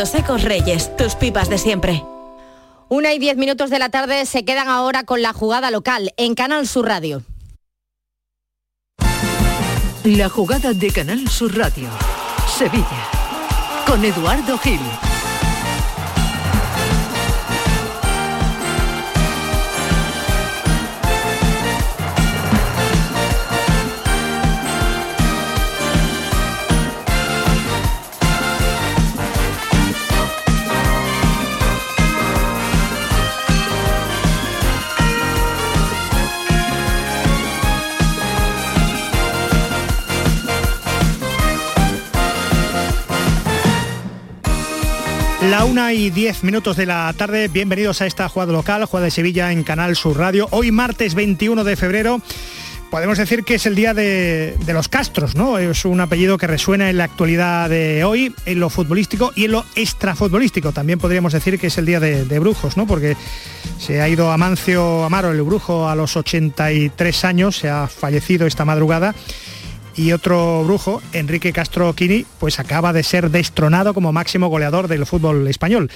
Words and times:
Los 0.00 0.14
Ecos 0.14 0.44
Reyes, 0.44 0.96
tus 0.96 1.14
pipas 1.14 1.50
de 1.50 1.58
siempre. 1.58 2.02
Una 2.88 3.12
y 3.12 3.18
diez 3.18 3.36
minutos 3.36 3.68
de 3.68 3.78
la 3.78 3.90
tarde 3.90 4.24
se 4.24 4.46
quedan 4.46 4.66
ahora 4.66 5.04
con 5.04 5.20
la 5.20 5.34
jugada 5.34 5.70
local 5.70 6.14
en 6.16 6.34
Canal 6.34 6.66
Sur 6.66 6.86
Radio. 6.86 7.22
La 10.04 10.30
jugada 10.30 10.72
de 10.72 10.90
Canal 10.90 11.28
Sur 11.28 11.54
Radio. 11.54 11.90
Sevilla. 12.56 12.86
Con 13.86 14.02
Eduardo 14.02 14.56
Gil. 14.56 14.80
La 45.50 45.64
una 45.64 45.92
y 45.92 46.10
diez 46.10 46.44
minutos 46.44 46.76
de 46.76 46.86
la 46.86 47.12
tarde, 47.16 47.48
bienvenidos 47.48 48.00
a 48.00 48.06
esta 48.06 48.28
jugada 48.28 48.52
local, 48.52 48.84
jugada 48.84 49.06
de 49.06 49.10
Sevilla 49.10 49.50
en 49.50 49.64
Canal 49.64 49.96
Sur 49.96 50.16
Radio. 50.16 50.46
Hoy 50.52 50.70
martes 50.70 51.16
21 51.16 51.64
de 51.64 51.74
febrero 51.74 52.22
podemos 52.88 53.18
decir 53.18 53.42
que 53.42 53.56
es 53.56 53.66
el 53.66 53.74
día 53.74 53.92
de, 53.92 54.56
los 54.68 54.86
Castros, 54.86 55.34
¿no? 55.34 55.58
Es 55.58 55.84
un 55.84 56.00
apellido 56.00 56.38
que 56.38 56.46
resuena 56.46 56.88
en 56.88 56.98
la 56.98 57.04
actualidad 57.04 57.68
de 57.68 58.04
hoy, 58.04 58.32
en 58.46 58.60
lo 58.60 58.70
futbolístico 58.70 59.32
y 59.34 59.46
en 59.46 59.50
lo 59.50 59.64
extrafutbolístico. 59.74 60.70
También 60.70 61.00
podríamos 61.00 61.32
decir 61.32 61.58
que 61.58 61.66
es 61.66 61.78
el 61.78 61.86
día 61.86 61.98
de, 61.98 62.24
de 62.24 62.38
brujos, 62.38 62.76
¿no? 62.76 62.86
Porque 62.86 63.16
se 63.76 64.00
ha 64.00 64.08
ido 64.08 64.30
Amancio 64.30 65.02
Amaro, 65.02 65.32
el 65.32 65.42
brujo, 65.42 65.88
a 65.88 65.96
los 65.96 66.16
83 66.16 67.24
años, 67.24 67.56
se 67.56 67.68
ha 67.68 67.88
fallecido 67.88 68.46
esta 68.46 68.64
madrugada 68.64 69.16
y 70.00 70.12
otro 70.12 70.64
brujo, 70.64 71.02
Enrique 71.12 71.52
Castro 71.52 71.92
Quini, 71.94 72.24
pues 72.38 72.58
acaba 72.58 72.94
de 72.94 73.02
ser 73.02 73.30
destronado 73.30 73.92
como 73.92 74.12
máximo 74.12 74.48
goleador 74.48 74.88
del 74.88 75.04
fútbol 75.04 75.46
español 75.46 75.90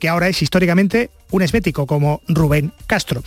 que 0.00 0.08
ahora 0.08 0.28
es 0.28 0.42
históricamente 0.42 1.10
un 1.30 1.42
esbético 1.42 1.86
como 1.86 2.20
Rubén 2.28 2.72
Castro. 2.86 3.22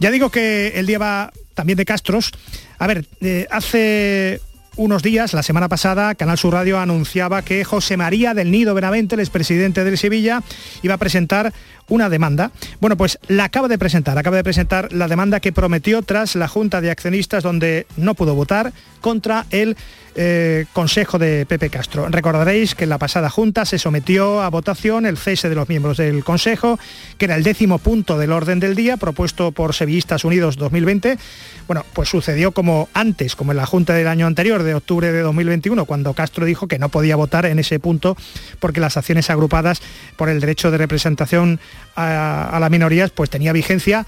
Ya 0.00 0.10
digo 0.10 0.30
que 0.30 0.72
el 0.74 0.86
día 0.86 0.98
va 0.98 1.32
también 1.54 1.76
de 1.76 1.84
Castros. 1.84 2.32
A 2.78 2.86
ver, 2.88 3.06
eh, 3.20 3.46
hace 3.50 4.40
unos 4.76 5.02
días, 5.02 5.32
la 5.32 5.42
semana 5.42 5.68
pasada, 5.68 6.14
Canal 6.14 6.38
Sur 6.38 6.54
Radio 6.54 6.78
anunciaba 6.78 7.42
que 7.42 7.64
José 7.64 7.96
María 7.96 8.34
del 8.34 8.50
Nido 8.50 8.74
Benavente, 8.74 9.14
el 9.14 9.20
expresidente 9.20 9.84
de 9.84 9.96
Sevilla, 9.96 10.42
iba 10.82 10.94
a 10.94 10.98
presentar 10.98 11.52
una 11.88 12.08
demanda. 12.08 12.50
Bueno, 12.80 12.96
pues 12.96 13.18
la 13.28 13.44
acaba 13.44 13.68
de 13.68 13.78
presentar, 13.78 14.18
acaba 14.18 14.36
de 14.36 14.44
presentar 14.44 14.92
la 14.92 15.08
demanda 15.08 15.40
que 15.40 15.52
prometió 15.52 16.02
tras 16.02 16.34
la 16.34 16.48
Junta 16.48 16.80
de 16.80 16.90
Accionistas 16.90 17.42
donde 17.42 17.86
no 17.96 18.14
pudo 18.14 18.34
votar 18.34 18.72
contra 19.00 19.46
el 19.50 19.76
eh, 20.16 20.64
Consejo 20.72 21.18
de 21.18 21.46
Pepe 21.46 21.70
Castro. 21.70 22.08
Recordaréis 22.08 22.74
que 22.74 22.84
en 22.84 22.90
la 22.90 22.98
pasada 22.98 23.30
Junta 23.30 23.64
se 23.64 23.78
sometió 23.78 24.42
a 24.42 24.48
votación 24.48 25.06
el 25.06 25.18
cese 25.18 25.48
de 25.48 25.54
los 25.54 25.68
miembros 25.68 25.98
del 25.98 26.24
Consejo, 26.24 26.78
que 27.18 27.26
era 27.26 27.36
el 27.36 27.42
décimo 27.42 27.78
punto 27.78 28.18
del 28.18 28.32
orden 28.32 28.58
del 28.58 28.74
día 28.74 28.96
propuesto 28.96 29.52
por 29.52 29.74
Sevillistas 29.74 30.24
Unidos 30.24 30.56
2020. 30.56 31.18
Bueno, 31.66 31.84
pues 31.92 32.08
sucedió 32.08 32.52
como 32.52 32.88
antes, 32.94 33.36
como 33.36 33.52
en 33.52 33.58
la 33.58 33.66
Junta 33.66 33.92
del 33.92 34.08
año 34.08 34.26
anterior, 34.26 34.62
de 34.66 34.74
octubre 34.74 35.10
de 35.10 35.20
2021, 35.20 35.86
cuando 35.86 36.12
Castro 36.12 36.44
dijo 36.44 36.68
que 36.68 36.78
no 36.78 36.90
podía 36.90 37.16
votar 37.16 37.46
en 37.46 37.58
ese 37.58 37.80
punto 37.80 38.16
porque 38.60 38.80
las 38.80 38.98
acciones 38.98 39.30
agrupadas 39.30 39.80
por 40.16 40.28
el 40.28 40.40
derecho 40.40 40.70
de 40.70 40.78
representación 40.78 41.58
a, 41.94 42.50
a 42.52 42.60
las 42.60 42.70
minorías 42.70 43.10
pues 43.10 43.30
tenía 43.30 43.52
vigencia 43.52 44.06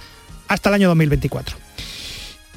hasta 0.48 0.69
el 0.69 0.75
año 0.75 0.89
2024. 0.89 1.56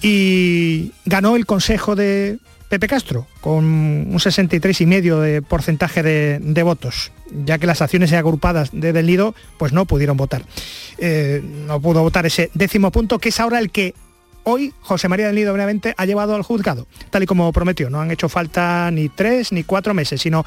Y 0.01 0.91
ganó 1.05 1.35
el 1.35 1.45
Consejo 1.45 1.95
de 1.95 2.39
Pepe 2.71 2.87
Castro, 2.87 3.27
con 3.41 3.65
un 3.65 4.13
63,5% 4.13 5.19
de 5.19 5.41
porcentaje 5.41 6.01
de, 6.03 6.63
votos, 6.63 7.11
ya 7.43 7.57
que 7.57 7.67
las 7.67 7.81
acciones 7.81 8.13
agrupadas 8.13 8.69
de 8.71 8.93
Del 8.93 9.07
Nido 9.07 9.35
pues 9.57 9.73
no 9.73 9.83
pudieron 9.83 10.15
votar. 10.15 10.45
Eh, 10.97 11.43
no 11.67 11.81
pudo 11.81 12.01
votar 12.01 12.25
ese 12.25 12.49
décimo 12.53 12.89
punto, 12.89 13.19
que 13.19 13.27
es 13.27 13.41
ahora 13.41 13.59
el 13.59 13.71
que 13.71 13.93
hoy 14.43 14.73
José 14.81 15.07
María 15.07 15.27
del 15.27 15.35
Nido 15.35 15.53
obviamente 15.53 15.93
ha 15.97 16.05
llevado 16.05 16.35
al 16.35 16.43
juzgado, 16.43 16.87
tal 17.09 17.23
y 17.23 17.25
como 17.25 17.51
prometió. 17.51 17.89
No 17.89 18.01
han 18.01 18.11
hecho 18.11 18.29
falta 18.29 18.89
ni 18.91 19.09
tres 19.09 19.51
ni 19.51 19.63
cuatro 19.63 19.93
meses, 19.93 20.21
sino 20.21 20.45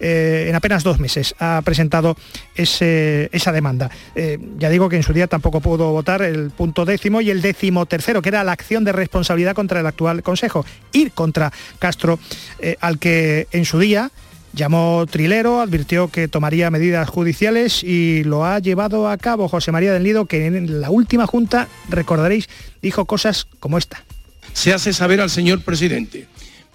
eh, 0.00 0.46
en 0.48 0.54
apenas 0.54 0.82
dos 0.82 0.98
meses 0.98 1.34
ha 1.38 1.62
presentado 1.64 2.16
esa 2.54 3.52
demanda. 3.52 3.90
Eh, 4.14 4.38
ya 4.58 4.68
digo 4.68 4.88
que 4.88 4.96
en 4.96 5.02
su 5.02 5.12
día 5.12 5.26
tampoco 5.26 5.60
pudo 5.60 5.92
votar 5.92 6.22
el 6.22 6.50
punto 6.50 6.84
décimo 6.84 7.20
y 7.20 7.30
el 7.30 7.42
décimo 7.42 7.86
tercero, 7.86 8.22
que 8.22 8.28
era 8.28 8.44
la 8.44 8.52
acción 8.52 8.84
de 8.84 8.92
responsabilidad 8.92 9.54
contra 9.54 9.80
el 9.80 9.86
actual 9.86 10.22
Consejo, 10.22 10.64
ir 10.92 11.12
contra 11.12 11.52
Castro, 11.78 12.18
eh, 12.58 12.76
al 12.80 12.98
que 12.98 13.46
en 13.52 13.64
su 13.64 13.78
día 13.78 14.10
Llamó 14.54 15.06
Trilero, 15.10 15.60
advirtió 15.60 16.08
que 16.08 16.28
tomaría 16.28 16.70
medidas 16.70 17.08
judiciales 17.08 17.82
y 17.82 18.22
lo 18.24 18.44
ha 18.44 18.58
llevado 18.58 19.08
a 19.08 19.16
cabo 19.16 19.48
José 19.48 19.72
María 19.72 19.94
del 19.94 20.02
Nido, 20.02 20.26
que 20.26 20.46
en 20.46 20.82
la 20.82 20.90
última 20.90 21.26
junta, 21.26 21.68
recordaréis, 21.88 22.50
dijo 22.82 23.06
cosas 23.06 23.46
como 23.60 23.78
esta. 23.78 24.04
Se 24.52 24.74
hace 24.74 24.92
saber 24.92 25.22
al 25.22 25.30
señor 25.30 25.62
presidente, 25.62 26.26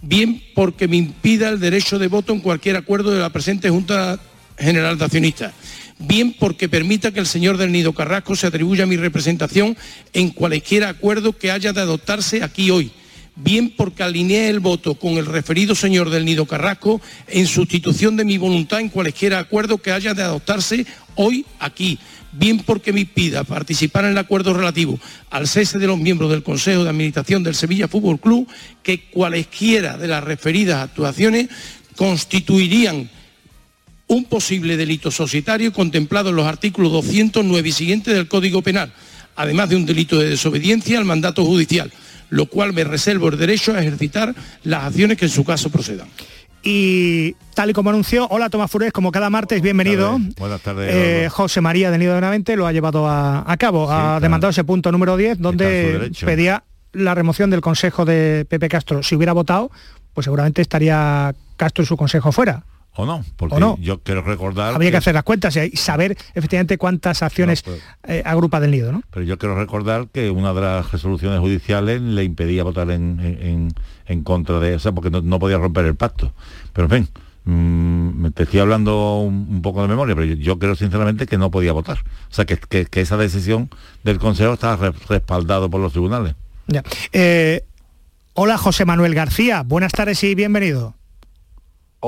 bien 0.01 0.41
porque 0.55 0.87
me 0.87 0.97
impida 0.97 1.49
el 1.49 1.59
derecho 1.59 1.99
de 1.99 2.07
voto 2.07 2.33
en 2.33 2.39
cualquier 2.39 2.77
acuerdo 2.77 3.11
de 3.11 3.19
la 3.19 3.29
presente 3.29 3.69
Junta 3.69 4.19
General 4.57 4.97
de 4.97 5.05
Accionistas, 5.05 5.53
bien 5.99 6.35
porque 6.39 6.67
permita 6.67 7.11
que 7.11 7.19
el 7.19 7.27
señor 7.27 7.57
del 7.57 7.71
Nido 7.71 7.93
Carrasco 7.93 8.35
se 8.35 8.47
atribuya 8.47 8.87
mi 8.87 8.97
representación 8.97 9.77
en 10.13 10.31
cualquier 10.31 10.85
acuerdo 10.85 11.37
que 11.37 11.51
haya 11.51 11.73
de 11.73 11.81
adoptarse 11.81 12.41
aquí 12.41 12.71
hoy 12.71 12.91
bien 13.43 13.69
porque 13.69 14.03
alineé 14.03 14.49
el 14.49 14.59
voto 14.59 14.95
con 14.95 15.13
el 15.13 15.25
referido 15.25 15.75
señor 15.75 16.09
del 16.09 16.25
Nido 16.25 16.45
Carrasco 16.45 16.99
en 17.27 17.45
sustitución 17.45 18.17
de 18.17 18.25
mi 18.25 18.37
voluntad 18.37 18.79
en 18.79 18.89
cualquier 18.89 19.35
acuerdo 19.35 19.77
que 19.77 19.91
haya 19.91 20.13
de 20.13 20.23
adoptarse 20.23 20.85
hoy 21.15 21.45
aquí, 21.59 21.99
bien 22.31 22.59
porque 22.59 22.93
me 22.93 23.05
pida 23.05 23.43
participar 23.43 24.05
en 24.05 24.11
el 24.11 24.17
acuerdo 24.17 24.53
relativo 24.53 24.99
al 25.29 25.47
cese 25.47 25.77
de 25.77 25.87
los 25.87 25.99
miembros 25.99 26.31
del 26.31 26.43
Consejo 26.43 26.83
de 26.83 26.89
Administración 26.89 27.43
del 27.43 27.55
Sevilla 27.55 27.87
Fútbol 27.87 28.19
Club, 28.19 28.47
que 28.81 29.01
cualesquiera 29.09 29.97
de 29.97 30.07
las 30.07 30.23
referidas 30.23 30.83
actuaciones 30.83 31.47
constituirían 31.95 33.09
un 34.07 34.23
posible 34.25 34.77
delito 34.77 35.11
societario 35.11 35.73
contemplado 35.73 36.29
en 36.29 36.37
los 36.37 36.45
artículos 36.45 36.91
209 36.91 37.69
y 37.69 37.71
siguientes 37.71 38.15
del 38.15 38.27
Código 38.27 38.61
Penal, 38.61 38.91
además 39.35 39.69
de 39.69 39.75
un 39.75 39.85
delito 39.85 40.17
de 40.17 40.29
desobediencia 40.29 40.97
al 40.97 41.05
mandato 41.05 41.45
judicial 41.45 41.91
lo 42.29 42.45
cual 42.47 42.73
me 42.73 42.83
reservo 42.83 43.29
el 43.29 43.37
derecho 43.37 43.73
a 43.73 43.79
ejercitar 43.79 44.33
las 44.63 44.85
acciones 44.85 45.17
que 45.17 45.25
en 45.25 45.31
su 45.31 45.43
caso 45.43 45.69
procedan. 45.69 46.07
Y 46.63 47.35
tal 47.53 47.69
y 47.69 47.73
como 47.73 47.91
anunció, 47.91 48.27
hola 48.29 48.49
Tomás 48.49 48.69
Fures, 48.69 48.91
como 48.91 49.11
cada 49.11 49.29
martes, 49.29 49.61
bienvenido. 49.61 50.17
Buenas 50.37 50.61
tardes. 50.61 50.89
Eh, 50.93 51.29
José 51.29 51.61
María 51.61 51.91
de 51.91 51.97
Nido 51.97 52.11
de 52.11 52.15
Benavente 52.15 52.57
lo 52.57 52.67
ha 52.67 52.73
llevado 52.73 53.07
a, 53.07 53.55
cabo, 53.57 53.89
ha 53.91 54.19
demandado 54.19 54.51
ese 54.51 54.63
punto 54.63 54.91
número 54.91 55.15
10, 55.15 55.39
donde 55.39 56.11
pedía 56.25 56.63
la 56.93 57.15
remoción 57.15 57.49
del 57.49 57.61
Consejo 57.61 58.05
de 58.05 58.45
Pepe 58.49 58.67
Castro. 58.67 59.03
Si 59.03 59.15
hubiera 59.15 59.33
votado, 59.33 59.71
pues 60.13 60.25
seguramente 60.25 60.61
estaría 60.61 61.33
Castro 61.55 61.83
y 61.83 61.87
su 61.87 61.95
Consejo 61.95 62.31
fuera 62.31 62.63
o 62.97 63.05
no, 63.05 63.23
porque 63.35 63.55
yo 63.79 63.99
quiero 64.01 64.23
recordar... 64.23 64.73
Habría 64.73 64.89
que, 64.89 64.97
hacer 64.97 65.13
las 65.13 65.23
cuentas 65.23 65.55
y 65.55 65.77
saber 65.77 66.17
efectivamente 66.33 66.79
cuántas 66.79 67.21
acciones 67.21 67.63
eh, 68.07 68.23
agrupa 68.25 68.59
del 68.59 68.71
nido, 68.71 68.91
¿no? 68.91 69.03
Pero 69.11 69.23
yo 69.23 69.37
quiero 69.37 69.55
recordar 69.55 70.07
que 70.07 70.31
una 70.31 70.51
de 70.51 70.61
las 70.61 70.91
resoluciones 70.91 71.39
judiciales 71.39 72.01
le 72.01 72.23
impedía 72.23 72.63
votar 72.63 72.89
en, 72.89 73.73
contra 74.23 74.59
de 74.59 74.73
esa 74.73 74.91
porque 74.93 75.11
no, 75.11 75.39
podía 75.39 75.59
romper 75.59 75.85
el 75.85 75.95
pacto. 75.95 76.33
Pero 76.73 76.87
en 76.91 77.05
fin, 77.05 77.09
me 77.45 78.29
mm, 78.29 78.31
te 78.31 78.43
estoy 78.43 78.61
hablando 78.61 79.19
un, 79.19 79.61
poco 79.61 79.83
de 79.83 79.87
memoria, 79.87 80.15
pero 80.15 80.25
yo, 80.33 80.57
creo 80.57 80.75
sinceramente 80.75 81.27
que 81.27 81.37
no 81.37 81.51
podía 81.51 81.73
votar. 81.73 81.99
O 82.31 82.33
sea, 82.33 82.45
que, 82.45 82.87
esa 82.91 83.17
decisión 83.17 83.69
del 84.03 84.17
Consejo 84.17 84.53
estaba 84.53 84.91
respaldado 85.07 85.69
por 85.69 85.81
los 85.81 85.91
tribunales. 85.91 86.33
Ya. 86.65 86.81
Eh, 87.13 87.63
hola, 88.33 88.57
José 88.57 88.85
Manuel 88.85 89.13
García. 89.13 89.61
Buenas 89.61 89.91
tardes 89.91 90.23
y 90.23 90.33
bienvenido. 90.33 90.95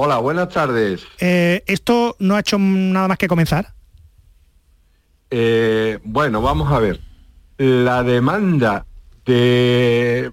Hola, 0.01 0.19
buenas 0.19 0.48
tardes. 0.48 1.06
Eh, 1.19 1.62
¿Esto 1.68 2.16
no 2.19 2.38
ha 2.38 2.40
hecho 2.40 2.57
nada 2.57 3.10
más 3.10 3.18
que 3.18 3.28
comenzar? 3.28 3.74
Eh, 5.30 6.00
bueno, 6.06 6.42
vamos 6.42 6.72
a 6.72 6.80
ver. 6.80 7.01
La 7.57 8.01
demanda 8.04 8.86
de, 9.25 10.31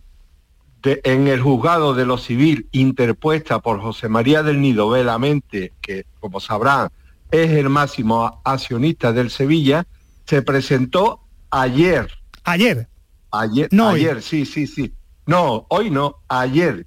en 0.84 1.26
el 1.26 1.40
juzgado 1.40 1.94
de 1.94 2.06
lo 2.06 2.16
civil 2.16 2.68
interpuesta 2.70 3.58
por 3.58 3.80
José 3.80 4.08
María 4.08 4.44
del 4.44 4.60
Nido 4.60 4.88
Velamente, 4.88 5.72
que 5.80 6.06
como 6.20 6.38
sabrán 6.38 6.90
es 7.32 7.50
el 7.50 7.68
máximo 7.68 8.40
accionista 8.44 9.12
del 9.12 9.30
Sevilla, 9.30 9.84
se 10.26 10.42
presentó 10.42 11.22
ayer. 11.50 12.08
¿Ayer? 12.44 12.86
Ayer, 13.32 13.68
no 13.72 13.88
ayer, 13.88 14.22
sí, 14.22 14.46
sí, 14.46 14.68
sí. 14.68 14.94
No, 15.26 15.66
hoy 15.70 15.90
no, 15.90 16.18
ayer 16.28 16.86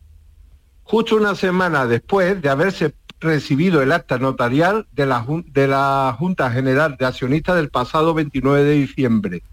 justo 0.89 1.15
una 1.15 1.35
semana 1.35 1.85
después 1.85 2.41
de 2.41 2.49
haberse 2.49 2.95
recibido 3.19 3.83
el 3.83 3.91
acta 3.91 4.17
notarial 4.17 4.87
de 4.91 5.05
la, 5.05 5.23
de 5.45 5.67
la 5.67 6.15
Junta 6.17 6.49
General 6.49 6.97
de 6.97 7.05
Accionistas 7.05 7.57
del 7.57 7.69
pasado 7.69 8.15
29 8.15 8.63
de 8.63 8.73
diciembre. 8.73 9.43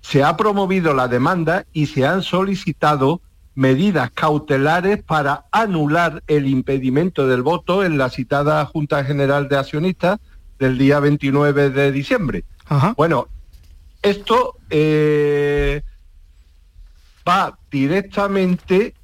Se 0.00 0.24
ha 0.24 0.36
promovido 0.36 0.92
la 0.92 1.06
demanda 1.06 1.64
y 1.72 1.86
se 1.86 2.04
han 2.04 2.22
solicitado 2.22 3.20
medidas 3.54 4.10
cautelares 4.10 5.00
para 5.00 5.44
anular 5.52 6.24
el 6.26 6.48
impedimento 6.48 7.28
del 7.28 7.42
voto 7.42 7.84
en 7.84 7.96
la 7.96 8.10
citada 8.10 8.66
Junta 8.66 9.04
General 9.04 9.48
de 9.48 9.56
Accionistas 9.56 10.18
del 10.58 10.76
día 10.76 10.98
29 10.98 11.70
de 11.70 11.92
diciembre. 11.92 12.44
Bueno, 12.96 13.28
esto 14.02 14.56
eh, 14.70 15.82
va 17.26 17.56
directamente, 17.70 18.94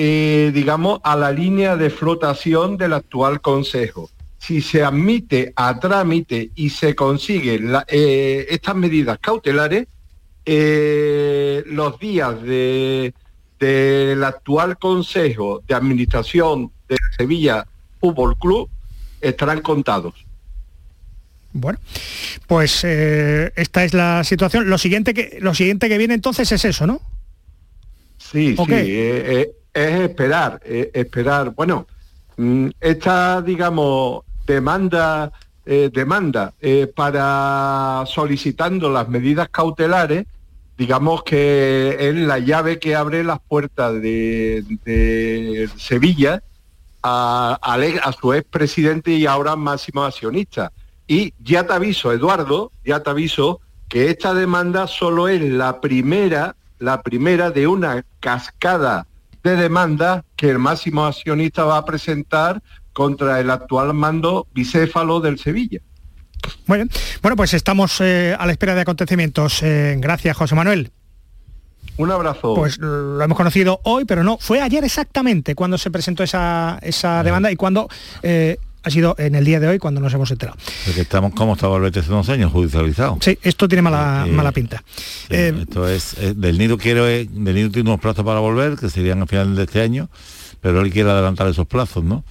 eh, 0.00 0.52
digamos, 0.54 1.00
a 1.02 1.16
la 1.16 1.32
línea 1.32 1.76
de 1.76 1.90
flotación 1.90 2.76
del 2.76 2.92
actual 2.92 3.40
Consejo. 3.40 4.10
Si 4.38 4.62
se 4.62 4.84
admite 4.84 5.52
a 5.56 5.80
trámite 5.80 6.52
y 6.54 6.70
se 6.70 6.94
consiguen 6.94 7.72
eh, 7.88 8.46
estas 8.48 8.76
medidas 8.76 9.18
cautelares, 9.18 9.88
los 10.46 11.98
días 11.98 12.40
de 12.42 13.12
del 13.58 14.22
actual 14.24 14.78
Consejo 14.78 15.62
de 15.66 15.74
Administración 15.74 16.70
de 16.88 16.96
Sevilla 17.16 17.66
Fútbol 18.00 18.36
Club 18.38 18.68
estarán 19.20 19.60
contados. 19.62 20.14
Bueno, 21.52 21.78
pues 22.46 22.84
eh, 22.84 23.52
esta 23.56 23.84
es 23.84 23.94
la 23.94 24.22
situación. 24.22 24.68
Lo 24.68 24.78
siguiente 24.78 25.14
que 25.14 25.38
lo 25.40 25.54
siguiente 25.54 25.88
que 25.88 25.98
viene 25.98 26.14
entonces 26.14 26.50
es 26.52 26.64
eso, 26.64 26.86
¿no? 26.86 27.00
Sí, 28.18 28.54
sí, 28.56 28.72
eh, 28.72 29.40
eh, 29.40 29.50
es 29.72 30.00
esperar, 30.00 30.60
esperar. 30.64 31.50
Bueno, 31.50 31.86
mm, 32.36 32.68
esta, 32.80 33.42
digamos, 33.42 34.22
demanda, 34.46 35.30
demanda 35.64 36.54
para 36.94 38.04
solicitando 38.06 38.88
las 38.90 39.06
medidas 39.08 39.50
cautelares 39.50 40.24
digamos 40.78 41.24
que 41.24 41.96
es 41.98 42.14
la 42.14 42.38
llave 42.38 42.78
que 42.78 42.94
abre 42.94 43.24
las 43.24 43.40
puertas 43.40 44.00
de, 44.00 45.68
Sevilla 45.76 46.40
a, 47.02 47.58
a, 47.60 48.12
su 48.12 48.32
expresidente 48.32 49.10
y 49.10 49.26
ahora 49.26 49.56
máximo 49.56 50.04
accionista. 50.04 50.72
Y 51.08 51.34
ya 51.42 51.66
te 51.66 51.72
aviso, 51.72 52.12
Eduardo, 52.12 52.70
ya 52.84 53.02
te 53.02 53.10
aviso 53.10 53.60
que 53.88 54.08
esta 54.08 54.34
demanda 54.34 54.86
solo 54.86 55.26
es 55.26 55.42
la 55.42 55.80
primera, 55.80 56.54
la 56.78 57.02
primera 57.02 57.50
de 57.50 57.66
una 57.66 58.04
cascada 58.20 59.06
de 59.42 59.56
demandas 59.56 60.24
que 60.36 60.50
el 60.50 60.58
máximo 60.58 61.04
accionista 61.04 61.64
va 61.64 61.78
a 61.78 61.84
presentar 61.84 62.62
contra 62.92 63.40
el 63.40 63.50
actual 63.50 63.94
mando 63.94 64.46
bicéfalo 64.52 65.20
del 65.20 65.38
Sevilla. 65.38 65.80
Bueno, 66.66 66.86
bueno 67.22 67.36
pues 67.36 67.54
estamos 67.54 68.00
eh, 68.00 68.36
a 68.38 68.46
la 68.46 68.52
espera 68.52 68.74
de 68.74 68.80
acontecimientos. 68.82 69.62
Eh, 69.62 69.96
gracias, 69.98 70.36
José 70.36 70.54
Manuel. 70.54 70.90
Un 71.96 72.12
abrazo. 72.12 72.54
Pues 72.54 72.78
lo 72.78 73.20
hemos 73.20 73.36
conocido 73.36 73.80
hoy, 73.82 74.04
pero 74.04 74.22
no, 74.22 74.38
fue 74.38 74.60
ayer 74.60 74.84
exactamente 74.84 75.56
cuando 75.56 75.78
se 75.78 75.90
presentó 75.90 76.22
esa, 76.22 76.78
demanda 77.24 77.50
y 77.50 77.56
cuando 77.56 77.88
eh, 78.22 78.56
ha 78.82 78.90
sido 78.90 79.14
en 79.18 79.34
el 79.34 79.44
día 79.44 79.60
de 79.60 79.68
hoy 79.68 79.78
cuando 79.78 80.00
nos 80.00 80.12
hemos 80.14 80.30
enterado. 80.30 80.58
Porque 80.84 81.00
estamos 81.00 81.32
como 81.34 81.54
estaba 81.54 81.76
el 81.76 81.90
BTC 81.90 82.08
unos 82.10 82.28
años 82.28 82.52
judicializado. 82.52 83.18
Sí, 83.20 83.38
esto 83.42 83.68
tiene 83.68 83.82
mala, 83.82 84.26
mala 84.30 84.52
pinta. 84.52 84.82
esto 85.28 85.88
es, 85.88 86.16
del 86.36 86.58
nido 86.58 86.78
quiero 86.78 87.04
del 87.04 87.28
nido 87.54 87.70
tiene 87.70 87.90
unos 87.90 88.00
plazos 88.00 88.24
para 88.24 88.40
volver, 88.40 88.76
que 88.76 88.88
serían 88.90 89.22
a 89.22 89.26
final 89.26 89.56
de 89.56 89.64
este 89.64 89.80
año, 89.80 90.08
pero 90.60 90.80
él 90.80 90.92
quiere 90.92 91.10
adelantar 91.10 91.48
esos 91.48 91.66
plazos, 91.66 92.04
¿no? 92.04 92.24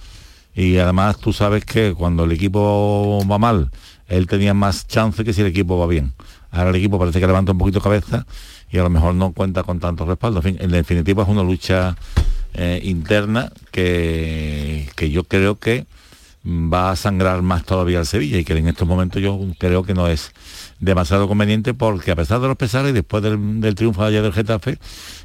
Y 0.54 0.78
además 0.78 1.18
tú 1.18 1.32
sabes 1.32 1.64
que 1.64 1.94
cuando 1.94 2.24
el 2.24 2.32
equipo 2.32 3.24
va 3.30 3.38
mal, 3.38 3.70
él 4.08 4.26
tenía 4.26 4.54
más 4.54 4.86
chance 4.86 5.22
que 5.22 5.32
si 5.32 5.42
el 5.42 5.46
equipo 5.46 5.78
va 5.78 5.86
bien. 5.86 6.12
Ahora 6.50 6.70
el 6.70 6.76
equipo 6.76 6.98
parece 6.98 7.20
que 7.20 7.26
levanta 7.26 7.52
un 7.52 7.58
poquito 7.58 7.80
cabeza 7.80 8.26
y 8.70 8.78
a 8.78 8.82
lo 8.82 8.90
mejor 8.90 9.14
no 9.14 9.32
cuenta 9.32 9.62
con 9.62 9.78
tanto 9.80 10.04
respaldo. 10.04 10.38
En, 10.38 10.42
fin, 10.42 10.56
en 10.60 10.70
definitiva 10.70 11.22
es 11.22 11.28
una 11.28 11.42
lucha 11.42 11.96
eh, 12.54 12.80
interna 12.82 13.52
que, 13.70 14.88
que 14.96 15.10
yo 15.10 15.24
creo 15.24 15.58
que 15.58 15.86
va 16.48 16.90
a 16.90 16.96
sangrar 16.96 17.42
más 17.42 17.64
todavía 17.64 17.98
al 17.98 18.06
Sevilla 18.06 18.38
y 18.38 18.44
que 18.44 18.54
en 18.54 18.68
estos 18.68 18.88
momentos 18.88 19.20
yo 19.20 19.38
creo 19.58 19.82
que 19.82 19.92
no 19.92 20.08
es 20.08 20.32
demasiado 20.80 21.28
conveniente 21.28 21.74
porque 21.74 22.10
a 22.10 22.16
pesar 22.16 22.40
de 22.40 22.48
los 22.48 22.56
pesares, 22.56 22.94
después 22.94 23.22
del, 23.22 23.74
triunfo 23.74 24.02
de 24.02 24.08
ayer 24.08 24.22
del 24.22 24.32
Getafe, 24.32 24.78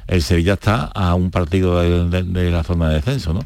el 0.06 0.22
Sevilla 0.22 0.54
está 0.54 0.84
a 0.84 1.14
un 1.14 1.30
partido 1.30 1.80
de, 1.80 2.50
la 2.50 2.62
zona 2.62 2.88
de 2.88 2.96
descenso. 2.96 3.32
¿no? 3.32 3.40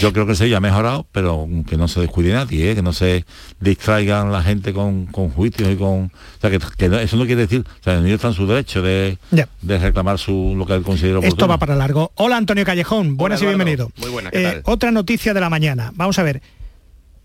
Yo 0.00 0.12
creo 0.12 0.26
que 0.26 0.32
el 0.32 0.36
Sevilla 0.36 0.58
ha 0.58 0.60
mejorado, 0.60 1.06
pero 1.12 1.48
que 1.66 1.76
no 1.76 1.88
se 1.88 2.00
descuide 2.00 2.32
nadie, 2.32 2.72
¿eh? 2.72 2.74
que 2.74 2.82
no 2.82 2.92
se 2.92 3.24
distraigan 3.60 4.30
la 4.30 4.42
gente 4.42 4.74
con, 4.74 5.06
juicios 5.06 5.70
y 5.70 5.76
con... 5.76 6.04
O 6.04 6.40
sea, 6.40 6.50
que, 6.50 6.56
eso 7.02 7.16
no 7.16 7.24
quiere 7.24 7.42
decir, 7.42 7.64
o 7.66 7.82
sea, 7.82 7.94
el 7.94 8.02
niño 8.02 8.16
está 8.16 8.28
en 8.28 8.34
su 8.34 8.46
derecho 8.46 8.82
de, 8.82 9.16
reclamar 9.62 10.18
su, 10.18 10.54
lo 10.56 10.66
que 10.66 10.74
él 10.74 10.82
considera 10.82 11.20
Esto 11.20 11.48
va 11.48 11.58
para 11.58 11.76
largo. 11.76 12.12
Hola 12.16 12.36
Antonio 12.36 12.64
Callejón, 12.64 13.16
buenas 13.16 13.40
y 13.40 13.46
bienvenido. 13.46 13.90
Muy 13.96 14.10
buena, 14.10 14.30
eh, 14.32 14.60
otra 14.64 14.90
noticia 14.90 15.32
de 15.32 15.40
la 15.40 15.48
mañana. 15.48 15.92
Vamos 15.94 16.18
a 16.18 16.22
ver. 16.22 16.42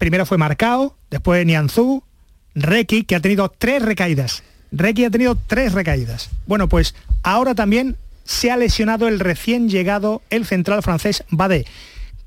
Primero 0.01 0.25
fue 0.25 0.39
Marcao, 0.39 0.95
después 1.11 1.45
Nianzú, 1.45 2.01
Requi, 2.55 3.03
que 3.03 3.13
ha 3.13 3.19
tenido 3.19 3.53
tres 3.55 3.83
recaídas. 3.83 4.41
Requi 4.71 5.05
ha 5.05 5.11
tenido 5.11 5.37
tres 5.45 5.73
recaídas. 5.73 6.31
Bueno, 6.47 6.67
pues 6.67 6.95
ahora 7.21 7.53
también 7.53 7.97
se 8.23 8.49
ha 8.49 8.57
lesionado 8.57 9.07
el 9.07 9.19
recién 9.19 9.69
llegado, 9.69 10.23
el 10.31 10.47
central 10.47 10.81
francés 10.81 11.23
Badé, 11.29 11.67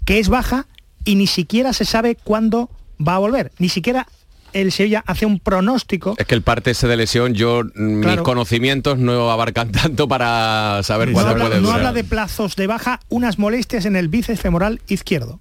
que 0.05 0.21
es 0.21 0.29
baja 0.29 0.69
y 1.05 1.17
ni 1.17 1.27
siquiera 1.27 1.73
se 1.73 1.85
sabe 1.85 2.15
cuándo 2.15 2.71
va 3.05 3.17
a 3.17 3.19
volver. 3.19 3.51
Ni 3.59 3.69
siquiera 3.69 4.07
el 4.53 4.71
Sevilla 4.71 5.03
hace 5.05 5.27
un 5.27 5.41
pronóstico. 5.41 6.15
Es 6.17 6.27
que 6.29 6.37
el 6.37 6.43
parte 6.43 6.71
ese 6.71 6.87
de 6.87 6.97
lesión, 6.97 7.35
yo 7.35 7.63
mis 7.75 8.21
conocimientos 8.21 8.99
no 8.99 9.33
abarcan 9.33 9.73
tanto 9.73 10.07
para 10.07 10.81
saber 10.85 11.11
cuándo 11.11 11.33
puede 11.33 11.59
durar. 11.59 11.63
No 11.63 11.73
habla 11.73 11.93
de 11.93 12.05
plazos 12.05 12.55
de 12.55 12.69
baja, 12.69 13.01
unas 13.09 13.41
molestias 13.41 13.85
en 13.85 13.97
el 13.97 14.07
bíceps 14.07 14.41
femoral 14.41 14.81
izquierdo. 14.87 15.41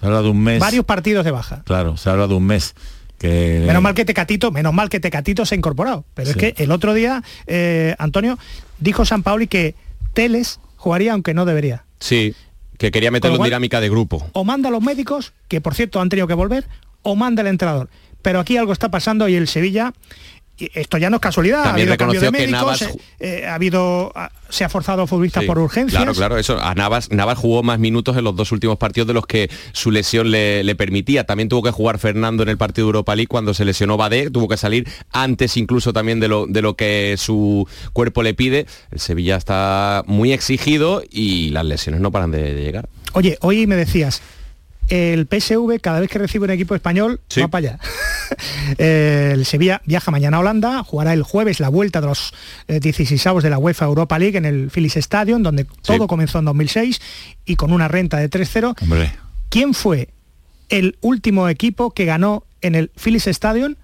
Se 0.00 0.06
habla 0.06 0.22
de 0.22 0.30
un 0.30 0.42
mes. 0.42 0.58
Varios 0.60 0.86
partidos 0.86 1.26
de 1.26 1.30
baja. 1.30 1.62
Claro, 1.66 1.98
se 1.98 2.08
habla 2.08 2.26
de 2.26 2.34
un 2.34 2.46
mes. 2.46 2.74
Menos 3.22 3.82
mal 3.82 3.92
que 3.92 4.06
Tecatito, 4.06 4.50
menos 4.50 4.72
mal 4.72 4.88
que 4.88 4.98
Tecatito 4.98 5.44
se 5.44 5.54
ha 5.54 5.58
incorporado. 5.58 6.06
Pero 6.14 6.30
es 6.30 6.36
que 6.36 6.54
el 6.56 6.70
otro 6.72 6.94
día, 6.94 7.22
eh, 7.46 7.94
Antonio, 7.98 8.38
dijo 8.78 9.04
San 9.04 9.22
Pauli 9.22 9.46
que 9.46 9.74
Teles 10.14 10.58
jugaría 10.76 11.12
aunque 11.12 11.34
no 11.34 11.44
debería. 11.44 11.84
Sí, 11.98 12.34
que 12.78 12.90
quería 12.90 13.10
meterlo 13.10 13.36
en 13.36 13.42
dinámica 13.42 13.78
de 13.80 13.90
grupo. 13.90 14.26
O 14.32 14.44
manda 14.44 14.70
a 14.70 14.72
los 14.72 14.82
médicos, 14.82 15.34
que 15.48 15.60
por 15.60 15.74
cierto 15.74 16.00
han 16.00 16.08
tenido 16.08 16.26
que 16.26 16.34
volver, 16.34 16.66
o 17.02 17.14
manda 17.14 17.42
el 17.42 17.48
entrenador. 17.48 17.90
Pero 18.22 18.40
aquí 18.40 18.56
algo 18.56 18.72
está 18.72 18.90
pasando 18.90 19.28
y 19.28 19.34
el 19.34 19.48
Sevilla 19.48 19.92
esto 20.74 20.98
ya 20.98 21.10
no 21.10 21.16
es 21.16 21.22
casualidad. 21.22 21.64
También 21.64 21.88
ha 21.88 21.92
habido 21.92 22.06
reconoció 22.06 22.20
de 22.20 22.30
médicos, 22.30 22.78
que 22.78 22.84
Navas... 22.84 22.98
Eh, 23.20 23.46
ha 23.46 23.54
habido, 23.54 24.12
se 24.48 24.64
ha 24.64 24.68
forzado 24.68 25.02
a 25.02 25.06
futbolistas 25.06 25.44
por 25.44 25.58
urgencias. 25.58 26.02
Claro, 26.02 26.14
claro, 26.14 26.38
eso. 26.38 26.60
A 26.60 26.74
Navas, 26.74 27.10
Navas 27.10 27.38
jugó 27.38 27.62
más 27.62 27.78
minutos 27.78 28.16
en 28.16 28.24
los 28.24 28.36
dos 28.36 28.52
últimos 28.52 28.78
partidos 28.78 29.06
de 29.08 29.14
los 29.14 29.26
que 29.26 29.50
su 29.72 29.90
lesión 29.90 30.30
le, 30.30 30.74
permitía. 30.74 31.24
También 31.24 31.48
tuvo 31.48 31.62
que 31.62 31.70
jugar 31.70 31.98
Fernando 31.98 32.42
en 32.42 32.48
el 32.48 32.58
partido 32.58 32.86
de 32.86 32.90
Europa 32.90 33.14
League 33.14 33.28
cuando 33.28 33.54
se 33.54 33.64
lesionó 33.64 33.96
Badé, 33.96 34.30
tuvo 34.30 34.48
que 34.48 34.56
salir 34.56 34.88
antes 35.12 35.56
incluso 35.56 35.92
también 35.92 36.20
de 36.20 36.28
lo, 36.28 36.46
de 36.46 36.62
lo 36.62 36.74
que 36.74 37.16
su 37.18 37.66
cuerpo 37.92 38.22
le 38.22 38.34
pide. 38.34 38.66
El 38.90 39.00
Sevilla 39.00 39.36
está 39.36 40.02
muy 40.06 40.32
exigido 40.32 41.02
y 41.10 41.50
las 41.50 41.64
lesiones 41.64 42.00
no 42.00 42.10
paran 42.10 42.30
de 42.30 42.54
llegar. 42.54 42.88
Oye, 43.12 43.38
hoy 43.40 43.66
me 43.66 43.76
decías, 43.76 44.22
el 44.90 45.26
PSV 45.26 45.80
cada 45.80 46.00
vez 46.00 46.10
que 46.10 46.18
recibe 46.18 46.44
un 46.44 46.50
equipo 46.50 46.74
español 46.74 47.20
va 47.40 47.48
para 47.48 47.68
allá. 47.68 47.78
el 48.78 49.46
Sevilla 49.46 49.80
viaja 49.86 50.10
mañana 50.10 50.36
a 50.36 50.40
Holanda, 50.40 50.82
jugará 50.84 51.12
el 51.12 51.22
jueves 51.22 51.60
la 51.60 51.68
vuelta 51.68 52.00
de 52.00 52.08
los 52.08 52.34
16 52.66 53.24
eh, 53.24 53.30
de 53.42 53.50
la 53.50 53.58
UEFA 53.58 53.86
Europa 53.86 54.18
League 54.18 54.36
en 54.36 54.44
el 54.44 54.70
Philips 54.70 54.96
Stadium, 54.96 55.42
donde 55.42 55.64
todo 55.82 56.06
comenzó 56.08 56.40
en 56.40 56.44
2006 56.46 57.00
y 57.46 57.56
con 57.56 57.72
una 57.72 57.88
renta 57.88 58.18
de 58.18 58.28
3-0. 58.28 58.74
¿Quién 59.48 59.74
fue 59.74 60.08
el 60.68 60.98
último 61.00 61.48
equipo 61.48 61.92
que 61.92 62.04
ganó 62.04 62.44
en 62.60 62.74
el 62.74 62.90
Philips 63.02 63.28
Stadium? 63.28 63.76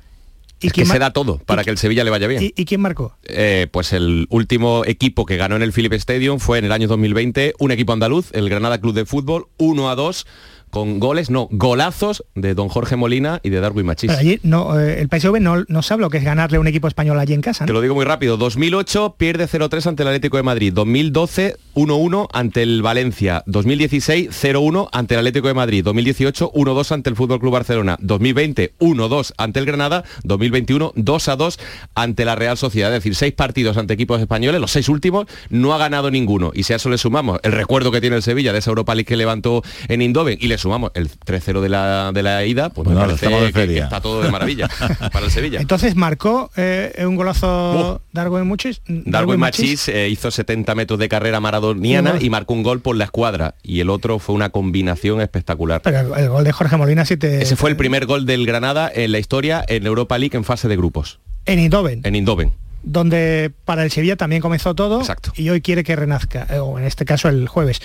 ¿Y 0.61 0.71
que 0.71 0.87
se 0.87 0.99
da 0.99 1.13
todo 1.13 1.39
para 1.39 1.65
que 1.65 1.71
el 1.71 1.77
Sevilla 1.77 2.03
le 2.03 2.11
vaya 2.11 2.27
bien. 2.27 2.43
¿Y, 2.43 2.65
quién 2.65 2.81
marcó? 2.81 3.15
Eh, 3.25 3.67
pues 3.71 3.93
el 3.93 4.27
último 4.31 4.85
equipo 4.87 5.27
que 5.27 5.37
ganó 5.37 5.55
en 5.55 5.63
el 5.63 5.73
Philips 5.73 5.97
Stadium 5.97 6.39
fue 6.41 6.59
en 6.59 6.65
el 6.65 6.73
año 6.73 6.89
2020 6.89 7.55
un 7.59 7.73
equipo 7.73 7.93
andaluz, 7.93 8.31
el 8.33 8.49
Granada 8.49 8.81
Club 8.81 8.95
de 8.95 9.05
Fútbol, 9.05 9.49
1 9.59 9.91
a 9.91 9.95
2 9.95 10.27
con 10.71 11.01
goles, 11.01 11.31
no, 11.31 11.49
golazos 11.51 12.25
de 12.35 12.55
don 12.55 12.69
Jorge 12.69 12.97
Molina 12.97 13.41
y 13.43 13.51
de 13.51 13.61
Darwin 13.61 13.87
Machís. 13.87 14.11
allí 14.11 14.39
no, 14.43 14.79
eh, 14.79 15.01
el 15.01 15.09
PSV 15.09 15.41
no, 15.41 15.65
no 15.69 15.83
sabe 15.83 16.03
lo 16.03 16.11
que 16.11 16.19
es 16.19 16.25
ganarle 16.25 16.59
a 16.59 16.61
un 16.61 16.67
equipo 16.67 16.89
español 16.89 17.19
allí 17.19 17.35
en 17.35 17.41
casa. 17.41 17.67
Te 17.67 17.73
lo 17.73 17.81
digo 17.81 17.95
muy 17.95 18.05
rápido, 18.05 18.37
2008 18.37 19.17
pierde 19.19 19.49
0-3 19.49 19.87
ante 19.87 20.03
el 20.03 20.09
Atlético 20.09 20.37
de 20.37 20.43
Madrid, 20.43 20.73
2012 20.73 21.57
1-1 21.75 22.29
ante 22.33 22.63
el 22.63 22.83
Valencia, 22.83 23.43
2016 23.47 24.31
0-1 24.31 24.89
ante 24.93 25.15
el 25.15 25.21
Atlético 25.21 25.49
de 25.49 25.55
Madrid, 25.55 25.85
2018 25.85 26.53
1-2 26.53 26.93
ante 26.93 27.11
el 27.11 27.17
Fútbol 27.17 27.41
Club 27.41 27.53
Barcelona, 27.53 27.97
2020 28.01 28.75
1-2 28.79 29.33
ante 29.37 29.61
el 29.61 29.67
Granada, 29.67 30.05
2021 30.25 30.93
2-2 30.95 31.59
ante 31.95 32.25
la 32.25 32.35
Real 32.35 32.57
Sociedad, 32.57 32.91
es 32.91 33.03
decir, 33.03 33.15
seis 33.15 33.33
partidos 33.33 33.77
ante 33.77 33.95
equipos 33.95 34.21
españoles, 34.21 34.61
los 34.61 34.71
seis 34.71 34.89
últimos 34.89 35.27
no 35.51 35.75
ha 35.75 35.79
ganado 35.79 36.11
ninguno 36.11 36.53
y 36.55 36.65
si 36.65 36.73
a 36.73 36.77
eso 36.77 36.91
le 36.91 36.99
sumamos 36.99 37.41
el 37.43 37.53
recuerdo 37.53 37.91
que 37.91 38.01
tiene 38.01 38.17
el 38.17 38.23
Sevilla 38.23 38.53
de 38.53 38.59
esa 38.59 38.71
Europa 38.71 38.95
League 38.95 39.07
que 39.07 39.17
levantó 39.17 39.63
en 39.89 40.03
Indoven 40.03 40.39
y 40.41 40.49
le 40.49 40.59
sumamos 40.67 40.91
el 40.95 41.09
3-0 41.09 41.61
de 41.61 41.69
la, 41.69 42.11
de 42.13 42.23
la 42.23 42.45
ida, 42.45 42.71
pues 42.71 42.85
Bueno, 42.87 43.01
me 43.01 43.07
parece 43.17 43.29
de 43.29 43.53
que- 43.75 43.79
está 43.79 44.01
todo 44.01 44.23
de 44.23 44.31
maravilla 44.31 44.69
para 45.13 45.25
el 45.27 45.31
Sevilla. 45.31 45.61
Entonces 45.61 45.95
marcó 45.95 46.51
eh, 46.57 47.05
un 47.07 47.15
golazo 47.17 48.01
Darwin 48.13 48.47
Muchis. 48.47 48.81
Darwin 48.89 49.39
Machís 49.39 49.89
eh, 49.89 50.09
hizo 50.09 50.31
70 50.31 50.75
metros 50.75 50.99
de 50.99 51.09
carrera 51.09 51.39
maradoniana 51.41 52.17
y 52.21 52.31
marcó 52.31 52.55
un 52.55 52.63
gol 52.63 52.81
por 52.81 52.97
la 52.97 53.05
escuadra 53.05 53.55
y 53.63 53.81
el 53.81 53.91
otro 53.91 54.19
fue 54.19 54.35
una 54.35 54.51
combinación 54.51 55.21
espectacular. 55.21 55.83
Pero 55.83 56.15
el, 56.15 56.25
el 56.25 56.29
gol 56.31 56.45
de 56.45 56.53
Jorge 56.53 56.77
Molina 56.77 57.05
sí 57.05 57.17
te... 57.17 57.43
Ese 57.43 57.55
fue 57.57 57.71
el 57.71 57.77
primer 57.77 58.07
gol 58.07 58.27
del 58.27 58.45
Granada 58.47 58.91
en 58.93 59.13
la 59.13 59.19
historia 59.19 59.65
en 59.69 59.87
Europa 59.87 60.19
League 60.19 60.37
en 60.37 60.43
fase 60.45 60.67
de 60.69 60.77
grupos, 60.77 61.21
En 61.45 61.59
Eindhoven, 61.61 62.01
en 62.05 62.15
Indoven. 62.17 62.53
Donde 62.83 63.51
para 63.65 63.83
el 63.83 63.91
Sevilla 63.91 64.17
también 64.17 64.43
comenzó 64.43 64.75
todo. 64.75 65.01
Exacto. 65.01 65.33
Y 65.37 65.49
hoy 65.51 65.61
quiere 65.61 65.85
que 65.85 65.97
renazca, 65.97 66.47
eh, 66.51 66.59
o 66.59 66.79
en 66.79 66.85
este 66.85 67.05
caso 67.05 67.29
el 67.29 67.49
jueves. 67.49 67.81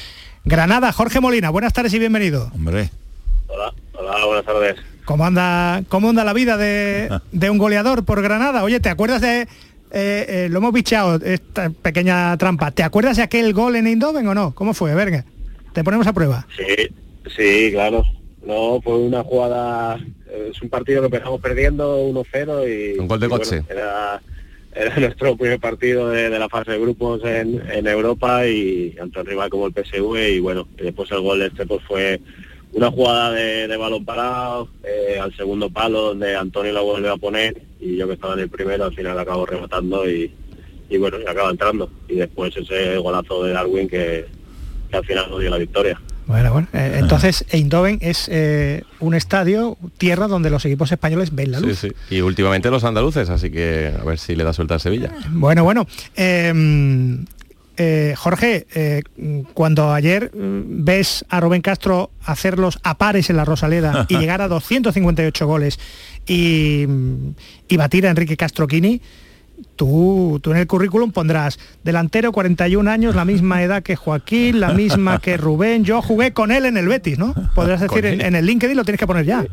Granada, 0.45 0.91
Jorge 0.91 1.19
Molina, 1.19 1.49
buenas 1.49 1.73
tardes 1.73 1.93
y 1.93 1.99
bienvenido. 1.99 2.49
Hombre, 2.53 2.89
Hola, 3.47 3.73
hola, 3.93 4.25
buenas 4.25 4.45
tardes. 4.45 4.75
¿Cómo 5.05 5.25
anda, 5.25 5.83
cómo 5.89 6.09
anda 6.09 6.23
la 6.23 6.33
vida 6.33 6.57
de, 6.57 7.09
de 7.31 7.49
un 7.49 7.57
goleador 7.57 8.05
por 8.05 8.21
Granada? 8.21 8.63
Oye, 8.63 8.79
¿te 8.79 8.89
acuerdas 8.89 9.21
de... 9.21 9.41
eh, 9.41 9.47
eh, 9.91 10.47
lo 10.49 10.59
hemos 10.59 10.71
bichado, 10.73 11.15
esta 11.23 11.69
pequeña 11.69 12.37
trampa. 12.37 12.71
¿Te 12.71 12.83
acuerdas 12.83 13.17
de 13.17 13.23
aquel 13.23 13.53
gol 13.53 13.75
en 13.75 13.87
Eindhoven 13.87 14.27
o 14.27 14.33
no? 14.33 14.53
¿Cómo 14.55 14.73
fue? 14.73 14.95
Verga. 14.95 15.25
Te 15.73 15.83
ponemos 15.83 16.07
a 16.07 16.13
prueba. 16.13 16.47
Sí, 16.55 16.87
sí, 17.35 17.69
claro. 17.71 18.03
No, 18.45 18.81
fue 18.81 18.97
una 18.97 19.23
jugada, 19.23 19.99
es 20.49 20.59
un 20.61 20.69
partido 20.69 21.01
que 21.01 21.05
empezamos 21.07 21.39
perdiendo 21.41 21.99
1-0 22.07 22.95
y... 22.95 22.99
Un 22.99 23.07
gol 23.07 23.19
de 23.19 23.25
y 23.27 23.29
bueno, 23.29 23.43
Götze. 23.43 23.63
era, 23.69 24.21
era 24.75 24.95
nuestro 24.99 25.35
primer 25.35 25.59
partido 25.59 26.09
de, 26.09 26.29
la 26.29 26.49
fase 26.49 26.71
de 26.71 26.79
grupos 26.79 27.23
en, 27.23 27.61
en 27.71 27.87
Europa 27.87 28.47
y 28.47 28.95
ante 28.99 29.19
un 29.19 29.25
rival 29.25 29.49
como 29.49 29.67
el 29.67 29.73
PSV 29.73 30.35
y 30.35 30.39
bueno, 30.39 30.67
y 30.77 30.83
después 30.83 31.11
el 31.11 31.21
gol 31.21 31.41
este 31.41 31.65
pues 31.65 31.81
fue 31.87 32.19
una 32.73 32.89
jugada 32.89 33.31
de, 33.31 33.67
de 33.67 33.77
balón 33.77 34.05
parado 34.05 34.69
eh, 34.83 35.19
al 35.19 35.35
segundo 35.35 35.69
palo 35.69 36.01
donde 36.01 36.35
Antonio 36.35 36.71
la 36.71 36.81
vuelve 36.81 37.09
a 37.09 37.17
poner 37.17 37.61
y 37.79 37.97
yo 37.97 38.07
que 38.07 38.13
estaba 38.13 38.33
en 38.33 38.41
el 38.41 38.49
primero 38.49 38.85
al 38.85 38.95
final 38.95 39.19
acabo 39.19 39.45
rematando 39.45 40.09
y, 40.09 40.31
y 40.91 40.97
bueno, 40.97 41.17
y 41.19 41.25
acaba 41.25 41.49
entrando. 41.49 41.89
Y 42.07 42.15
después 42.15 42.55
ese 42.55 42.97
golazo 42.97 43.43
de 43.45 43.53
Darwin 43.53 43.87
que, 43.87 44.25
que 44.89 44.97
al 44.97 45.05
final 45.05 45.29
nos 45.29 45.39
dio 45.39 45.49
la 45.49 45.57
victoria. 45.57 45.99
Bueno, 46.27 46.53
bueno. 46.53 46.67
eh, 46.73 46.97
entonces, 46.99 47.45
Eindhoven 47.49 47.97
es 48.01 48.27
eh, 48.31 48.83
un 48.99 49.13
estadio, 49.15 49.77
tierra 49.97 50.27
donde 50.27 50.49
los 50.49 50.63
equipos 50.65 50.91
españoles 50.91 51.33
ven 51.35 51.51
la 51.51 51.59
Sí, 51.59 51.65
luz. 51.65 51.79
sí. 51.79 51.91
Y 52.09 52.21
últimamente 52.21 52.69
los 52.69 52.83
andaluces, 52.83 53.29
así 53.29 53.49
que 53.49 53.91
a 53.99 54.03
ver 54.03 54.17
si 54.19 54.35
le 54.35 54.43
da 54.43 54.53
suelta 54.53 54.75
al 54.75 54.79
Sevilla. 54.79 55.11
Bueno, 55.31 55.63
bueno. 55.63 55.87
Eh, 56.15 57.17
eh, 57.77 58.13
Jorge, 58.17 58.67
cuando 59.53 59.91
ayer 59.93 60.29
mm, 60.35 60.83
ves 60.83 61.25
a 61.29 61.39
Rubén 61.39 61.61
Castro 61.61 62.11
hacerlos 62.23 62.79
a 62.83 62.97
pares 62.97 63.29
en 63.29 63.37
la 63.37 63.45
Rosaleda 63.45 64.05
y 64.09 64.17
llegar 64.19 64.41
a 64.41 64.47
258 64.47 65.47
goles 65.47 65.79
y, 66.27 66.85
mm, 66.87 67.29
y 67.69 67.77
batir 67.77 68.05
a 68.05 68.11
Enrique 68.11 68.37
Castroquini, 68.37 69.01
tú, 69.75 70.39
tú 70.41 70.51
en 70.51 70.57
el 70.57 70.67
currículum 70.67 71.11
pondrás 71.11 71.59
delantero 71.83 72.31
41 72.31 72.89
años, 72.89 73.15
la 73.15 73.25
misma 73.25 73.61
edad 73.63 73.83
que 73.83 73.95
Joaquín, 73.95 74.59
la 74.59 74.73
misma 74.73 75.19
que 75.19 75.37
Rubén, 75.37 75.83
yo 75.83 76.01
jugué 76.01 76.33
con 76.33 76.51
él 76.51 76.65
en 76.65 76.77
el 76.77 76.87
Betis, 76.87 77.17
¿no? 77.17 77.33
Podrás 77.55 77.81
decir 77.81 78.05
en, 78.05 78.21
en 78.21 78.35
el 78.35 78.45
LinkedIn 78.45 78.75
lo 78.77 78.83
tienes 78.83 78.99
que 78.99 79.07
poner 79.07 79.25
ya. 79.25 79.45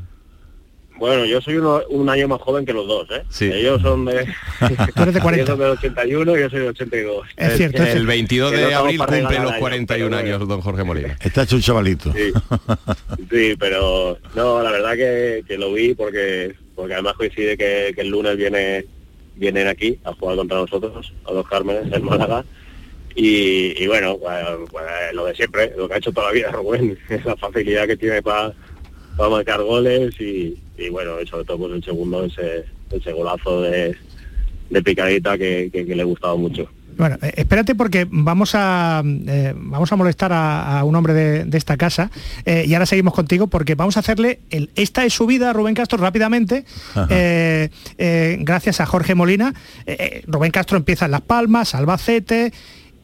Bueno, 0.98 1.24
yo 1.26 1.40
soy 1.40 1.56
uno- 1.58 1.80
un 1.90 2.08
año 2.08 2.26
más 2.26 2.40
joven 2.40 2.66
que 2.66 2.72
los 2.72 2.88
dos, 2.88 3.06
¿eh? 3.12 3.22
Sí. 3.30 3.44
Ellos 3.44 3.80
son 3.82 4.04
de... 4.04 4.24
Tú 4.96 5.02
eres 5.02 5.14
de 5.14 5.20
40. 5.20 5.34
Ellos 5.34 5.46
son 5.48 5.58
del 5.60 5.68
81 5.70 6.36
y 6.36 6.40
yo 6.40 6.50
soy 6.50 6.58
del 6.58 6.68
82. 6.70 7.26
Es 7.36 7.56
cierto, 7.56 7.76
es 7.76 7.82
El 7.82 7.92
cierto. 7.92 8.06
22 8.08 8.50
Que 8.50 8.60
no 8.62 8.66
de 8.66 8.74
abril 8.74 8.98
cumple 8.98 9.22
los 9.22 9.30
años, 9.32 9.52
41 9.60 10.16
pero 10.16 10.26
años 10.36 10.48
don 10.48 10.60
Jorge 10.60 10.82
Molina. 10.82 11.16
está 11.20 11.44
hecho 11.44 11.54
un 11.54 11.62
chavalito. 11.62 12.12
Sí. 12.12 12.32
Sí, 13.30 13.54
pero 13.60 14.18
no, 14.34 14.60
la 14.60 14.72
verdad 14.72 14.94
que, 14.96 15.44
que 15.46 15.56
lo 15.56 15.72
vi 15.72 15.94
porque 15.94 16.56
porque 16.74 16.94
además 16.94 17.14
coincide 17.14 17.56
que, 17.56 17.92
que 17.94 18.00
el 18.00 18.08
lunes 18.08 18.36
viene 18.36 18.84
vienen 19.38 19.66
aquí 19.68 19.98
a 20.04 20.12
jugar 20.12 20.36
contra 20.36 20.58
nosotros, 20.58 21.12
a 21.24 21.32
los 21.32 21.48
Cármenes 21.48 21.92
en 21.92 22.04
Málaga. 22.04 22.44
Y, 23.14 23.84
bueno, 23.88 24.16
pues, 24.18 24.44
pues, 24.70 24.84
lo 25.12 25.24
de 25.26 25.34
siempre, 25.34 25.72
lo 25.76 25.88
que 25.88 25.94
ha 25.94 25.98
hecho 25.98 26.12
toda 26.12 26.28
la 26.28 26.32
vida 26.34 26.50
Rubén, 26.52 26.96
la 27.24 27.36
facilidad 27.36 27.86
que 27.86 27.96
tiene 27.96 28.22
para 28.22 28.54
marcar 29.30 29.60
goles 29.62 30.14
y, 30.20 30.56
y 30.76 30.88
bueno, 30.90 31.16
sobre 31.28 31.44
todo 31.44 31.58
pues 31.58 31.72
el 31.72 31.82
segundo, 31.82 32.24
ese, 32.24 32.64
ese 32.92 33.12
golazo 33.12 33.62
de, 33.62 33.96
de 34.70 34.82
picadita 34.82 35.36
que, 35.36 35.68
que- 35.72 35.84
que 35.84 35.96
le 35.96 36.04
gustaba 36.04 36.36
mucho. 36.36 36.68
Bueno, 36.98 37.16
eh, 37.22 37.32
espérate 37.36 37.74
porque 37.74 38.06
vamos 38.10 38.50
a 38.54 39.02
eh, 39.04 39.54
vamos 39.56 39.90
a 39.92 39.96
molestar 39.96 40.32
a, 40.32 40.80
a 40.80 40.84
un 40.84 40.94
hombre 40.96 41.14
de, 41.14 41.44
de 41.44 41.56
esta 41.58 41.76
casa 41.76 42.10
eh, 42.44 42.64
y 42.66 42.74
ahora 42.74 42.86
seguimos 42.86 43.14
contigo 43.14 43.46
porque 43.46 43.74
vamos 43.76 43.96
a 43.96 44.00
hacerle 44.00 44.40
el 44.50 44.70
esta 44.74 45.04
es 45.04 45.14
su 45.14 45.26
vida 45.26 45.50
a 45.50 45.52
Rubén 45.52 45.74
Castro 45.74 45.98
rápidamente 45.98 46.64
eh, 47.08 48.36
gracias 48.40 48.80
a 48.80 48.86
Jorge 48.86 49.14
Molina. 49.14 49.54
Rubén 50.26 50.50
Castro 50.50 50.76
empieza 50.76 51.04
en 51.06 51.12
Las 51.12 51.20
Palmas, 51.22 51.74
Albacete 51.74 52.52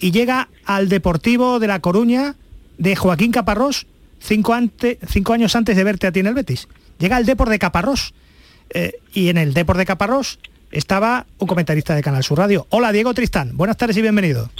y 0.01 0.11
llega 0.11 0.49
al 0.65 0.89
Deportivo 0.89 1.61
de 1.61 1.69
La 1.69 1.79
Coruña 1.81 2.35
de 2.79 2.97
Joaquín 2.97 3.31
Caparrós 3.33 3.87
cinco, 4.21 4.55
ante- 4.55 4.99
cinco 5.09 5.33
años 5.33 5.55
antes 5.57 5.77
de 5.77 5.85
verte 5.85 6.07
a 6.09 6.13
ti 6.13 6.21
en 6.21 6.27
el 6.27 6.35
Betis. 6.35 6.69
Llega 6.99 7.17
al 7.17 7.27
Depor 7.27 7.49
de 7.49 7.59
Caparrós 7.59 8.13
y 9.13 9.29
en 9.29 9.39
el 9.39 9.55
Depor 9.55 9.77
de 9.77 9.87
Caparrós 9.87 10.39
estaba 10.79 11.27
un 11.39 11.47
comentarista 11.47 11.95
de 11.95 12.03
Canal 12.03 12.23
Sur 12.25 12.39
Radio. 12.39 12.67
Hola 12.71 12.93
Diego 12.93 13.15
Tristán, 13.15 13.57
buenas 13.57 13.77
tardes 13.77 13.97
y 13.97 14.03
bienvenido. 14.03 14.51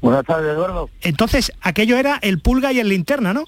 Buenas 0.00 0.24
tardes, 0.24 0.52
Eduardo. 0.54 0.90
Entonces, 1.00 1.52
aquello 1.62 1.96
era 1.96 2.18
el 2.20 2.40
pulga 2.40 2.72
y 2.72 2.80
el 2.80 2.88
linterna, 2.88 3.32
¿no? 3.32 3.44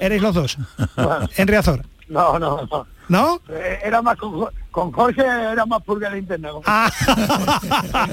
Erais 0.00 0.20
los 0.20 0.34
dos. 0.34 0.58
en 1.36 1.48
Riazor. 1.48 1.84
No, 2.08 2.38
no, 2.38 2.66
no. 2.70 2.86
¿No? 3.08 3.40
Eh, 3.48 3.78
Era 3.84 4.02
más 4.02 4.16
con, 4.16 4.32
Jo- 4.32 4.50
con 4.70 4.92
Jorge, 4.92 5.22
era 5.22 5.64
más 5.66 5.82
pulga 5.82 6.10
linterna. 6.10 6.50
Con- 6.50 6.62
Ah, 6.66 6.90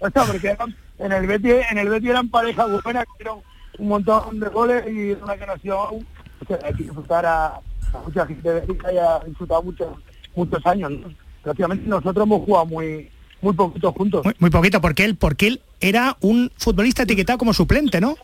O 0.00 0.10
sea, 0.10 0.24
porque 0.24 0.48
eran- 0.48 0.76
en 0.98 1.12
el 1.12 1.26
Betis, 1.26 1.54
en 1.70 1.78
el 1.78 1.88
Betis 1.88 2.10
eran 2.10 2.28
pareja 2.28 2.66
buena, 2.66 3.04
que 3.04 3.10
dieron 3.18 3.40
un 3.78 3.88
montón 3.88 4.40
de 4.40 4.48
goles 4.48 4.84
y 4.88 5.12
una 5.12 5.34
generación 5.34 5.76
o 5.78 6.44
sea, 6.46 6.58
hay 6.64 6.74
que 6.74 6.84
disfrutar 6.84 7.24
a, 7.26 7.46
a 7.46 7.98
mucha 8.04 8.26
gente 8.26 8.48
de 8.52 8.62
que 8.66 8.86
haya 8.86 9.20
disfrutado 9.26 9.62
muchos 9.62 9.88
muchos 10.36 10.64
años. 10.66 10.90
¿no? 10.92 11.08
Prácticamente 11.42 11.88
nosotros 11.88 12.24
hemos 12.24 12.44
jugado 12.44 12.66
muy 12.66 13.10
muy 13.42 13.52
poquito 13.54 13.92
juntos. 13.92 14.24
muy, 14.24 14.34
muy 14.38 14.50
poquito, 14.50 14.80
porque 14.80 15.04
él, 15.04 15.16
porque 15.16 15.46
él 15.48 15.60
era 15.80 16.16
un 16.20 16.50
futbolista 16.56 17.02
etiquetado 17.02 17.38
como 17.38 17.52
suplente, 17.52 18.00
¿no? 18.00 18.16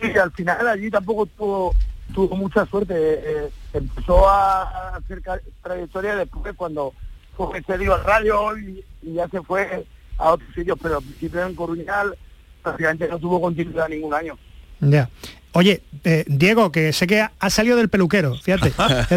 Sí, 0.00 0.10
al 0.16 0.30
final 0.32 0.66
allí 0.68 0.90
tampoco 0.90 1.26
tuvo 1.26 1.74
tuvo 2.14 2.36
mucha 2.36 2.64
suerte. 2.66 2.94
eh, 2.96 3.50
empezó 3.74 4.28
a 4.28 4.96
hacer 4.96 5.22
trayectoria 5.62 6.16
después 6.16 6.54
cuando 6.56 6.94
fue 7.36 7.62
cedido 7.62 7.94
al 7.94 8.04
radio 8.04 8.56
y, 8.58 8.84
y 9.02 9.14
ya 9.14 9.28
se 9.28 9.42
fue 9.42 9.84
a 10.16 10.30
otros 10.32 10.48
sitios, 10.54 10.78
pero 10.82 10.96
al 10.96 11.02
principio 11.04 11.46
en 11.46 11.54
Coruñal 11.54 12.16
prácticamente 12.62 13.08
no 13.08 13.18
tuvo 13.18 13.40
continuidad 13.40 13.88
ningún 13.88 14.14
año. 14.14 14.36
Ya. 14.80 15.08
Oye, 15.58 15.82
eh, 16.04 16.24
Diego, 16.28 16.70
que 16.70 16.92
sé 16.92 17.08
que 17.08 17.20
ha- 17.20 17.32
ha 17.40 17.50
salido 17.50 17.76
del 17.76 17.88
peluquero, 17.88 18.36
fíjate. 18.40 18.72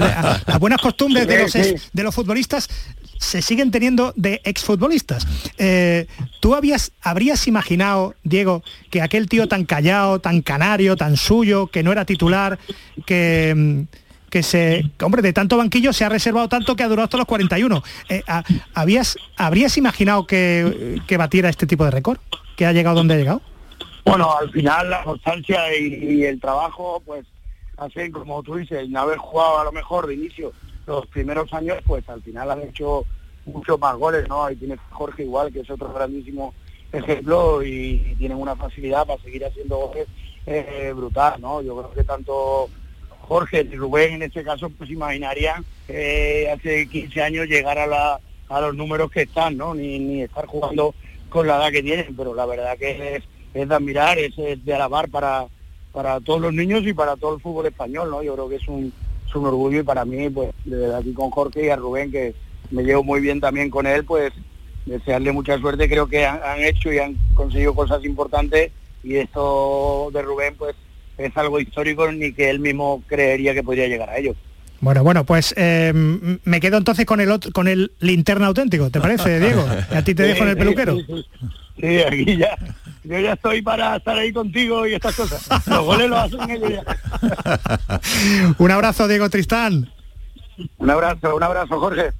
Las 0.48 0.60
buenas 0.60 0.81
costumbres 0.81 1.27
de 1.27 1.43
los, 1.43 1.55
ex- 1.55 1.81
sí. 1.83 1.89
de 1.93 2.01
los 2.03 2.15
futbolistas 2.15 2.67
se 3.19 3.43
siguen 3.43 3.69
teniendo 3.69 4.12
de 4.15 4.41
exfutbolistas. 4.43 5.27
Eh, 5.60 6.07
¿Tú 6.39 6.55
habías, 6.55 6.93
habrías 7.03 7.45
imaginado, 7.48 8.15
Diego, 8.24 8.63
que 8.89 9.03
aquel 9.03 9.29
tío 9.29 9.48
tan 9.48 9.65
callado, 9.65 10.17
tan 10.19 10.41
canario, 10.41 10.95
tan 10.95 11.15
suyo, 11.15 11.67
que 11.67 11.83
no 11.83 11.91
era 11.91 12.05
titular, 12.05 12.57
que, 13.05 13.53
mm, 13.55 13.81
que 14.31 14.41
se, 14.41 14.89
que, 14.98 15.05
hombre, 15.05 15.21
de 15.21 15.33
tanto 15.33 15.57
banquillo 15.57 15.93
se 15.93 16.05
ha 16.05 16.10
reservado 16.10 16.50
tanto 16.50 16.75
que 16.75 16.81
ha 16.81 16.88
durado 16.88 17.03
hasta 17.03 17.17
los 17.17 17.27
41? 17.27 17.83
Eh, 18.10 18.24
a- 18.27 18.43
¿habías, 18.74 19.15
¿Habrías 19.38 19.77
imaginado 19.77 20.25
que, 20.25 21.00
que 21.05 21.17
batiera 21.17 21.50
este 21.50 21.67
tipo 21.67 21.86
de 21.86 21.91
récord? 21.91 22.17
¿Que 22.55 22.65
ha 22.65 22.71
llegado 22.74 22.95
donde 22.95 23.13
ha 23.13 23.17
llegado? 23.17 23.43
Bueno, 24.05 24.36
al 24.36 24.50
final 24.51 24.89
la 24.89 25.03
constancia 25.03 25.75
y, 25.77 26.24
el 26.24 26.39
trabajo, 26.39 27.01
pues, 27.05 27.25
hacen, 27.77 28.12
como 28.12 28.41
tú 28.43 28.55
dices, 28.55 28.89
no 28.89 29.01
haber 29.01 29.17
jugado 29.17 29.60
a 29.60 29.63
lo 29.63 29.72
mejor 29.72 30.08
de 30.08 30.15
inicio 30.15 30.51
los 30.88 31.05
primeros 31.08 31.53
años, 31.53 31.77
pues 31.86 32.08
al 32.10 32.22
final 32.22 32.51
han 32.51 32.62
hecho 32.63 33.05
muchos 33.46 33.79
más 33.79 33.96
goles, 33.96 34.27
¿no? 34.27 34.46
Ahí 34.46 34.55
tienes 34.55 34.79
Jorge 34.89 35.24
igual, 35.24 35.51
que 35.51 35.62
es 35.62 35.70
otro 35.70 35.93
grandísimo 35.93 36.53
ejemplo 36.91 37.63
y, 37.63 38.05
y 38.12 38.15
tienen 38.17 38.38
una 38.38 38.55
facilidad 38.55 39.05
para 39.05 39.22
seguir 39.22 39.46
haciendo 39.46 39.77
goles 39.77 40.08
eh, 40.46 40.91
brutal, 40.96 41.39
¿no? 41.39 41.62
Yo 41.62 41.77
creo 41.77 41.93
que 41.93 42.03
tanto 42.03 42.70
Jorge 43.22 43.62
y 43.62 43.75
Rubén 43.75 44.15
en 44.15 44.24
este 44.24 44.43
caso 44.43 44.70
pues 44.70 44.89
imaginarían 44.89 45.63
eh, 45.88 46.51
hace 46.53 46.88
15 46.88 47.22
años 47.22 47.48
llegar 47.48 47.77
a, 47.77 47.88
la, 47.88 48.20
a 48.50 48.62
los 48.62 48.75
números 48.75 49.12
que 49.12 49.22
están, 49.22 49.58
¿no? 49.58 49.74
Ni, 49.74 50.00
ni 50.00 50.24
estar 50.24 50.46
jugando 50.48 50.96
con 51.29 51.48
la 51.48 51.58
edad 51.58 51.72
que 51.72 51.84
tienen, 51.84 52.15
pero 52.15 52.34
la 52.34 52.46
verdad 52.46 52.77
que 52.77 53.15
es, 53.15 53.24
es 53.53 53.67
de 53.67 53.75
admirar, 53.75 54.17
es, 54.17 54.38
es 54.38 54.63
de 54.63 54.74
alabar 54.74 55.10
para, 55.10 55.46
para 55.91 56.20
todos 56.20 56.41
los 56.41 56.53
niños 56.53 56.84
y 56.86 56.93
para 56.93 57.15
todo 57.15 57.36
el 57.36 57.41
fútbol 57.41 57.67
español, 57.67 58.10
¿no? 58.10 58.24
Yo 58.24 58.34
creo 58.34 58.50
que 58.50 58.55
es 58.55 58.67
un, 58.67 58.93
es 59.27 59.36
un 59.36 59.46
orgullo 59.46 59.79
y 59.79 59.84
para 59.84 60.05
mí, 60.05 60.29
pues, 60.29 60.51
desde 60.65 60.96
aquí 60.96 61.13
con 61.13 61.31
Jorge 61.31 61.65
y 61.65 61.70
a 61.70 61.75
Rubén, 61.75 62.12
que 62.12 62.34
me 62.70 62.84
llevo 62.84 63.03
muy 63.03 63.20
bien 63.22 63.39
también 63.39 63.70
con 63.70 63.86
él, 63.86 64.05
pues, 64.05 64.31
desearle 64.86 65.31
mucha 65.31 65.60
suerte, 65.60 65.89
creo 65.89 66.08
que 66.08 66.25
han, 66.25 66.39
han 66.43 66.60
hecho 66.62 66.91
y 66.91 67.00
han 67.00 67.15
conseguido 67.34 67.75
cosas 67.75 68.03
importantes 68.03 68.72
y 69.03 69.15
esto 69.15 70.10
de 70.13 70.22
Rubén, 70.22 70.55
pues, 70.58 70.75
es 71.17 71.36
algo 71.38 71.60
histórico 71.60 72.12
ni 72.12 72.34
que 72.34 72.50
él 72.50 72.60
mismo 72.60 73.03
creería 73.08 73.53
que 73.53 73.63
podría 73.63 73.88
llegar 73.88 74.10
a 74.10 74.17
ello. 74.17 74.36
Bueno, 74.79 75.03
bueno, 75.03 75.24
pues 75.25 75.53
eh, 75.58 75.93
me 75.93 76.60
quedo 76.60 76.77
entonces 76.77 77.05
con 77.05 77.22
el 77.22 77.39
con 77.53 77.67
el 77.67 77.91
linterna 78.00 78.48
auténtico, 78.48 78.89
¿te 78.89 79.00
parece, 79.00 79.39
Diego? 79.39 79.63
a 79.91 80.01
ti 80.01 80.15
te 80.15 80.24
dejo 80.24 80.43
en 80.43 80.50
el 80.50 80.58
peluquero. 80.58 80.98
Sí, 80.98 81.25
aquí 82.07 82.38
ya. 82.38 82.57
Yo 83.03 83.19
ya 83.19 83.33
estoy 83.33 83.61
para 83.61 83.95
estar 83.95 84.17
ahí 84.17 84.31
contigo 84.31 84.85
y 84.85 84.93
estas 84.93 85.15
cosas. 85.15 85.67
Los 85.67 85.83
goles 85.83 86.09
los 86.09 86.19
hacen 86.19 86.50
ellos 86.50 86.71
ya. 86.71 88.00
un 88.57 88.71
abrazo, 88.71 89.07
Diego 89.07 89.29
Tristán. 89.29 89.89
Un 90.77 90.89
abrazo, 90.89 91.35
un 91.35 91.43
abrazo, 91.43 91.79
Jorge. 91.79 92.11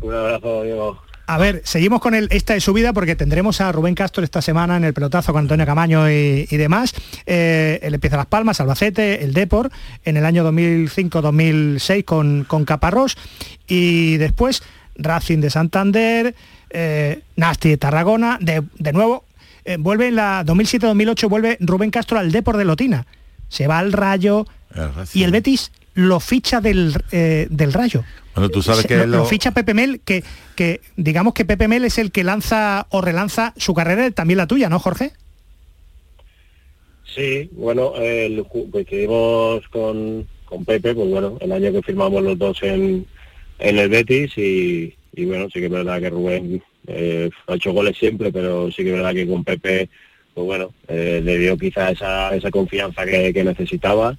Un 0.00 0.14
abrazo, 0.14 0.62
Diego. 0.62 1.06
A 1.28 1.38
ver, 1.38 1.62
seguimos 1.64 2.00
con 2.00 2.14
el, 2.14 2.28
esta 2.30 2.54
de 2.54 2.60
subida 2.60 2.92
porque 2.92 3.16
tendremos 3.16 3.60
a 3.60 3.72
Rubén 3.72 3.96
Castro 3.96 4.22
esta 4.22 4.40
semana 4.40 4.76
en 4.76 4.84
el 4.84 4.94
pelotazo 4.94 5.32
con 5.32 5.40
Antonio 5.40 5.66
Camaño 5.66 6.08
y, 6.08 6.44
demás. 6.46 6.94
Eh, 7.26 7.80
él 7.82 7.94
empieza 7.94 8.16
Las 8.16 8.26
Palmas, 8.26 8.60
Albacete, 8.60 9.24
el 9.24 9.34
Depor, 9.34 9.70
en 10.04 10.16
el 10.16 10.24
año 10.24 10.48
2005-2006 10.52 12.04
con, 12.04 12.44
con 12.44 12.64
Caparrós 12.64 13.16
y 13.66 14.18
después 14.18 14.62
Racing 14.94 15.40
de 15.40 15.50
Santander, 15.50 16.34
eh, 16.70 17.22
Nasti 17.36 17.70
de 17.70 17.76
Tarragona, 17.76 18.38
de, 18.40 18.92
nuevo, 18.92 19.24
eh, 19.64 19.76
vuelve 19.78 20.08
en 20.08 20.16
la 20.16 20.44
2007-2008, 20.44 21.28
vuelve 21.28 21.56
Rubén 21.60 21.90
Castro 21.90 22.18
al 22.18 22.32
Depor 22.32 22.56
de 22.56 22.64
Lotina. 22.64 23.06
Se 23.48 23.66
va 23.66 23.78
al 23.78 23.92
Rayo 23.92 24.46
y 25.14 25.22
el 25.22 25.30
Betis 25.30 25.70
lo 25.94 26.20
ficha 26.20 26.60
del, 26.60 26.92
del 27.10 27.72
Rayo. 27.72 28.04
Bueno, 28.36 28.50
tú 28.50 28.60
sabes 28.60 28.84
que 28.84 29.06
lo, 29.06 29.24
ficha 29.24 29.52
Pepe 29.52 29.72
Mel, 29.72 30.00
que, 30.04 30.22
que 30.56 30.82
digamos 30.96 31.32
que 31.32 31.46
Pepe 31.46 31.68
Mel 31.68 31.86
es 31.86 31.96
el 31.96 32.12
que 32.12 32.22
lanza 32.22 32.86
o 32.90 33.00
relanza 33.00 33.54
su 33.56 33.72
carrera, 33.72 34.10
también 34.10 34.36
la 34.36 34.46
tuya, 34.46 34.68
¿no, 34.68 34.78
Jorge? 34.78 35.12
Sí, 37.04 37.48
bueno, 37.52 37.94
el, 37.96 38.44
pues 38.70 38.86
con, 39.70 40.28
con 40.44 40.64
Pepe, 40.66 40.94
pues 40.94 41.08
bueno, 41.08 41.38
el 41.40 41.50
año 41.50 41.72
que 41.72 41.80
firmamos 41.80 42.22
los 42.22 42.38
dos 42.38 42.62
en, 42.62 43.06
en 43.58 43.78
el 43.78 43.88
Betis 43.88 44.36
y, 44.36 44.94
bueno, 45.24 45.46
sí 45.46 45.60
que 45.60 45.66
es 45.66 45.70
verdad 45.72 46.00
que 46.00 46.10
Rubén 46.10 46.62
eh, 46.86 47.30
ha 47.46 47.54
hecho 47.54 47.72
goles 47.72 47.96
siempre, 47.96 48.30
pero 48.30 48.70
sí 48.70 48.82
que 48.82 48.90
es 48.90 48.96
verdad 48.96 49.14
que 49.14 49.26
con 49.26 49.44
Pepe, 49.44 49.88
pues 50.34 50.44
bueno, 50.46 50.72
eh, 50.88 51.20
le 51.24 51.38
dio 51.38 51.56
quizá 51.56 51.90
esa, 51.90 52.34
esa 52.34 52.50
confianza 52.50 53.04
que, 53.04 53.32
que 53.32 53.44
necesitaba. 53.44 54.16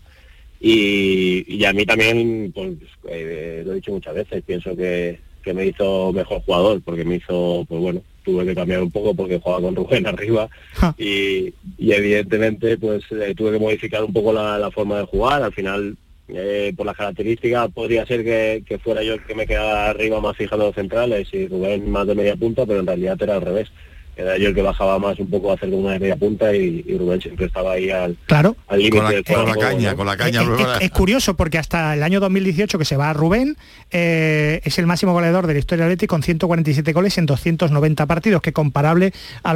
Y, 0.59 1.63
a 1.65 1.73
mí 1.73 1.85
también, 1.85 2.51
pues 2.53 2.73
eh, 3.09 3.61
lo 3.65 3.73
he 3.73 3.75
dicho 3.75 3.91
muchas 3.91 4.15
veces, 4.15 4.43
pienso 4.45 4.75
que, 4.75 5.19
me 5.53 5.65
hizo 5.65 6.11
mejor 6.11 6.41
jugador, 6.41 6.81
porque 6.81 7.05
me 7.05 7.15
hizo, 7.15 7.65
pues 7.69 7.79
bueno, 7.79 8.01
tuve 8.25 8.45
que 8.45 8.53
cambiar 8.53 8.81
un 8.81 8.91
poco 8.91 9.13
porque 9.13 9.39
jugaba 9.39 9.61
con 9.61 9.75
Rubén 9.77 10.05
arriba. 10.07 10.49
Y, 10.97 11.53
evidentemente 11.79 12.77
pues 12.77 13.05
tuve 13.07 13.51
que 13.53 13.59
modificar 13.59 14.03
un 14.03 14.11
poco 14.11 14.33
la, 14.33 14.69
forma 14.71 14.97
de 14.97 15.05
jugar. 15.05 15.43
Al 15.43 15.53
final, 15.53 15.95
eh, 16.29 16.73
por 16.75 16.85
las 16.85 16.95
características, 16.95 17.69
podría 17.71 18.05
ser 18.05 18.23
que, 18.23 18.79
fuera 18.83 19.03
yo 19.03 19.15
el 19.15 19.23
que 19.23 19.35
me 19.35 19.47
quedaba 19.47 19.89
arriba 19.89 20.19
más 20.19 20.35
fijando 20.35 20.65
los 20.65 20.75
centrales 20.75 21.27
y 21.33 21.47
Rubén 21.47 21.89
más 21.89 22.07
de 22.07 22.15
media 22.15 22.35
punta, 22.35 22.65
pero 22.65 22.79
en 22.79 22.87
realidad 22.87 23.17
era 23.21 23.35
al 23.35 23.41
revés 23.41 23.69
era 24.17 24.37
yo 24.37 24.49
el 24.49 24.55
que 24.55 24.61
bajaba 24.61 24.99
más 24.99 25.19
un 25.19 25.29
poco 25.29 25.51
a 25.51 25.55
hacer 25.55 25.69
una 25.69 25.97
media 25.99 26.15
punta 26.15 26.53
y, 26.55 26.83
Rubén 26.97 27.21
siempre 27.21 27.45
estaba 27.45 27.73
ahí 27.73 27.89
al 27.89 28.17
claro. 28.25 28.55
al 28.67 28.79
límite 28.79 29.23
con, 29.23 29.45
la, 29.45 29.55
caña 29.55 29.95
con 29.95 30.07
la 30.07 30.17
caña 30.17 30.41
es, 30.81 30.91
curioso 30.91 31.35
porque 31.35 31.57
hasta 31.57 31.93
el 31.93 32.03
año 32.03 32.19
2018 32.19 32.79
que 32.79 32.85
se 32.85 32.97
va 32.97 33.09
a 33.09 33.13
Rubén 33.13 33.57
eh, 33.91 34.61
es 34.63 34.79
el 34.79 34.87
máximo 34.87 35.13
goleador 35.13 35.45
de 35.45 35.53
la 35.53 35.59
historia 35.59 35.85
del 35.85 35.93
Atlético 35.93 36.15
con 36.15 36.23
147 36.23 36.93
goles 36.93 37.17
en 37.17 37.25
290 37.25 38.05
partidos 38.05 38.41
que 38.41 38.53
comparable 38.53 39.13
a, 39.43 39.53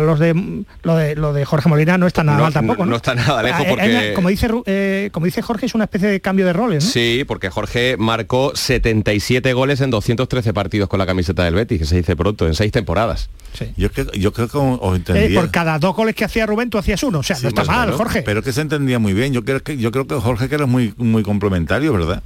los 0.00 0.18
de 0.18 0.64
lo, 0.82 0.96
de 0.96 1.16
lo 1.16 1.32
de 1.32 1.44
Jorge 1.44 1.68
Molina 1.68 1.98
no 1.98 2.06
está 2.06 2.24
nada 2.24 2.38
mal 2.38 2.52
tampoco 2.52 2.86
no, 2.86 2.96
está 2.96 3.14
nada 3.14 3.42
lejos 3.42 3.60
eh, 3.60 3.66
porque 3.68 4.12
como 4.14 4.28
dice 4.28 4.48
eh, 4.66 5.10
como 5.12 5.26
dice 5.26 5.42
Jorge 5.42 5.66
es 5.66 5.74
una 5.74 5.84
especie 5.84 6.08
de 6.08 6.20
cambio 6.20 6.46
de 6.46 6.52
roles 6.52 6.84
¿no? 6.84 6.90
sí 6.90 7.24
porque 7.26 7.50
Jorge 7.50 7.96
marcó 7.98 8.52
77 8.54 9.52
goles 9.52 9.80
en 9.80 9.90
213 9.90 10.54
partidos 10.54 10.88
con 10.88 10.98
la 10.98 11.06
camiseta 11.06 11.44
del 11.44 11.54
Betis 11.54 11.80
que 11.80 11.84
se 11.84 11.96
dice 11.96 12.16
pronto 12.16 12.46
en 12.46 12.54
seis 12.54 12.72
temporadas. 12.72 13.28
Yo, 13.76 13.88
yo 14.14 14.32
creo 14.32 14.48
que 14.48 14.58
os 14.58 14.96
entendía. 14.96 15.40
por 15.40 15.50
cada 15.50 15.78
dos 15.78 15.94
goles 15.94 16.14
que 16.14 16.24
hacía 16.24 16.46
Rubén, 16.46 16.70
tú 16.70 16.78
hacías 16.78 17.02
uno. 17.02 17.20
O 17.20 17.22
sea, 17.22 17.36
no 17.42 17.48
está 17.48 17.64
mal, 17.64 17.92
Jorge. 17.92 18.22
Pero 18.22 18.42
que 18.42 18.52
se 18.52 18.60
entendía 18.60 18.98
muy 18.98 19.12
bien. 19.12 19.32
Yo 19.32 19.44
creo 19.44 19.62
que, 19.62 19.76
yo 19.76 19.90
creo 19.90 20.06
que 20.06 20.14
Jorge 20.16 20.48
que 20.48 20.54
era 20.54 20.66
muy, 20.66 20.94
muy 20.96 21.22
complementario, 21.22 21.92
¿verdad? 21.92 22.22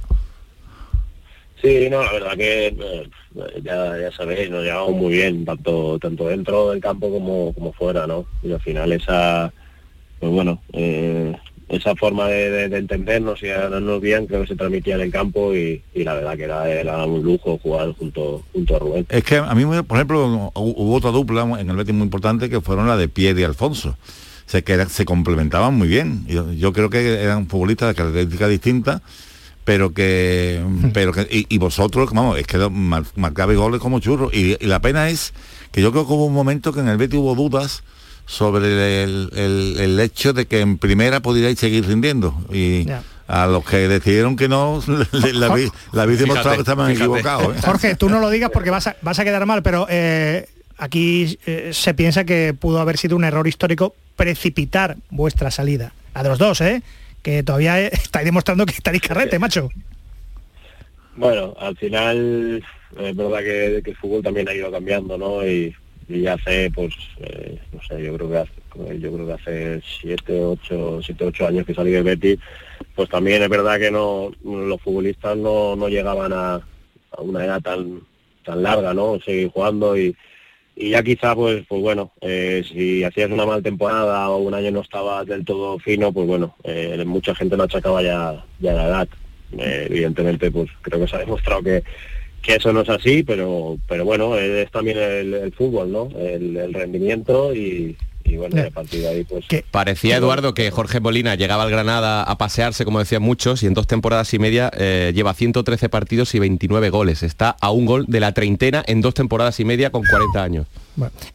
Sí, 1.61 1.87
no, 1.89 2.03
la 2.03 2.11
verdad 2.11 2.35
que 2.35 2.67
eh, 2.67 3.09
ya, 3.63 3.97
ya 3.97 4.11
sabéis, 4.11 4.49
nos 4.49 4.63
llevamos 4.63 4.95
muy 4.95 5.13
bien, 5.13 5.45
tanto, 5.45 5.97
tanto 5.97 6.27
dentro 6.27 6.71
del 6.71 6.81
campo 6.81 7.09
como, 7.09 7.53
como 7.53 7.71
fuera, 7.71 8.05
¿no? 8.05 8.25
Y 8.43 8.51
al 8.51 8.59
final 8.59 8.91
esa, 8.91 9.53
pues 10.19 10.29
bueno, 10.29 10.61
eh, 10.73 11.33
esa 11.73 11.95
forma 11.95 12.27
de, 12.27 12.65
entendernos 12.65 13.41
y 13.43 13.47
ganarnos 13.47 14.01
bien 14.01 14.27
creo 14.27 14.41
que 14.41 14.47
se 14.47 14.55
transmitía 14.55 14.95
en 14.95 15.01
el 15.01 15.11
campo 15.11 15.53
y, 15.55 15.81
la 15.95 16.13
verdad 16.13 16.37
que 16.37 16.43
era, 16.43 17.05
un 17.05 17.23
lujo 17.23 17.57
jugar 17.61 17.93
junto, 17.97 18.43
junto 18.53 18.75
a 18.75 18.79
Rubén. 18.79 19.05
Es 19.09 19.23
que 19.23 19.37
a 19.37 19.53
mí, 19.53 19.65
por 19.83 19.97
ejemplo, 19.97 20.51
hubo 20.55 20.93
otra 20.93 21.11
dupla 21.11 21.43
en 21.59 21.69
el 21.69 21.75
Betis 21.75 21.93
muy 21.93 22.03
importante 22.03 22.49
que 22.49 22.61
fueron 22.61 22.87
la 22.87 22.97
de 22.97 23.07
Pierre 23.07 23.41
y 23.41 23.43
Alfonso. 23.43 23.97
Se, 24.45 24.63
que 24.63 24.85
se 24.87 25.05
complementaban 25.05 25.73
muy 25.73 25.87
bien. 25.87 26.25
Yo, 26.27 26.73
creo 26.73 26.89
que 26.89 27.21
eran 27.21 27.47
futbolistas 27.47 27.89
de 27.89 27.95
características 27.95 28.49
distintas, 28.49 29.01
pero 29.63 29.93
que 29.93 30.61
pero 30.93 31.13
que 31.13 31.27
y, 31.29 31.57
vosotros 31.57 32.09
vamos 32.11 32.37
es 32.37 32.45
que 32.45 32.57
marcabais 33.15 33.57
goles 33.57 33.79
como 33.79 33.99
churros 33.99 34.33
y, 34.33 34.57
y, 34.59 34.65
la 34.65 34.81
pena 34.81 35.09
es 35.09 35.33
que 35.71 35.81
yo 35.81 35.91
creo 35.91 36.05
que 36.05 36.13
hubo 36.13 36.25
un 36.25 36.33
momento 36.33 36.73
que 36.73 36.81
en 36.81 36.89
el 36.89 36.97
Betis 36.97 37.19
hubo 37.19 37.35
dudas 37.35 37.83
sobre 38.25 39.03
el, 39.03 39.99
hecho 39.99 40.33
de 40.33 40.45
que 40.45 40.61
en 40.61 40.77
primera 40.77 41.21
podríais 41.21 41.59
seguir 41.59 41.85
rindiendo. 41.85 42.35
Y 42.51 42.87
a 43.27 43.47
los 43.47 43.65
que 43.65 43.87
decidieron 43.87 44.35
que 44.35 44.47
no 44.47 44.81
la, 45.33 45.45
habéis 45.47 46.19
demostrado 46.19 46.55
que 46.55 46.61
estaban 46.61 46.91
equivocados 46.91 47.55
¿eh? 47.55 47.59
Jorge 47.63 47.95
tú 47.95 48.09
no 48.09 48.19
lo 48.19 48.29
digas 48.29 48.49
porque 48.51 48.69
vas 48.71 48.87
a, 48.87 48.97
vas 49.01 49.17
a 49.17 49.23
quedar 49.23 49.45
mal 49.45 49.63
pero 49.63 49.87
eh, 49.89 50.47
aquí 50.77 51.37
eh, 51.45 51.69
se 51.73 51.93
piensa 51.93 52.25
que 52.25 52.53
pudo 52.53 52.79
haber 52.79 52.97
sido 52.97 53.15
un 53.15 53.23
error 53.23 53.47
histórico 53.47 53.95
precipitar 54.15 54.97
vuestra 55.09 55.49
salida. 55.49 55.93
A 56.13 56.21
de 56.21 56.29
los 56.29 56.37
dos 56.37 56.61
eh 56.61 56.81
que 57.21 57.43
todavía 57.43 57.79
estáis 57.87 58.25
demostrando 58.25 58.65
que 58.65 58.73
estaréis 58.73 59.03
carrete 59.03 59.39
macho. 59.39 59.69
Bueno 61.15 61.55
al 61.59 61.77
final 61.77 62.63
es 62.99 63.15
verdad 63.15 63.39
que, 63.39 63.81
que 63.83 63.91
el 63.91 63.97
fútbol 63.97 64.21
también 64.21 64.49
ha 64.49 64.53
ido 64.53 64.69
cambiando 64.69 65.17
no 65.17 65.47
y 65.47 65.73
y 66.13 66.27
hace 66.27 66.69
pues 66.71 66.93
eh, 67.19 67.57
no 67.71 67.81
sé 67.81 68.03
yo 68.03 68.15
creo 68.15 68.29
que 68.29 68.37
hace, 68.37 68.99
yo 68.99 69.11
creo 69.13 69.27
que 69.27 69.33
hace 69.33 69.81
siete 70.01 70.43
ocho 70.43 71.01
siete 71.01 71.25
ocho 71.25 71.47
años 71.47 71.65
que 71.65 71.73
salí 71.73 71.91
de 71.91 72.01
Betis 72.01 72.39
pues 72.95 73.09
también 73.09 73.41
es 73.41 73.49
verdad 73.49 73.79
que 73.79 73.91
no 73.91 74.31
los 74.43 74.81
futbolistas 74.81 75.35
no, 75.37 75.75
no 75.75 75.89
llegaban 75.89 76.31
a, 76.33 76.61
una 77.17 77.45
edad 77.45 77.61
tan 77.61 78.01
tan 78.45 78.63
larga 78.63 78.93
no 78.93 79.19
seguir 79.19 79.49
jugando 79.49 79.97
y, 79.97 80.15
y 80.75 80.89
ya 80.89 81.03
quizá 81.03 81.35
pues 81.35 81.65
pues 81.67 81.81
bueno 81.81 82.11
eh, 82.21 82.63
si 82.67 83.03
hacías 83.03 83.31
una 83.31 83.45
mala 83.45 83.61
temporada 83.61 84.29
o 84.29 84.37
un 84.37 84.53
año 84.53 84.71
no 84.71 84.81
estaba 84.81 85.23
del 85.25 85.45
todo 85.45 85.79
fino 85.79 86.11
pues 86.11 86.27
bueno 86.27 86.55
eh, 86.63 87.03
mucha 87.05 87.33
gente 87.35 87.57
lo 87.57 87.63
achacaba 87.63 88.01
ya 88.01 88.43
ya 88.59 88.73
la 88.73 88.87
edad. 88.87 89.07
Evidentemente 89.55 90.49
pues 90.49 90.67
creo 90.81 90.99
que 90.99 91.07
se 91.07 91.15
ha 91.15 91.19
demostrado 91.19 91.61
que 91.61 91.83
que 92.43 92.55
eso 92.55 92.73
no 92.73 92.81
es 92.81 92.89
así, 92.89 93.23
pero 93.23 93.77
pero 93.87 94.05
bueno, 94.05 94.37
es 94.37 94.69
también 94.69 94.99
el, 94.99 95.53
fútbol, 95.53 95.91
¿no? 95.91 96.09
El, 96.19 96.73
rendimiento 96.73 97.55
y, 97.55 97.95
bueno, 98.35 98.61
a 98.61 98.69
partir 98.69 99.01
de 99.01 99.07
ahí 99.07 99.23
pues... 99.23 99.45
Parecía, 99.71 100.17
Eduardo, 100.17 100.53
que 100.53 100.69
Jorge 100.69 100.99
Molina 100.99 101.35
llegaba 101.35 101.63
al 101.63 101.71
Granada 101.71 102.23
a 102.23 102.37
pasearse, 102.37 102.83
como 102.83 102.99
decían 102.99 103.21
muchos, 103.21 103.63
y 103.63 103.67
en 103.67 103.73
dos 103.73 103.87
temporadas 103.87 104.33
y 104.33 104.39
media 104.39 104.71
eh, 104.77 105.11
lleva 105.15 105.33
113 105.33 105.87
partidos 105.89 106.35
y 106.35 106.39
29 106.39 106.89
goles. 106.89 107.23
Está 107.23 107.55
a 107.61 107.71
un 107.71 107.85
gol 107.85 108.05
de 108.07 108.19
la 108.19 108.33
treintena 108.33 108.83
en 108.85 109.01
dos 109.01 109.13
temporadas 109.13 109.59
y 109.59 109.65
media 109.65 109.91
con 109.91 110.03
40 110.03 110.43
años 110.43 110.67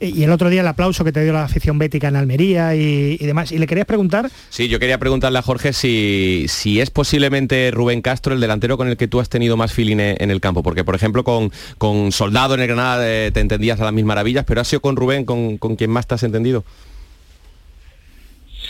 y 0.01 0.23
el 0.23 0.31
otro 0.31 0.51
día 0.51 0.61
el 0.61 0.66
aplauso 0.66 1.05
que 1.05 1.12
te 1.12 1.23
dio 1.23 1.33
la 1.33 1.44
afición 1.44 1.79
bética 1.79 2.09
en 2.09 2.16
Almería 2.16 2.75
y, 2.75 3.16
demás. 3.18 3.53
¿Y 3.53 3.59
le 3.59 3.66
querías 3.66 3.87
preguntar? 3.87 4.31
Sí, 4.51 4.68
yo 4.68 4.79
quería 4.79 4.99
preguntarle 4.99 5.38
a 5.38 5.42
Jorge 5.42 5.73
si, 5.73 6.47
si 6.49 6.81
es 6.81 6.90
posiblemente 6.90 7.71
Rubén 7.73 8.03
Castro 8.03 8.35
el 8.35 8.40
delantero 8.40 8.77
con 8.77 8.88
el 8.88 8.97
que 8.97 9.09
tú 9.09 9.21
has 9.21 9.29
tenido 9.29 9.57
más 9.57 9.73
feeling 9.73 9.99
en 9.99 10.31
el 10.31 10.40
campo. 10.40 10.62
Porque, 10.62 10.85
por 10.85 10.94
ejemplo, 10.94 11.25
con, 11.25 11.53
con 11.79 12.12
Soldado 12.12 12.55
en 12.55 12.61
el 12.61 12.66
Granada 12.66 13.03
eh, 13.09 13.31
te 13.33 13.40
entendías 13.40 13.81
a 13.81 13.85
las 13.85 13.92
mismas 13.92 14.09
maravillas, 14.09 14.44
pero 14.44 14.61
¿ha 14.61 14.64
sido 14.64 14.81
con 14.81 14.97
Rubén 14.97 15.25
con, 15.25 15.59
con 15.59 15.77
quien 15.77 15.90
más 15.90 16.07
te 16.07 16.14
has 16.14 16.23
entendido? 16.23 16.64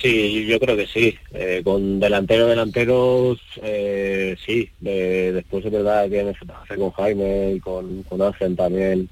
Sí, 0.03 0.47
yo 0.47 0.61
creo 0.61 0.77
que 0.77 0.87
sí. 0.87 1.17
Eh, 1.33 1.63
con 1.65 1.99
delantero, 1.99 2.47
delanteros, 2.47 3.39
eh, 3.63 4.37
sí. 4.45 4.71
después 4.81 5.65
es 5.65 5.73
verdad 5.73 6.09
que 6.09 6.25
me 6.25 6.31
hace 6.31 6.77
con 6.77 6.91
Jaime 6.93 7.55
y 7.55 7.61
con, 7.61 8.03
con 8.05 8.23
Ángel 8.23 8.55
también 8.57 9.09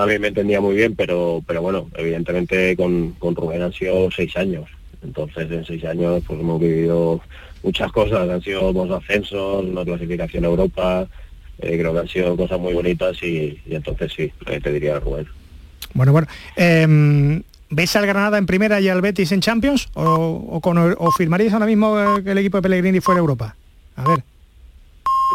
también 0.00 0.22
me 0.22 0.28
entendía 0.28 0.62
muy 0.62 0.74
bien, 0.76 0.94
pero, 0.96 1.42
pero 1.46 1.60
bueno, 1.60 1.90
evidentemente 1.94 2.74
con, 2.74 3.12
con 3.18 3.36
Rubén 3.36 3.60
han 3.60 3.72
sido 3.74 4.10
seis 4.10 4.34
años. 4.34 4.64
Entonces 5.02 5.50
en 5.50 5.62
seis 5.66 5.84
años 5.84 6.22
pues 6.26 6.40
hemos 6.40 6.58
vivido 6.58 7.20
muchas 7.62 7.92
cosas, 7.92 8.26
han 8.30 8.40
sido 8.40 8.72
dos 8.72 8.90
ascensos, 8.90 9.62
una 9.62 9.84
clasificación 9.84 10.46
a 10.46 10.48
Europa, 10.48 11.06
eh, 11.58 11.78
creo 11.78 11.92
que 11.92 11.98
han 11.98 12.08
sido 12.08 12.34
cosas 12.34 12.58
muy 12.58 12.72
bonitas 12.72 13.22
y, 13.22 13.60
entonces 13.68 14.10
sí, 14.16 14.32
te 14.46 14.72
diría 14.72 14.98
Rubén. 15.00 15.26
Bueno, 15.92 16.12
bueno. 16.12 16.28
Em, 16.56 17.42
¿ves 17.68 17.94
al 17.94 18.06
Granada 18.06 18.38
en 18.38 18.46
primera 18.46 18.80
y 18.80 18.88
al 18.88 19.02
Betis 19.02 19.32
en 19.32 19.42
Champions? 19.42 19.88
¿O, 19.92 20.46
o, 20.48 20.60
con, 20.62 20.78
o 20.78 21.10
firmarías 21.10 21.52
ahora 21.52 21.66
mismo 21.66 22.00
eh, 22.00 22.24
que 22.24 22.30
el 22.30 22.38
equipo 22.38 22.56
de 22.56 22.62
Pellegrini 22.62 23.00
fuera 23.00 23.18
a 23.18 23.20
Europa? 23.20 23.54
A 23.96 24.08
ver. 24.08 24.24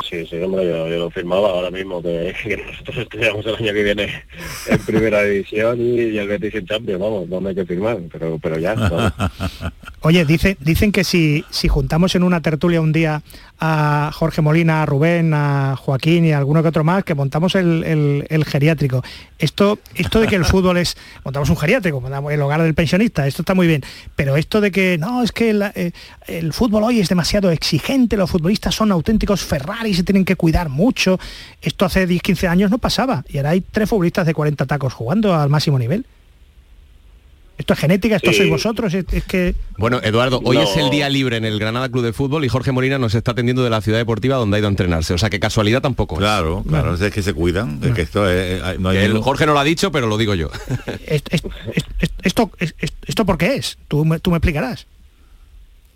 Sí, 0.10 0.26
sí, 0.28 0.36
hombre, 0.38 0.66
yo, 0.68 0.88
yo 0.90 0.98
lo 1.00 1.10
firmaba 1.10 1.50
ahora 1.50 1.72
mismo, 1.72 2.02
que, 2.02 2.34
que 2.44 2.58
nosotros 2.58 2.98
estuviéramos 2.98 3.46
el 3.46 3.56
año 3.56 3.74
que 3.74 3.84
viene 3.84 4.24
en 4.68 4.80
primera 4.80 5.24
división 5.24 5.80
y, 5.82 6.02
y 6.02 6.18
el 6.18 6.28
Betis 6.28 6.54
en 6.56 6.66
Champions, 6.66 7.00
vamos, 7.02 7.28
no 7.30 7.48
hay 7.48 7.56
que 7.56 7.66
firmar, 7.66 7.98
pero, 8.12 8.38
pero 8.40 8.60
ya. 8.60 8.76
Oye, 10.02 10.24
dice, 10.26 10.58
dicen 10.60 10.92
que 10.92 11.04
si, 11.04 11.44
si 11.50 11.68
juntamos 11.68 12.14
en 12.16 12.24
una 12.24 12.42
tertulia 12.42 12.82
un 12.82 12.92
día 12.92 13.24
a 13.60 14.12
Jorge 14.14 14.42
Molina, 14.42 14.84
a 14.84 14.86
Rubén, 14.86 15.34
a 15.34 15.76
Joaquín 15.78 16.26
y 16.26 16.34
a 16.34 16.38
alguno 16.38 16.62
que 16.62 16.70
otro 16.70 16.84
más, 16.84 17.04
que 17.04 17.16
montamos 17.16 17.56
el, 17.56 17.84
el- 17.86 18.28
el 18.30 18.46
geriátrico. 18.46 19.02
Esto, 19.40 19.80
esto 19.96 20.20
de 20.20 20.28
que 20.28 20.36
el 20.36 20.46
fútbol 20.46 20.78
es, 20.78 20.96
montamos 21.24 21.50
un 21.50 21.58
geriátrico, 21.58 22.02
montamos 22.02 22.32
el 22.34 22.42
hogar 22.42 22.62
del 22.62 22.74
pensionista, 22.76 23.26
esto 23.26 23.42
está 23.42 23.54
muy 23.56 23.66
bien, 23.66 23.82
pero 24.16 24.36
esto 24.36 24.62
de 24.62 24.72
que 24.72 24.98
no, 25.00 25.24
es 25.24 25.32
que 25.32 25.54
la- 25.54 25.72
eh, 25.74 25.92
el 26.28 26.54
fútbol 26.54 26.84
hoy 26.84 27.00
es 27.00 27.10
demasiado 27.10 27.50
exigente, 27.50 28.18
los 28.18 28.30
futbolistas 28.30 28.76
son 28.76 28.92
auténticos 28.92 29.44
Ferrari, 29.86 29.94
se 29.94 30.04
tienen 30.04 30.26
que 30.26 30.36
cuidar 30.36 30.70
mucho, 30.70 31.20
esto 31.62 31.86
hace 31.86 32.08
10, 32.08 32.22
15 32.22 32.48
años 32.48 32.72
no 32.72 32.78
pasaba, 32.80 33.24
y 33.30 33.38
ahora 33.38 33.52
hay 33.52 33.62
tres 33.62 33.88
futbolistas 33.90 34.26
de 34.26 34.34
40 34.34 34.66
tacos 34.66 34.94
jugando 34.94 35.34
al 35.36 35.50
máximo 35.50 35.78
nivel. 35.80 36.06
Esto 37.58 37.72
es 37.74 37.80
genética, 37.80 38.18
esto 38.18 38.32
Sí. 38.32 38.38
sois 38.40 38.50
vosotros, 38.50 38.94
es, 38.94 39.06
es 39.14 39.24
que... 39.24 39.56
Bueno, 39.78 40.02
Eduardo, 40.04 40.42
hoy 40.44 40.58
No. 40.58 40.64
es 40.64 40.76
el 40.76 40.90
día 40.90 41.08
libre 41.08 41.38
en 41.38 41.46
el 41.46 41.58
Granada 41.58 41.88
Club 41.88 42.04
de 42.04 42.12
Fútbol 42.12 42.44
y 42.44 42.50
Jorge 42.50 42.74
Molina 42.74 42.98
nos 42.98 43.16
está 43.16 43.32
atendiendo 43.32 43.64
de 43.64 43.70
la 43.70 43.80
ciudad 43.80 43.98
deportiva 43.98 44.36
donde 44.36 44.58
ha 44.58 44.60
ido 44.60 44.68
a 44.68 44.72
entrenarse. 44.72 45.14
O 45.14 45.18
sea 45.18 45.30
que 45.30 45.40
casualidad 45.40 45.82
tampoco. 45.82 46.18
Claro, 46.18 46.66
claro, 46.68 46.96
es 46.96 47.14
que 47.14 47.22
se 47.22 47.34
cuidan, 47.34 47.80
es 47.82 47.94
que 47.94 48.02
esto 48.02 48.30
es, 48.30 48.62
eh, 48.62 48.76
no 48.78 48.90
hay 48.90 48.98
El 48.98 49.08
ningún- 49.14 49.22
Jorge 49.24 49.46
no 49.46 49.54
lo 49.54 49.60
ha 49.60 49.64
dicho, 49.64 49.90
pero 49.90 50.08
lo 50.08 50.18
digo 50.18 50.36
yo. 50.36 50.50
Est- 51.08 51.34
est- 51.34 51.46
est- 51.76 51.88
est- 52.02 52.14
esto, 52.24 52.52
est- 52.60 52.76
est- 52.84 52.94
¿Esto 53.08 53.26
por 53.26 53.38
qué 53.38 53.56
es? 53.56 53.78
Tú 53.88 54.04
me, 54.04 54.20
tú 54.20 54.32
me 54.32 54.38
explicarás. 54.38 54.86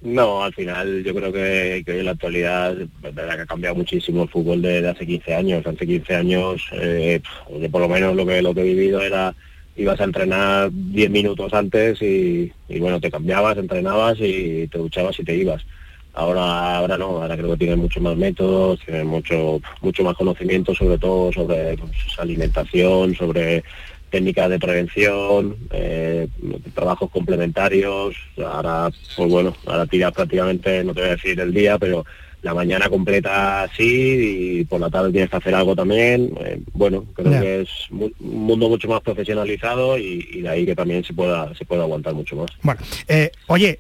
No, 0.01 0.43
al 0.43 0.53
final 0.53 1.03
yo 1.03 1.13
creo 1.13 1.33
que, 1.33 1.83
hoy 1.85 1.99
en 1.99 2.05
la 2.05 2.11
actualidad 2.11 2.79
es 2.79 2.87
verdad 3.01 3.35
que 3.35 3.41
ha 3.41 3.45
cambiado 3.45 3.75
muchísimo 3.75 4.23
el 4.23 4.29
fútbol 4.29 4.61
de, 4.61 4.87
hace 4.87 5.05
15 5.05 5.35
años. 5.35 5.67
Hace 5.67 5.85
15 5.85 6.15
años, 6.15 6.61
eh, 6.73 7.21
por 7.69 7.81
lo 7.81 7.89
menos 7.89 8.15
lo 8.15 8.25
que 8.25 8.41
lo 8.41 8.53
que 8.53 8.61
he 8.61 8.63
vivido 8.75 9.01
era 9.01 9.35
ibas 9.75 9.99
a 9.99 10.05
entrenar 10.05 10.69
10 10.71 11.09
minutos 11.09 11.53
antes 11.53 12.01
y, 12.01 12.51
y, 12.67 12.79
bueno, 12.79 12.99
te 12.99 13.11
cambiabas, 13.11 13.57
entrenabas 13.57 14.17
y 14.19 14.67
te 14.67 14.77
duchabas 14.77 15.19
y 15.19 15.23
te 15.23 15.35
ibas. 15.35 15.65
Ahora, 16.13 16.77
ahora 16.77 16.97
no, 16.97 17.21
ahora 17.21 17.37
creo 17.37 17.51
que 17.51 17.57
tienen 17.57 17.79
mucho 17.79 18.01
más 18.01 18.17
métodos, 18.17 18.79
tienen 18.85 19.07
mucho, 19.07 19.61
mucho 19.81 20.03
más 20.03 20.15
conocimiento 20.15 20.73
sobre 20.73 20.97
todo 20.97 21.31
sobre 21.31 21.77
pues, 21.77 21.91
alimentación, 22.17 23.15
sobre 23.15 23.63
técnicas 24.09 24.49
de 24.49 24.59
prevención, 24.59 25.55
eh, 25.71 26.27
trabajos 26.73 27.09
complementarios. 27.11 28.15
Ahora, 28.37 28.89
pues 29.15 29.29
bueno, 29.29 29.55
ahora 29.65 29.85
tiras 29.85 30.11
prácticamente, 30.11 30.83
no 30.83 30.93
te 30.93 31.01
voy 31.01 31.09
a 31.09 31.15
decir 31.15 31.39
el 31.39 31.53
día, 31.53 31.77
pero 31.77 32.05
la 32.41 32.53
mañana 32.53 32.89
completa 32.89 33.63
así 33.63 34.59
y 34.61 34.65
por 34.65 34.79
la 34.79 34.89
tarde 34.89 35.11
tienes 35.11 35.29
que 35.29 35.37
hacer 35.37 35.53
algo 35.53 35.75
también. 35.75 36.33
Eh, 36.39 36.61
bueno, 36.73 37.05
creo 37.13 37.41
que 37.41 37.61
es 37.61 37.69
un 37.91 38.13
mundo 38.19 38.69
mucho 38.69 38.87
más 38.87 39.01
profesionalizado 39.01 39.97
y, 39.97 40.27
y 40.31 40.41
de 40.41 40.49
ahí 40.49 40.65
que 40.65 40.75
también 40.75 41.03
se 41.03 41.13
pueda 41.13 41.53
se 41.55 41.65
pueda 41.65 41.83
aguantar 41.83 42.13
mucho 42.13 42.35
más. 42.37 42.49
Bueno, 42.61 42.79
eh, 43.07 43.31
oye, 43.47 43.79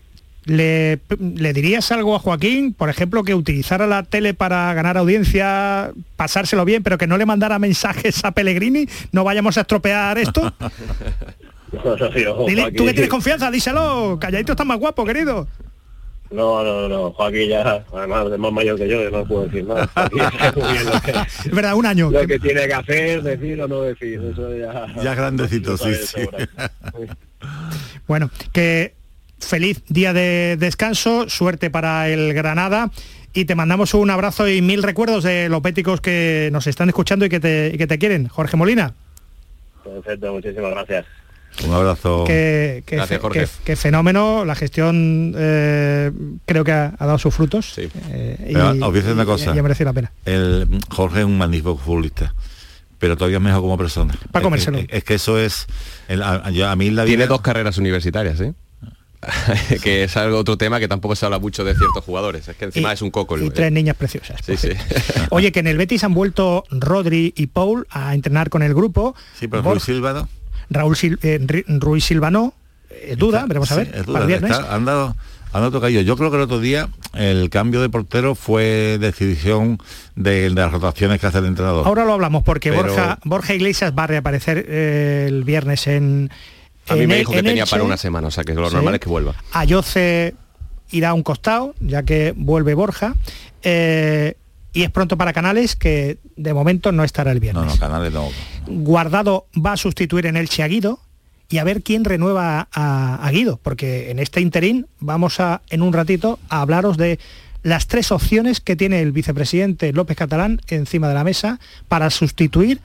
¿le, 0.49 0.99
¿le 1.19 1.53
dirías 1.53 1.91
algo 1.91 2.15
a 2.15 2.19
Joaquín, 2.19 2.73
por 2.73 2.89
ejemplo, 2.89 3.23
que 3.23 3.35
utilizara 3.35 3.87
la 3.87 4.03
tele 4.03 4.33
para 4.33 4.73
ganar 4.73 4.97
audiencia, 4.97 5.91
pasárselo 6.15 6.65
bien, 6.65 6.83
pero 6.83 6.97
que 6.97 7.07
no 7.07 7.17
le 7.17 7.25
mandara 7.25 7.59
mensajes 7.59 8.25
a 8.25 8.31
Pellegrini? 8.31 8.87
¿No 9.11 9.23
vayamos 9.23 9.57
a 9.57 9.61
estropear 9.61 10.17
esto? 10.17 10.53
Dile, 12.47 12.71
tú 12.71 12.85
que 12.85 12.93
tienes 12.93 13.09
confianza, 13.09 13.51
díselo, 13.51 14.17
calladito 14.19 14.53
está 14.53 14.65
más 14.65 14.79
guapo, 14.79 15.05
querido. 15.05 15.47
No, 16.31 16.63
no, 16.63 16.87
no, 16.87 17.11
Joaquín 17.11 17.49
ya, 17.49 17.83
además 17.93 18.27
es 18.31 18.37
más 18.37 18.51
mayor 18.51 18.77
que 18.77 18.87
yo, 18.87 19.01
yo 19.03 19.09
no 19.09 19.25
puedo 19.25 19.45
decir 19.45 19.65
nada. 19.65 19.89
Es 21.45 21.51
verdad, 21.51 21.73
un 21.75 21.85
año. 21.87 22.11
lo 22.11 22.25
que- 22.27 22.39
tiene 22.39 22.67
que 22.67 22.73
hacer, 22.73 23.23
decir 23.23 23.59
o 23.61 23.67
no 23.67 23.81
decir, 23.81 24.21
eso 24.31 24.55
ya... 24.55 24.85
Ya 25.01 25.15
grandecito, 25.15 25.75
sí, 25.77 25.93
sí. 25.95 26.21
Bueno, 28.07 28.29
que 28.51 28.93
feliz 29.39 29.81
día 29.87 30.13
de 30.13 30.57
descanso, 30.59 31.29
suerte 31.29 31.69
para 31.69 32.09
el 32.09 32.33
Granada 32.33 32.91
y 33.33 33.45
te 33.45 33.55
mandamos 33.55 33.93
un 33.93 34.09
abrazo 34.09 34.47
y 34.49 34.61
mil 34.61 34.81
recuerdos 34.83 35.23
de 35.23 35.49
los 35.49 35.61
béticos 35.61 36.01
que 36.01 36.49
nos 36.51 36.67
están 36.67 36.89
escuchando 36.89 37.25
y 37.25 37.29
que 37.29 37.39
te, 37.39 37.71
y 37.73 37.77
que 37.77 37.87
te 37.87 37.97
quieren. 37.99 38.27
Jorge 38.27 38.57
Molina, 38.57 38.93
Perfecto, 39.83 40.33
muchísimas 40.33 40.71
gracias. 40.71 41.05
Un 41.65 41.73
abrazo. 41.73 42.25
que, 42.25 42.83
que 42.85 42.95
Gracias, 42.95 43.19
Jorge. 43.19 43.39
que- 43.41 43.47
que 43.65 43.75
fenómeno, 43.75 44.45
la 44.45 44.53
gestión 44.55 45.33
eh, 45.35 46.11
creo 46.45 46.63
que 46.63 46.71
ha, 46.71 46.93
ha 46.97 47.05
dado 47.05 47.17
sus 47.17 47.33
frutos 47.33 47.73
Sí. 47.73 47.89
eh, 48.11 48.51
y, 48.51 48.55
os 48.55 48.77
voy 48.79 48.89
a 48.89 48.91
decir 48.91 49.13
una 49.13 49.25
cosa. 49.25 49.55
y 49.55 49.57
ha 49.57 49.63
merecido 49.63 49.89
la 49.89 49.93
pena. 49.93 50.11
El 50.25 50.67
Jorge 50.89 51.19
es 51.19 51.25
un 51.25 51.37
magnífico 51.39 51.75
futbolista, 51.75 52.33
pero 52.99 53.17
todavía 53.17 53.37
es 53.37 53.43
mejor 53.43 53.61
como 53.61 53.77
persona. 53.77 54.13
Pa' 54.31 54.39
Es 54.39 54.43
comérselo. 54.43 54.79
Es, 54.87 55.03
que 55.03 55.15
eso 55.15 55.39
es... 55.39 55.65
el- 56.07 56.21
a, 56.21 56.49
yo- 56.51 56.69
a 56.69 56.75
mí 56.75 56.91
la 56.91 57.03
vida... 57.03 57.11
Tiene 57.17 57.27
dos 57.27 57.41
carreras 57.41 57.77
universitarias, 57.79 58.39
¿eh? 58.41 58.53
que 59.83 60.03
es 60.03 60.15
algo 60.17 60.37
otro 60.37 60.57
tema 60.57 60.79
que 60.79 60.87
tampoco 60.87 61.15
se 61.15 61.25
habla 61.25 61.39
mucho 61.39 61.63
de 61.65 61.75
ciertos 61.75 62.03
jugadores. 62.03 62.47
Es 62.47 62.55
que 62.55 62.65
encima 62.65 62.91
Y- 62.91 62.93
es 62.93 63.01
un 63.01 63.11
coco. 63.11 63.37
Y 63.37 63.49
tres 63.49 63.71
niñas 63.71 63.95
preciosas. 63.95 64.39
Sí, 64.45 64.55
sí. 64.57 64.69
Oye, 65.29 65.51
que 65.51 65.59
en 65.59 65.67
el 65.67 65.77
Betis 65.77 66.03
han 66.03 66.13
vuelto 66.13 66.63
Rodri 66.71 67.33
y 67.35 67.47
Paul 67.47 67.85
a 67.89 68.13
entrenar 68.13 68.49
con 68.49 68.63
el 68.63 68.73
grupo. 68.73 69.15
Sí, 69.37 69.47
pero 69.47 69.79
Silva. 69.79 70.27
Raúl 70.69 70.95
Sil- 70.95 71.19
eh, 71.23 71.39
Ruiz 71.79 72.05
Silva 72.05 72.29
no, 72.31 72.53
eh, 72.91 73.15
duda, 73.17 73.45
veremos 73.47 73.71
a 73.71 73.75
Sí, 73.75 73.79
ver, 73.81 73.87
es 73.87 73.93
para 74.05 74.05
duda, 74.05 74.19
el 74.21 74.27
viernes. 74.27 74.51
está- 74.51 74.75
han 74.75 74.85
dado, 74.85 75.15
han 75.51 75.61
dado 75.61 75.71
tocayo. 75.71 76.01
Yo 76.01 76.15
creo 76.15 76.29
que 76.29 76.37
el 76.37 76.43
otro 76.43 76.59
día 76.59 76.89
el 77.15 77.49
cambio 77.49 77.81
de 77.81 77.89
portero 77.89 78.35
fue 78.35 78.97
decisión 79.01 79.79
de, 80.15 80.41
de 80.43 80.49
las 80.51 80.71
rotaciones 80.71 81.19
que 81.19 81.25
hace 81.27 81.39
el 81.39 81.45
entrenador. 81.47 81.87
Ahora 81.87 82.05
lo 82.05 82.13
hablamos 82.13 82.43
porque 82.43 82.69
Pero- 82.71 82.83
Borja, 82.83 83.17
Borja 83.25 83.53
Iglesias 83.55 83.93
va 83.97 84.03
a 84.03 84.07
reaparecer 84.07 84.63
eh, 84.69 85.25
el 85.27 85.43
viernes 85.43 85.87
en... 85.87 86.29
A 86.89 86.95
mí 86.95 87.01
en 87.03 87.07
me 87.07 87.13
el- 87.15 87.19
dijo 87.19 87.31
que 87.31 87.39
en 87.39 87.45
tenía 87.45 87.63
Elche. 87.63 87.71
para 87.71 87.83
una 87.83 87.97
semana, 87.97 88.27
o 88.27 88.31
sea 88.31 88.43
que 88.43 88.53
lo 88.53 88.67
Sí. 88.69 88.75
normal 88.75 88.93
es 88.95 88.99
que 88.99 89.09
vuelva. 89.09 89.35
Ayoce 89.53 90.35
irá 90.91 91.09
a 91.09 91.13
un 91.13 91.23
costado, 91.23 91.75
ya 91.79 92.03
que 92.03 92.33
vuelve 92.35 92.73
Borja. 92.73 93.15
eh, 93.63 94.35
y 94.71 94.83
es 94.83 94.91
pronto 94.91 95.17
para 95.17 95.33
Canales, 95.33 95.75
que 95.75 96.19
de 96.35 96.53
momento 96.53 96.91
no 96.91 97.03
estará 97.03 97.31
el 97.31 97.37
no, 97.37 97.41
viernes. 97.41 97.65
no, 97.65 97.77
Canales 97.79 98.13
no. 98.13 98.29
Guardado 98.67 99.47
va 99.57 99.73
a 99.73 99.77
sustituir 99.77 100.25
en 100.27 100.37
Elche 100.37 100.63
a 100.63 100.67
Guido 100.67 100.99
y 101.49 101.57
a 101.57 101.63
ver 101.63 101.81
quién 101.81 102.05
renueva 102.05 102.67
a, 102.71 103.15
a 103.25 103.31
Guido, 103.31 103.59
porque 103.63 104.11
en 104.11 104.19
este 104.19 104.41
interín 104.41 104.85
vamos 104.99 105.39
a, 105.39 105.61
en 105.69 105.81
un 105.81 105.91
ratito, 105.91 106.39
a 106.49 106.61
hablaros 106.61 106.97
de 106.97 107.19
las 107.63 107.87
tres 107.87 108.11
opciones 108.11 108.61
que 108.61 108.75
tiene 108.75 109.01
el 109.01 109.11
vicepresidente 109.11 109.91
López 109.91 110.15
Catalán 110.15 110.61
encima 110.69 111.07
de 111.09 111.15
la 111.15 111.23
mesa 111.23 111.59
para 111.87 112.09
sustituir 112.11 112.79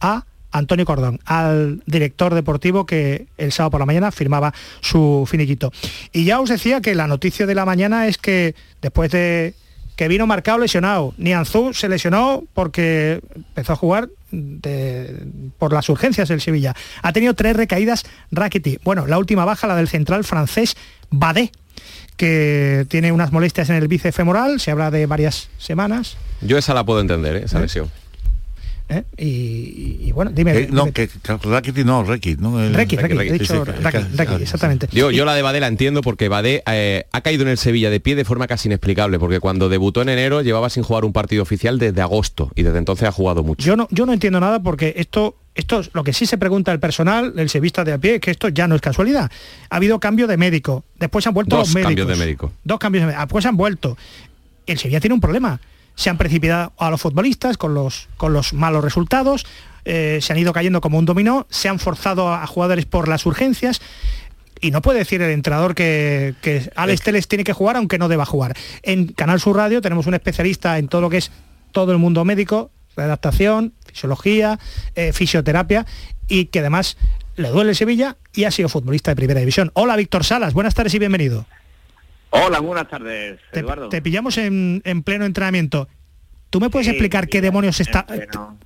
a 0.00 0.24
Antonio 0.52 0.84
Cordón, 0.84 1.18
al 1.24 1.82
director 1.86 2.34
deportivo 2.34 2.86
que 2.86 3.26
el 3.38 3.52
sábado 3.52 3.72
por 3.72 3.80
la 3.80 3.86
mañana 3.86 4.12
firmaba 4.12 4.52
su 4.80 5.26
finiquito. 5.28 5.72
Y 6.12 6.24
ya 6.24 6.40
os 6.40 6.48
decía 6.50 6.80
que 6.80 6.94
la 6.94 7.06
noticia 7.06 7.46
de 7.46 7.54
la 7.54 7.64
mañana 7.64 8.06
es 8.06 8.18
que 8.18 8.54
después 8.80 9.10
de 9.10 9.54
que 9.96 10.08
vino 10.08 10.26
marcado 10.26 10.58
lesionado, 10.58 11.12
Nianzú 11.18 11.74
se 11.74 11.88
lesionó 11.88 12.44
porque 12.54 13.20
empezó 13.34 13.74
a 13.74 13.76
jugar 13.76 14.08
de- 14.30 15.26
por 15.58 15.72
las 15.72 15.88
urgencias 15.90 16.28
del 16.28 16.40
Sevilla. 16.40 16.74
Ha 17.02 17.12
tenido 17.12 17.34
tres 17.34 17.56
recaídas 17.56 18.04
Rakitic. 18.30 18.82
Bueno, 18.84 19.06
la 19.06 19.18
última 19.18 19.44
baja, 19.44 19.66
la 19.66 19.76
del 19.76 19.88
central 19.88 20.24
francés 20.24 20.76
Badé, 21.10 21.52
que 22.16 22.86
tiene 22.88 23.12
unas 23.12 23.32
molestias 23.32 23.68
en 23.70 23.76
el 23.76 23.88
bíceps 23.88 24.16
femoral, 24.16 24.60
se 24.60 24.70
habla 24.70 24.90
de 24.90 25.06
varias 25.06 25.48
semanas. 25.58 26.16
Yo 26.40 26.56
esa 26.58 26.72
la 26.74 26.84
puedo 26.84 27.00
entender, 27.00 27.36
¿eh? 27.36 27.42
esa 27.44 27.60
lesión. 27.60 27.86
¿eh? 27.86 28.01
Y, 29.16 29.24
y- 29.26 29.98
y 30.08 30.12
bueno, 30.12 30.30
dime. 30.34 30.52
Eh, 30.56 30.68
no, 30.70 30.82
dime. 30.82 30.92
que, 30.92 31.08
que 31.08 31.18
Rakitic 31.44 31.84
no, 31.86 32.04
Rekit, 32.04 32.38
¿no? 32.38 32.60
El- 32.62 32.74
he 32.78 33.32
dicho 33.32 33.64
sí, 33.64 34.42
exactamente. 34.42 34.88
Yo, 34.92 35.10
yo 35.10 35.24
la 35.24 35.34
de 35.34 35.42
Badé 35.42 35.60
la 35.60 35.68
entiendo 35.68 36.02
porque 36.02 36.28
Badé 36.28 36.62
eh, 36.66 37.04
ha 37.12 37.20
caído 37.22 37.42
en 37.42 37.48
el 37.48 37.58
Sevilla 37.58 37.90
de 37.90 38.00
pie 38.00 38.14
de 38.16 38.24
forma 38.24 38.46
casi 38.46 38.68
inexplicable, 38.68 39.18
porque 39.18 39.40
cuando 39.40 39.68
debutó 39.68 40.02
en 40.02 40.10
enero 40.10 40.42
llevaba 40.42 40.68
sin 40.70 40.82
jugar 40.82 41.04
un 41.04 41.12
partido 41.12 41.42
oficial 41.42 41.78
desde 41.78 42.00
agosto 42.02 42.50
y 42.54 42.62
desde 42.62 42.78
entonces 42.78 43.08
ha 43.08 43.12
jugado 43.12 43.42
mucho. 43.42 43.64
Yo 43.64 43.76
no, 43.76 43.88
yo 43.90 44.04
no 44.06 44.12
entiendo 44.12 44.40
nada 44.40 44.62
porque 44.62 44.94
esto, 44.96 45.36
esto 45.54 45.80
es 45.80 45.90
lo 45.94 46.04
que 46.04 46.12
sí 46.12 46.26
se 46.26 46.36
pregunta 46.38 46.72
el 46.72 46.80
personal, 46.80 47.32
el 47.36 47.48
sevista 47.48 47.84
de 47.84 47.92
a 47.92 47.98
pie, 47.98 48.16
es 48.16 48.20
que 48.20 48.30
esto 48.30 48.48
ya 48.48 48.68
no 48.68 48.74
es 48.74 48.80
casualidad. 48.80 49.30
Ha 49.70 49.76
habido 49.76 49.98
cambio 50.00 50.26
de 50.26 50.36
médico, 50.36 50.84
después 50.98 51.26
han 51.26 51.34
vuelto 51.34 51.56
Dos 51.56 51.68
los 51.68 51.74
médicos. 51.74 51.88
cambios 51.96 52.08
de 52.18 52.24
médico. 52.24 52.52
Dos 52.64 52.78
cambios 52.78 53.02
de 53.02 53.06
médico, 53.06 53.20
después 53.22 53.46
han 53.46 53.56
vuelto. 53.56 53.96
El 54.66 54.78
Sevilla 54.78 55.00
tiene 55.00 55.14
un 55.14 55.20
problema. 55.20 55.60
Se 55.94 56.10
han 56.10 56.18
precipitado 56.18 56.72
a 56.78 56.90
los 56.90 57.00
futbolistas 57.00 57.56
con 57.56 57.74
los, 57.74 58.08
con 58.16 58.32
los 58.32 58.52
malos 58.52 58.82
resultados, 58.82 59.46
eh, 59.84 60.18
se 60.22 60.32
han 60.32 60.38
ido 60.38 60.52
cayendo 60.52 60.80
como 60.80 60.98
un 60.98 61.04
dominó, 61.04 61.46
se 61.50 61.68
han 61.68 61.78
forzado 61.78 62.32
a, 62.32 62.46
jugadores 62.46 62.86
por 62.86 63.08
las 63.08 63.26
urgencias. 63.26 63.80
Y 64.60 64.70
no 64.70 64.80
puede 64.80 65.00
decir 65.00 65.20
el 65.20 65.30
entrenador 65.30 65.74
que, 65.74 66.34
que 66.40 66.70
Alex 66.76 67.02
Teles 67.02 67.26
tiene 67.26 67.42
que 67.42 67.52
jugar 67.52 67.76
aunque 67.76 67.98
no 67.98 68.08
deba 68.08 68.24
jugar. 68.24 68.56
En 68.82 69.08
Canal 69.08 69.40
Sur 69.40 69.56
Radio 69.56 69.80
tenemos 69.80 70.06
un 70.06 70.14
especialista 70.14 70.78
en 70.78 70.86
todo 70.86 71.00
lo 71.00 71.10
que 71.10 71.16
es 71.16 71.32
todo 71.72 71.90
el 71.90 71.98
mundo 71.98 72.24
médico, 72.24 72.70
adaptación, 72.96 73.74
fisiología, 73.84 74.60
eh, 74.94 75.12
fisioterapia 75.12 75.86
y 76.28 76.46
que 76.46 76.60
además 76.60 76.96
le 77.36 77.48
duele 77.48 77.74
Sevilla 77.74 78.16
y 78.34 78.44
ha 78.44 78.50
sido 78.50 78.68
futbolista 78.68 79.10
de 79.10 79.16
primera 79.16 79.40
división. 79.40 79.70
Hola 79.74 79.96
Víctor 79.96 80.24
Salas, 80.24 80.54
buenas 80.54 80.74
tardes 80.74 80.94
y 80.94 80.98
bienvenido. 80.98 81.46
Hola, 82.34 82.60
buenas 82.60 82.88
tardes, 82.88 83.38
Eduardo. 83.52 83.90
Te, 83.90 84.00
pillamos 84.00 84.38
en, 84.38 84.80
pleno 85.04 85.26
entrenamiento. 85.26 85.86
¿Tú 86.48 86.60
me 86.60 86.70
puedes 86.70 86.88
explicar 86.88 87.28
qué 87.28 87.42
demonios 87.42 87.78
está 87.80 88.06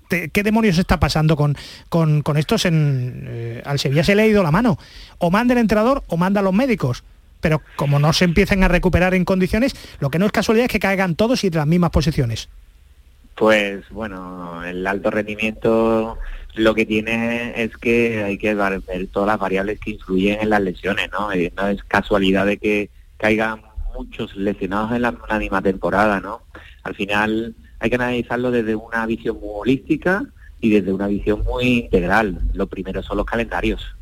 qué 0.08 0.42
demonios 0.44 0.78
está 0.78 1.00
pasando 1.00 1.36
con, 1.36 1.56
con, 1.88 2.36
estos 2.36 2.64
en 2.64 3.24
eh, 3.28 3.62
al 3.64 3.80
Sevilla 3.80 4.04
se 4.04 4.14
le 4.14 4.22
ha 4.22 4.26
ido 4.26 4.44
la 4.44 4.52
mano? 4.52 4.78
O 5.18 5.32
manda 5.32 5.52
el 5.52 5.58
entrenador 5.58 6.04
o 6.06 6.16
manda 6.16 6.40
a 6.40 6.44
los 6.44 6.54
médicos. 6.54 7.02
Pero 7.40 7.60
como 7.74 7.98
no 7.98 8.12
se 8.12 8.24
empiezan 8.24 8.62
a 8.62 8.68
recuperar 8.68 9.14
en 9.14 9.24
condiciones, 9.24 9.74
lo 9.98 10.10
que 10.10 10.20
no 10.20 10.26
es 10.26 10.32
casualidad 10.32 10.66
es 10.66 10.72
que 10.72 10.78
caigan 10.78 11.16
todos 11.16 11.42
y 11.42 11.50
de 11.50 11.58
las 11.58 11.66
mismas 11.66 11.90
posiciones. 11.90 12.48
Pues 13.34 13.88
bueno, 13.90 14.64
el 14.64 14.86
alto 14.86 15.10
rendimiento 15.10 16.18
lo 16.54 16.74
que 16.74 16.86
tiene 16.86 17.52
es 17.60 17.76
que 17.76 18.22
hay 18.22 18.38
que 18.38 18.54
ver 18.54 18.80
todas 19.12 19.26
las 19.26 19.40
variables 19.40 19.80
que 19.80 19.90
influyen 19.90 20.40
en 20.40 20.50
las 20.50 20.62
lesiones, 20.62 21.10
¿no? 21.10 21.32
Eh, 21.32 21.52
no 21.56 21.68
es 21.68 21.82
casualidad 21.82 22.46
de 22.46 22.58
que 22.58 22.90
caigan 23.16 23.62
muchos 23.94 24.36
lesionados 24.36 24.92
en 24.92 25.02
la, 25.02 25.12
misma 25.38 25.62
temporada, 25.62 26.20
¿no? 26.20 26.42
Al 26.82 26.94
final 26.94 27.54
hay 27.78 27.90
que 27.90 27.96
analizarlo 27.96 28.50
desde 28.50 28.74
una 28.74 29.06
visión 29.06 29.38
muy 29.40 29.50
holística 29.52 30.24
y 30.60 30.70
desde 30.70 30.92
una 30.92 31.06
visión 31.06 31.42
muy 31.44 31.64
integral. 31.84 32.40
Lo 32.52 32.66
primero 32.66 33.02
son 33.02 33.18
los 33.18 33.26
calendarios. 33.26 33.96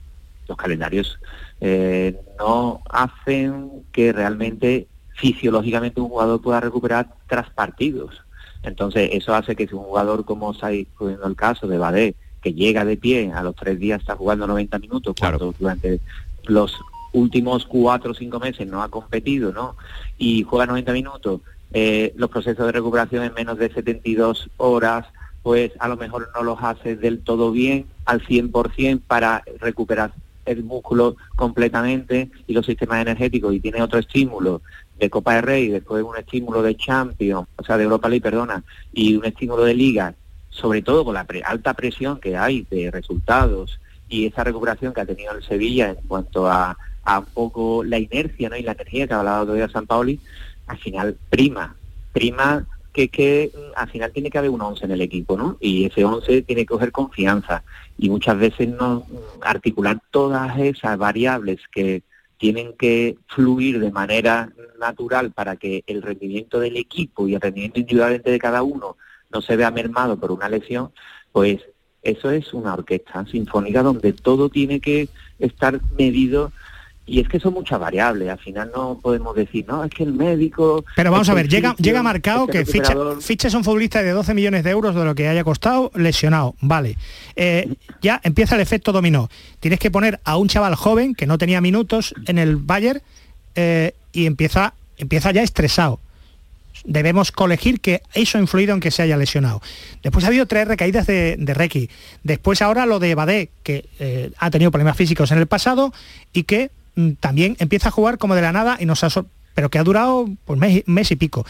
Los 0.49 0.57
calendarios 0.57 1.19
eh, 1.61 2.21
no 2.39 2.83
hacen 2.91 3.85
que 3.93 4.13
realmente 4.13 4.89
fisiológicamente 5.15 6.01
un 6.01 6.09
jugador 6.09 6.43
pueda 6.43 6.61
recuperar 6.61 7.15
tras 7.27 7.51
partidos. 7.51 8.21
Entonces, 8.63 9.11
eso 9.13 9.35
hace 9.35 9.55
que 9.55 9.67
si 9.67 9.75
un 9.75 9.85
jugador, 9.85 10.25
como 10.25 10.53
está 10.53 10.69
poniendo 10.99 11.27
el 11.27 11.37
caso 11.37 11.67
de 11.67 11.79
Badé, 11.79 12.15
que 12.43 12.53
llega 12.53 12.85
de 12.85 12.97
pie, 12.97 13.33
a 13.33 13.43
los 13.43 13.55
tres 13.55 13.79
días 13.79 14.01
está 14.01 14.17
jugando 14.17 14.47
90 14.47 14.79
minutos, 14.79 15.15
cuando 15.19 15.55
durante 15.59 16.01
los 16.45 16.79
últimos 17.15 17.65
cuatro 17.65 18.11
o 18.11 18.15
cinco 18.15 18.39
meses 18.39 18.67
no 18.67 18.83
ha 18.83 18.89
competido, 18.91 19.53
¿no? 19.53 19.77
Y 20.19 20.43
juega 20.43 20.67
90 20.67 20.93
minutos, 20.93 21.41
eh, 21.73 22.13
los 22.17 22.29
procesos 22.29 22.67
de 22.67 22.73
recuperación 22.73 23.25
en 23.25 23.33
menos 23.35 23.57
de 23.57 23.73
72 23.73 24.51
horas, 24.59 25.07
pues 25.43 25.73
a 25.79 25.89
lo 25.89 25.97
mejor 25.97 26.29
no 26.35 26.43
los 26.43 26.59
hace 26.61 26.97
del 26.97 27.21
todo 27.21 27.53
bien, 27.53 27.87
al 28.05 28.21
100% 28.21 29.01
para 29.07 29.43
recuperar 29.61 30.13
el 30.45 30.65
músculo 30.65 31.17
completamente 31.37 32.31
y 32.47 32.53
los 32.53 32.67
sistemas 32.67 33.01
energéticos 33.01 33.55
y 33.55 33.61
tiene 33.61 33.81
otro 33.81 33.99
estímulo 33.99 34.61
de 34.99 35.09
Copa 35.09 35.35
de 35.35 35.41
Rey, 35.41 35.69
después 35.69 36.03
un 36.03 36.17
estímulo 36.17 36.63
de 36.63 36.77
Champions, 36.77 37.49
o 37.57 37.65
sea, 37.65 37.79
de 37.79 37.85
Europa 37.85 38.09
League, 38.09 38.23
perdona, 38.23 38.63
y 38.93 39.17
un 39.17 39.25
estímulo 39.25 39.65
de 39.65 39.75
Liga, 39.75 40.15
sobre 40.51 40.83
todo 40.83 41.05
con 41.05 41.15
la 41.15 41.27
alta 41.45 41.75
presión 41.75 42.21
que 42.21 42.37
hay 42.37 42.67
de 42.71 42.91
resultados 42.91 43.81
y 44.09 44.27
esa 44.27 44.45
recuperación 44.45 44.93
que 44.93 45.01
ha 45.01 45.07
tenido 45.07 45.33
el 45.33 45.43
Sevilla 45.43 45.91
en 45.91 46.07
cuanto 46.07 46.47
a, 46.47 46.77
a 47.05 47.21
un 47.21 47.27
poco 47.27 47.85
la 47.85 47.99
inercia 47.99 48.49
¿no? 48.49 48.57
y 48.57 48.63
la 48.63 48.73
energía 48.73 49.07
que 49.07 49.15
ha 49.15 49.19
hablado 49.19 49.45
todavía 49.45 49.69
San 49.69 49.87
Paoli, 49.87 50.21
al 50.67 50.79
final 50.79 51.17
prima, 51.31 51.77
prima 52.13 52.67
que, 52.93 53.09
que 53.09 53.51
mm, 53.55 53.73
al 53.77 53.91
final 53.91 54.13
tiene 54.13 54.31
que 54.31 54.39
haber 54.39 54.51
un 54.51 54.63
11 54.63 54.85
en 54.85 54.91
el 54.93 55.01
equipo, 55.03 55.37
¿no? 55.37 55.59
Y 55.61 55.85
ese 55.87 56.05
11 56.05 56.43
tiene 56.43 56.63
que 56.63 56.67
coger 56.67 56.93
confianza 56.93 57.63
y 57.99 58.09
muchas 58.09 58.39
veces 58.39 58.69
no 58.69 59.01
mm, 59.01 59.43
articular 59.43 60.01
todas 60.11 60.59
esas 60.59 60.97
variables 60.97 61.61
que 61.73 62.03
tienen 62.39 62.75
que 62.75 63.17
fluir 63.29 63.81
de 63.81 63.91
manera 63.91 64.53
natural 64.79 65.33
para 65.33 65.57
que 65.57 65.83
el 65.87 66.03
rendimiento 66.03 66.61
del 66.61 66.77
equipo 66.77 67.29
y 67.29 67.35
el 67.35 67.41
rendimiento 67.41 67.81
individual 67.81 68.21
de 68.23 68.39
cada 68.39 68.63
uno 68.63 68.97
no 69.33 69.41
se 69.41 69.57
vea 69.57 69.71
mermado 69.71 70.17
por 70.19 70.31
una 70.31 70.49
lesión, 70.49 70.91
pues 71.33 71.61
eso 72.03 72.31
es 72.31 72.53
una 72.53 72.75
orquesta 72.75 73.25
sinfónica 73.27 73.83
donde 73.83 74.13
todo 74.13 74.49
tiene 74.49 74.81
que 74.81 75.09
estar 75.39 75.81
medido 75.99 76.53
y 77.07 77.21
es 77.21 77.29
que 77.29 77.39
son 77.39 77.53
muchas 77.53 77.79
variables, 77.79 78.31
al 78.31 78.39
final 78.39 78.71
no 78.75 78.99
podemos 79.01 79.37
decir, 79.37 79.67
no, 79.69 79.85
es 79.85 79.91
que 79.91 80.05
el 80.05 80.13
médico... 80.13 80.85
Pero 80.97 81.11
vamos 81.11 81.29
a 81.29 81.35
ver, 81.35 81.49
llega, 81.49 81.75
llega 81.77 82.03
marcado 82.03 82.47
que 82.47 82.65
ficha, 82.65 82.95
fichas 83.21 83.53
un 83.53 83.63
futbolista 83.63 84.03
de 84.03 84.11
12 84.11 84.33
millones 84.33 84.65
de 84.65 84.71
euros 84.71 84.95
de 84.95 85.05
lo 85.05 85.15
que 85.15 85.29
haya 85.29 85.45
costado, 85.45 85.91
lesionado, 85.95 86.55
vale. 86.61 86.97
Eh, 87.37 87.75
ya 88.01 88.21
empieza 88.25 88.55
el 88.55 88.63
efecto 88.63 88.91
dominó. 88.93 89.29
Tienes 89.61 89.79
que 89.79 89.91
poner 89.91 90.21
a 90.25 90.39
un 90.39 90.49
chaval 90.49 90.77
joven 90.77 91.15
que 91.15 91.27
no 91.27 91.37
tenía 91.37 91.61
minutos 91.61 92.15
en 92.27 92.39
el 92.39 92.57
Bayern 92.57 93.03
eh, 93.55 93.93
y 94.13 94.25
empieza, 94.25 94.73
empieza 94.97 95.31
ya 95.31 95.43
estresado 95.43 96.01
debemos 96.87 97.33
colegir 97.33 97.81
que 97.81 98.03
eso 98.13 98.37
ha 98.37 98.41
influido 98.41 98.75
en 98.75 98.81
que 98.81 98.91
se 98.91 99.03
haya 99.03 99.17
lesionado. 99.17 99.63
Después 100.03 100.25
ha 100.25 100.29
habido 100.29 100.47
tres 100.47 100.69
recaídas 100.69 101.07
de, 101.07 101.37
de 101.39 101.55
Requi. 101.55 101.89
Después 102.23 102.61
ahora 102.61 102.85
lo 102.85 102.99
de 102.99 103.15
Badé, 103.15 103.49
que 103.63 103.87
eh, 103.99 104.33
ha 104.39 104.51
tenido 104.51 104.71
problemas 104.71 104.97
físicos 104.97 105.31
en 105.33 105.39
el 105.39 105.47
pasado 105.47 105.95
y 106.35 106.43
que 106.43 106.71
también 107.21 107.57
empieza 107.59 107.89
a 107.89 107.93
jugar 107.93 108.19
como 108.19 108.35
de 108.35 108.43
la 108.43 108.53
nada 108.53 108.77
y 108.81 108.87
nos 108.87 109.05
ha 109.05 109.09
pero 109.55 109.71
que 109.71 109.79
ha 109.79 109.85
durado 109.85 110.29
pues 110.45 110.59
mes, 110.87 111.11
y 111.11 111.17
pico. 111.17 111.47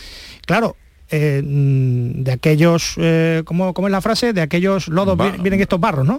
Claro, 0.47 0.77
eh, 1.11 1.43
mm, 1.43 2.23
de 2.23 2.33
aquellos, 2.33 2.95
eh, 2.99 3.43
¿cómo, 3.45 3.73
es 3.75 3.91
la 3.91 4.01
frase? 4.03 4.33
De 4.33 4.43
aquellos 4.43 4.89
lodos 4.89 5.19
vienen 5.41 5.61
estos 5.61 5.81
barros, 5.81 6.07
¿no? 6.07 6.19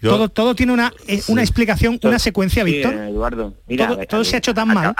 todo, 0.00 0.28
todo 0.28 0.54
tiene 0.54 0.72
una, 0.72 0.92
una 1.26 1.42
explicación, 1.42 1.98
una 2.02 2.18
secuencia, 2.18 2.64
Víctor. 2.64 2.94
Eduardo, 2.94 3.54
todo, 4.08 4.24
se 4.24 4.36
ha 4.36 4.38
hecho 4.38 4.54
tan 4.54 4.68
mal 4.68 4.94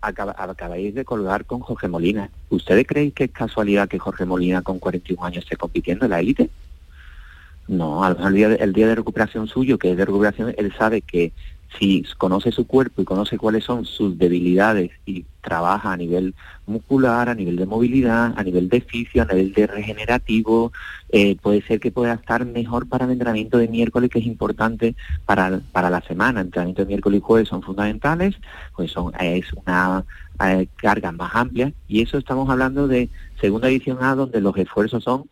acabáis 0.00 0.94
de 0.94 1.04
colgar 1.04 1.44
con 1.44 1.60
Jorge 1.60 1.88
Molina. 1.88 2.30
¿Ustedes 2.50 2.86
creen 2.86 3.10
que 3.10 3.24
es 3.24 3.30
casualidad 3.30 3.88
que 3.88 3.98
Jorge 3.98 4.24
Molina 4.24 4.62
con 4.62 4.78
41 4.78 5.24
años 5.24 5.44
esté 5.44 5.56
compitiendo 5.56 6.04
en 6.04 6.10
la 6.10 6.20
élite? 6.20 6.50
No, 7.66 8.02
al 8.02 8.34
día, 8.34 8.48
el 8.48 8.72
día 8.72 8.86
de 8.86 8.94
recuperación 8.94 9.46
suyo, 9.46 9.78
que 9.78 9.90
es 9.90 9.96
de 9.96 10.04
recuperación, 10.04 10.54
él 10.56 10.72
sabe 10.78 11.02
que 11.02 11.32
si 11.78 12.04
conoce 12.16 12.50
su 12.50 12.66
cuerpo 12.66 13.02
y 13.02 13.04
conoce 13.04 13.36
cuáles 13.36 13.64
son 13.64 13.84
sus 13.84 14.18
debilidades 14.18 14.90
y 15.04 15.24
trabaja 15.42 15.92
a 15.92 15.96
nivel 15.96 16.34
muscular, 16.66 17.28
a 17.28 17.34
nivel 17.34 17.56
de 17.56 17.66
movilidad, 17.66 18.34
a 18.36 18.42
nivel 18.42 18.68
de 18.68 18.80
fisio, 18.80 19.22
a 19.22 19.26
nivel 19.26 19.52
de 19.52 19.66
regenerativo, 19.66 20.72
eh, 21.10 21.36
puede 21.36 21.62
ser 21.62 21.80
que 21.80 21.90
pueda 21.90 22.14
estar 22.14 22.44
mejor 22.44 22.88
para 22.88 23.04
el 23.04 23.12
entrenamiento 23.12 23.58
de 23.58 23.68
miércoles, 23.68 24.10
que 24.10 24.18
es 24.18 24.26
importante 24.26 24.94
para, 25.26 25.60
para 25.72 25.90
la 25.90 26.00
semana. 26.02 26.40
El 26.40 26.46
entrenamiento 26.46 26.82
de 26.82 26.88
miércoles 26.88 27.18
y 27.18 27.22
jueves 27.22 27.48
son 27.48 27.62
fundamentales, 27.62 28.34
pues 28.74 28.90
son, 28.90 29.12
es 29.20 29.52
una 29.52 30.04
eh, 30.44 30.68
carga 30.76 31.12
más 31.12 31.34
amplia 31.34 31.72
y 31.86 32.02
eso 32.02 32.18
estamos 32.18 32.48
hablando 32.48 32.88
de 32.88 33.08
segunda 33.40 33.68
edición 33.68 33.98
A, 34.00 34.14
donde 34.14 34.40
los 34.40 34.56
esfuerzos 34.56 35.04
son 35.04 35.24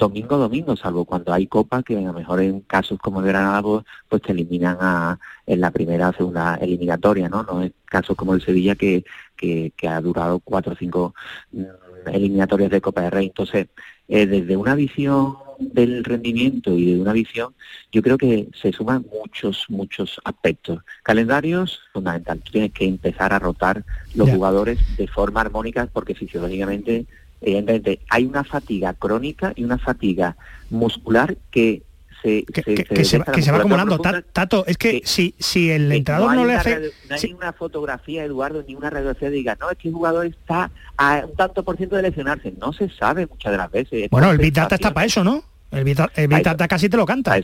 domingo 0.00 0.38
domingo, 0.38 0.74
salvo 0.76 1.04
cuando 1.04 1.32
hay 1.32 1.46
copa, 1.46 1.82
que 1.82 1.96
a 1.96 2.00
lo 2.00 2.12
mejor 2.12 2.40
en 2.40 2.60
casos 2.62 2.98
como 2.98 3.20
el 3.20 3.26
Granada 3.26 3.62
pues, 3.62 3.84
pues, 4.08 4.22
te 4.22 4.32
eliminan 4.32 4.78
a, 4.80 5.20
en 5.46 5.60
la 5.60 5.70
primera 5.70 6.08
o 6.08 6.12
segunda 6.12 6.56
eliminatoria, 6.56 7.28
¿no? 7.28 7.44
No 7.44 7.62
en 7.62 7.72
casos 7.84 8.16
como 8.16 8.34
el 8.34 8.42
Sevilla 8.42 8.74
que, 8.74 9.04
que, 9.36 9.72
ha 9.88 10.00
durado 10.00 10.40
cuatro 10.40 10.72
o 10.72 10.76
cinco 10.76 11.14
mm, 11.52 11.64
eliminatorias 12.12 12.70
de 12.70 12.80
Copa 12.80 13.02
de 13.02 13.10
Rey. 13.10 13.26
Entonces, 13.26 13.68
eh, 14.08 14.26
desde 14.26 14.56
una 14.56 14.74
visión 14.74 15.36
del 15.60 16.02
rendimiento 16.02 16.72
y 16.72 16.94
de 16.94 17.00
una 17.00 17.12
visión, 17.12 17.54
yo 17.92 18.02
creo 18.02 18.16
que 18.16 18.48
se 18.60 18.72
suman 18.72 19.04
muchos, 19.12 19.66
muchos 19.68 20.18
aspectos. 20.24 20.80
Calendarios, 21.02 21.80
fundamental. 21.92 22.42
tienes 22.50 22.72
que 22.72 22.86
empezar 22.86 23.34
a 23.34 23.38
rotar 23.38 23.84
los 24.14 24.30
jugadores 24.30 24.78
de 24.96 25.06
forma 25.06 25.42
armónica 25.42 25.86
porque 25.92 26.14
fisiológicamente 26.14 27.06
evidentemente 27.40 28.00
hay 28.08 28.24
una 28.24 28.44
fatiga 28.44 28.94
crónica 28.94 29.52
y 29.54 29.64
una 29.64 29.78
fatiga 29.78 30.36
muscular 30.70 31.36
que 31.50 31.82
se, 32.22 32.44
que, 32.44 33.04
se, 33.04 33.18
va 33.18 33.58
acumulando. 33.58 33.98
Tato, 33.98 34.64
es 34.66 34.76
que, 34.76 35.02
si, 35.04 35.34
si 35.38 35.70
el 35.70 35.90
entrenador 35.90 36.34
no, 36.34 36.44
le 36.44 36.54
hace... 36.54 36.92
no 37.08 37.14
hay 37.14 37.32
una 37.32 37.52
fotografía, 37.52 38.24
Eduardo, 38.24 38.62
ni 38.66 38.74
una 38.74 38.90
radiografía 38.90 39.30
diga, 39.30 39.56
no, 39.60 39.70
es 39.70 39.78
que 39.78 39.88
el 39.88 39.94
jugador 39.94 40.26
está 40.26 40.70
a 40.96 41.24
un 41.26 41.34
tanto 41.36 41.62
por 41.62 41.76
ciento 41.76 41.96
de 41.96 42.02
lesionarse. 42.02 42.52
No 42.58 42.72
se 42.72 42.88
sabe 42.90 43.26
muchas 43.26 43.52
de 43.52 43.58
las 43.58 43.70
veces. 43.70 44.10
Bueno, 44.10 44.30
el 44.30 44.38
Big 44.38 44.52
Data 44.52 44.74
está 44.74 44.92
para 44.92 45.06
eso, 45.06 45.24
¿no? 45.24 45.42
El 45.70 45.84
Big, 45.84 45.96
Data 45.96 46.68
casi 46.68 46.88
te 46.88 46.96
lo 46.96 47.06
canta. 47.06 47.38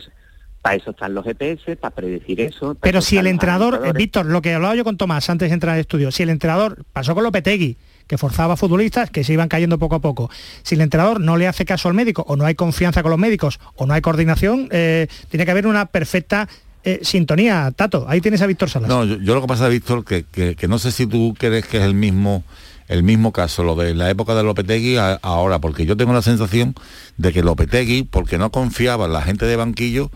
Para 0.61 0.75
eso, 0.75 0.91
están 0.91 1.13
los 1.13 1.23
GPS, 1.23 1.75
para 1.77 1.95
predecir 1.95 2.41
eso. 2.41 2.75
Pero 2.79 3.01
si 3.01 3.17
el 3.17 3.27
entrenador, 3.27 3.93
Víctor, 3.93 4.25
lo 4.25 4.41
que 4.41 4.53
hablaba 4.53 4.75
yo 4.75 4.83
con 4.83 4.97
Tomás 4.97 5.29
antes 5.29 5.49
de 5.49 5.53
entrar 5.53 5.75
al 5.75 5.79
estudio, 5.79 6.11
si 6.11 6.23
el 6.23 6.29
entrenador 6.29 6.83
pasó 6.93 7.15
con 7.15 7.23
Lopetegui, 7.23 7.77
que 8.07 8.17
forzaba 8.17 8.53
a 8.53 8.57
futbolistas 8.57 9.09
que 9.09 9.23
se 9.23 9.33
iban 9.33 9.49
cayendo 9.49 9.77
poco 9.77 9.95
a 9.95 9.99
poco. 9.99 10.29
Si 10.63 10.75
el 10.75 10.81
entrenador 10.81 11.19
no 11.19 11.37
le 11.37 11.47
hace 11.47 11.65
caso 11.65 11.87
al 11.87 11.93
médico 11.93 12.23
o 12.27 12.35
no 12.35 12.45
hay 12.45 12.55
confianza 12.55 13.01
con 13.01 13.11
los 13.11 13.19
médicos 13.19 13.59
o 13.75 13.85
no 13.85 13.93
hay 13.93 14.01
coordinación, 14.01 14.69
eh, 14.71 15.07
tiene 15.29 15.45
que 15.45 15.51
haber 15.51 15.67
una 15.67 15.85
perfecta 15.85 16.47
eh, 16.83 16.99
sintonía. 17.03 17.71
Tato, 17.75 18.05
ahí 18.07 18.21
tienes 18.21 18.41
a 18.41 18.47
Víctor 18.47 18.69
Salas. 18.69 18.89
No, 18.89 19.03
yo, 19.03 19.17
lo 19.17 19.41
que 19.41 19.47
pasa, 19.47 19.67
Víctor, 19.67 20.05
que, 20.05 20.23
que, 20.23 20.67
no 20.67 20.79
sé 20.79 20.91
si 20.91 21.05
tú 21.05 21.35
crees 21.37 21.65
que 21.67 21.77
es 21.77 21.83
el 21.83 21.93
mismo 21.93 22.43
el 22.87 23.03
mismo 23.03 23.33
caso, 23.33 23.63
lo 23.63 23.75
de 23.75 23.93
la 23.93 24.09
época 24.09 24.33
de 24.33 24.43
Lopetegui 24.43 24.95
ahora, 25.21 25.59
porque 25.59 25.85
yo 25.85 25.97
tengo 25.97 26.13
la 26.13 26.21
sensación 26.21 26.73
de 27.17 27.33
que 27.33 27.43
Lopetegui, 27.43 28.03
porque 28.03 28.37
no 28.37 28.49
confiaba 28.49 29.07
en 29.07 29.11
la 29.11 29.21
gente 29.21 29.45
de 29.45 29.57
banquillo, 29.57 30.09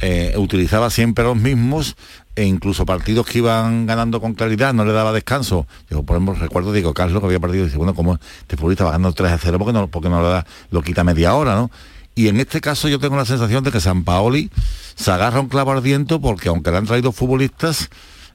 eh, 0.00 0.34
utilizaba 0.36 0.90
siempre 0.90 1.24
los 1.24 1.36
mismos 1.36 1.96
e 2.34 2.44
incluso 2.44 2.84
partidos 2.84 3.26
que 3.26 3.38
iban 3.38 3.86
ganando 3.86 4.20
con 4.20 4.34
claridad 4.34 4.74
no 4.74 4.84
le 4.84 4.92
daba 4.92 5.12
descanso. 5.12 5.66
Yo, 5.90 6.02
por 6.02 6.16
ejemplo, 6.16 6.34
recuerdo 6.34 6.72
Diego 6.72 6.92
Carlos 6.92 7.20
que 7.20 7.26
había 7.26 7.40
partido 7.40 7.62
y 7.62 7.66
dice, 7.66 7.78
bueno, 7.78 7.94
como 7.94 8.18
este 8.40 8.56
futbolista 8.56 8.84
va 8.84 8.90
ganando 8.90 9.14
3 9.14 9.32
a 9.32 9.38
0 9.38 9.58
porque 9.58 9.72
no, 9.72 9.88
porque 9.88 10.08
no 10.08 10.20
lo, 10.20 10.28
da, 10.28 10.46
lo 10.70 10.82
quita 10.82 11.02
media 11.02 11.34
hora, 11.34 11.54
¿no? 11.54 11.70
Y 12.14 12.28
en 12.28 12.40
este 12.40 12.60
caso 12.60 12.88
yo 12.88 12.98
tengo 12.98 13.16
la 13.16 13.26
sensación 13.26 13.64
de 13.64 13.70
que 13.70 13.80
San 13.80 14.04
Paoli 14.04 14.50
se 14.94 15.10
agarra 15.10 15.40
un 15.40 15.48
clavo 15.48 15.72
ardiente 15.72 16.18
porque 16.18 16.48
aunque 16.48 16.70
le 16.70 16.78
han 16.78 16.86
traído 16.86 17.12
futbolistas, 17.12 17.90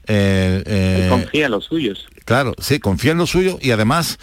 eh, 0.06 0.62
eh, 0.66 1.06
confía 1.10 1.46
en 1.46 1.52
los 1.52 1.64
suyos. 1.64 2.06
Claro, 2.24 2.54
sí, 2.58 2.78
confía 2.78 3.12
en 3.12 3.18
lo 3.18 3.26
suyo 3.26 3.58
y 3.60 3.72
además 3.72 4.18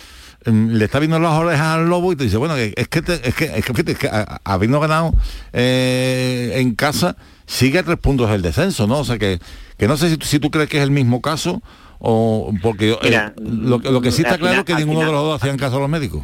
le 0.46 0.86
está 0.86 1.00
viendo 1.00 1.20
las 1.20 1.34
orejas 1.34 1.68
al 1.68 1.90
lobo 1.90 2.14
y 2.14 2.16
te 2.16 2.24
dice, 2.24 2.38
bueno, 2.38 2.56
es 2.56 2.74
que, 2.88 3.00
es 3.00 3.36
que, 3.36 3.46
es 3.46 3.66
que, 3.66 3.74
fíjate, 3.74 3.92
es 3.92 3.98
que 3.98 4.10
habiendo 4.44 4.80
ganado 4.80 5.14
eh, 5.54 6.54
en 6.56 6.76
casa, 6.76 7.16
sigue 7.46 7.80
a 7.80 7.84
tres 7.84 7.98
puntos 7.98 8.30
el 8.32 8.42
descenso, 8.42 8.88
¿no? 8.88 9.00
O 9.00 9.04
sea 9.04 9.18
que, 9.18 9.40
que 9.78 9.88
no 9.88 9.98
sé 9.98 10.10
si, 10.10 10.18
si 10.22 10.40
tú 10.40 10.50
crees 10.50 10.70
que 10.70 10.78
es 10.78 10.84
el 10.84 10.92
mismo 10.92 11.22
caso 11.22 11.62
o 12.00 12.54
porque 12.62 12.98
eh, 13.02 13.32
lo, 13.38 13.80
lo, 13.80 14.02
que 14.02 14.12
sí 14.12 14.22
está 14.22 14.38
claro 14.38 14.60
es 14.60 14.66
que 14.66 14.76
ninguno 14.76 15.02
de 15.02 15.12
los 15.12 15.22
dos 15.22 15.42
hacían 15.42 15.58
caso 15.58 15.78
a 15.78 15.80
los 15.82 15.90
médicos 15.90 16.24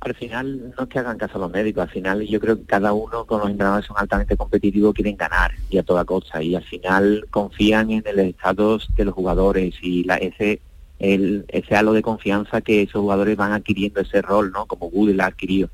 al 0.00 0.14
final 0.14 0.74
no 0.76 0.84
es 0.84 0.88
que 0.88 0.98
hagan 0.98 1.18
caso 1.18 1.38
a 1.38 1.40
los 1.40 1.50
médicos, 1.50 1.82
al 1.82 1.90
final 1.90 2.22
yo 2.26 2.38
creo 2.38 2.56
que 2.56 2.64
cada 2.64 2.92
uno 2.92 3.24
con 3.24 3.40
los 3.40 3.50
entrenadores 3.50 3.86
son 3.86 3.96
altamente 3.98 4.36
competitivos, 4.36 4.94
quieren 4.94 5.16
ganar 5.16 5.52
y 5.68 5.78
a 5.78 5.82
toda 5.82 6.04
costa 6.04 6.42
y 6.42 6.54
al 6.54 6.62
final 6.62 7.26
confían 7.30 7.90
en 7.90 8.04
el 8.06 8.18
estado 8.20 8.78
de 8.96 9.04
los 9.04 9.14
jugadores 9.14 9.74
y 9.82 10.04
la, 10.04 10.16
ese 10.16 10.60
el, 10.98 11.44
ese 11.48 11.76
halo 11.76 11.92
de 11.92 12.02
confianza 12.02 12.60
que 12.60 12.82
esos 12.82 13.00
jugadores 13.00 13.36
van 13.36 13.52
adquiriendo 13.52 14.00
ese 14.00 14.22
rol, 14.22 14.52
¿no? 14.52 14.66
Como 14.66 14.90
Gudel 14.90 15.20
ha 15.20 15.26
adquirido. 15.26 15.68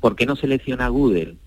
¿Por 0.00 0.16
qué 0.16 0.26
no 0.26 0.36
selecciona 0.36 0.86
a 0.86 0.90
Gudel? 0.90 1.38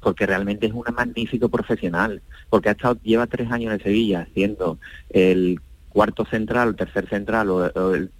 Porque 0.00 0.26
realmente 0.26 0.66
es 0.66 0.72
un 0.72 0.84
magnífico 0.94 1.48
profesional, 1.48 2.22
porque 2.50 2.68
ha 2.68 2.72
estado, 2.72 2.98
lleva 3.02 3.26
tres 3.26 3.50
años 3.50 3.72
en 3.72 3.82
Sevilla 3.82 4.28
siendo 4.32 4.78
el 5.10 5.60
cuarto 5.88 6.24
central, 6.24 6.76
tercer 6.76 7.08
central 7.08 7.50
o, 7.50 7.94
el 7.94 8.10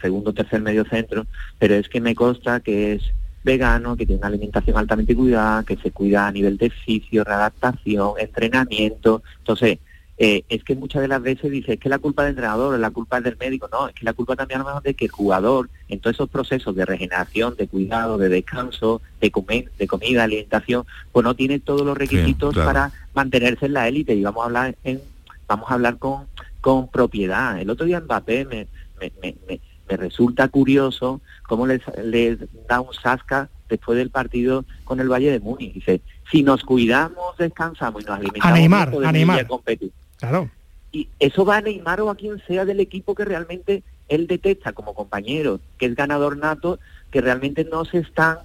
segundo 0.00 0.32
tercer 0.32 0.60
medio 0.60 0.84
centro, 0.84 1.26
pero 1.58 1.74
es 1.74 1.88
que 1.88 2.00
me 2.00 2.14
consta 2.14 2.60
que 2.60 2.94
es 2.94 3.02
vegano, 3.44 3.96
que 3.96 4.06
tiene 4.06 4.18
una 4.18 4.28
alimentación 4.28 4.76
altamente 4.76 5.14
cuidada, 5.14 5.62
que 5.62 5.76
se 5.76 5.90
cuida 5.90 6.26
a 6.26 6.32
nivel 6.32 6.56
de 6.58 6.70
fisio, 6.70 7.24
readaptación, 7.24 8.14
entrenamiento. 8.18 9.22
Entonces, 9.38 9.78
eh, 10.18 10.42
es 10.48 10.64
que 10.64 10.74
muchas 10.74 11.00
de 11.02 11.08
las 11.08 11.22
veces 11.22 11.50
dice, 11.50 11.74
es 11.74 11.80
que 11.80 11.88
la 11.88 11.98
culpa 11.98 12.22
del 12.22 12.30
entrenador, 12.30 12.74
es 12.74 12.80
la 12.80 12.90
culpa 12.90 13.20
del 13.20 13.36
médico, 13.38 13.68
no, 13.70 13.88
es 13.88 13.94
que 13.94 14.04
la 14.04 14.12
culpa 14.12 14.34
también 14.34 14.60
a 14.60 14.64
lo 14.64 14.68
mejor 14.68 14.82
de 14.82 14.94
que 14.94 15.04
el 15.04 15.10
jugador, 15.12 15.70
en 15.88 16.00
todos 16.00 16.16
esos 16.16 16.28
procesos 16.28 16.74
de 16.74 16.84
regeneración, 16.84 17.54
de 17.56 17.68
cuidado, 17.68 18.18
de 18.18 18.28
descanso, 18.28 19.00
de, 19.20 19.30
comer, 19.30 19.70
de 19.78 19.86
comida, 19.86 20.24
alimentación, 20.24 20.84
pues 21.12 21.22
no 21.24 21.34
tiene 21.34 21.60
todos 21.60 21.82
los 21.82 21.96
requisitos 21.96 22.56
para 22.56 22.90
mantenerse 23.14 23.66
en 23.66 23.74
la 23.74 23.86
élite. 23.86 24.14
Y 24.14 24.22
vamos 24.22 24.42
a 24.42 24.46
hablar 24.46 24.76
en, 24.82 25.00
vamos 25.46 25.70
a 25.70 25.74
hablar 25.74 25.98
con, 25.98 26.26
con 26.60 26.88
propiedad. 26.88 27.60
El 27.60 27.70
otro 27.70 27.86
día 27.86 28.00
Mbappé 28.00 28.44
me, 28.44 28.66
me, 29.00 29.12
me, 29.22 29.60
me 29.88 29.96
resulta 29.96 30.48
curioso 30.48 31.20
cómo 31.46 31.66
les, 31.66 31.80
les 32.04 32.38
da 32.68 32.80
un 32.80 32.92
sasca 32.92 33.48
después 33.68 33.96
del 33.96 34.10
partido 34.10 34.64
con 34.84 34.98
el 35.00 35.08
Valle 35.08 35.30
de 35.30 35.40
Múnich. 35.40 35.74
Dice, 35.74 36.00
si 36.30 36.42
nos 36.42 36.64
cuidamos, 36.64 37.36
descansamos 37.38 38.02
y 38.02 38.06
nos 38.06 38.18
alimentamos, 38.18 39.04
a 39.04 39.12
Neymar, 39.12 39.46
competir. 39.46 39.92
Claro. 40.18 40.50
Y 40.92 41.08
eso 41.18 41.44
va 41.44 41.58
a 41.58 41.60
Neymar 41.60 42.00
o 42.00 42.10
a 42.10 42.16
quien 42.16 42.42
sea 42.46 42.64
del 42.64 42.80
equipo 42.80 43.14
que 43.14 43.24
realmente 43.24 43.82
él 44.08 44.26
detecta 44.26 44.72
como 44.72 44.94
compañero, 44.94 45.60
que 45.76 45.86
es 45.86 45.94
ganador 45.94 46.36
nato, 46.36 46.78
que 47.10 47.20
realmente 47.20 47.64
no 47.64 47.84
se 47.84 47.98
están 47.98 48.38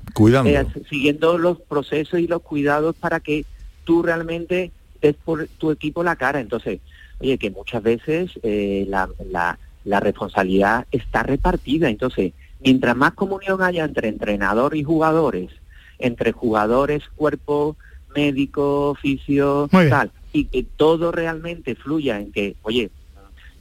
eh, 0.45 0.65
siguiendo 0.89 1.37
los 1.37 1.59
procesos 1.61 2.19
y 2.19 2.27
los 2.27 2.41
cuidados 2.41 2.95
para 2.95 3.19
que 3.19 3.45
tú 3.85 4.03
realmente 4.03 4.71
des 5.01 5.15
por 5.15 5.47
tu 5.57 5.71
equipo 5.71 6.03
la 6.03 6.15
cara. 6.15 6.39
Entonces, 6.39 6.79
oye, 7.19 7.37
que 7.37 7.49
muchas 7.49 7.81
veces 7.81 8.31
eh, 8.43 8.85
la, 8.87 9.09
la, 9.29 9.57
la 9.85 9.99
responsabilidad 9.99 10.85
está 10.91 11.23
repartida. 11.23 11.89
Entonces, 11.89 12.33
mientras 12.59 12.95
más 12.95 13.13
comunión 13.13 13.61
haya 13.61 13.85
entre 13.85 14.09
entrenador 14.09 14.75
y 14.75 14.83
jugadores, 14.83 15.49
entre 15.99 16.31
jugadores, 16.31 17.03
cuerpo, 17.15 17.77
médico, 18.15 18.89
oficio, 18.89 19.67
tal, 19.71 20.11
y 20.33 20.45
que 20.45 20.63
todo 20.63 21.11
realmente 21.11 21.75
fluya 21.75 22.19
en 22.19 22.31
que, 22.31 22.55
oye, 22.63 22.89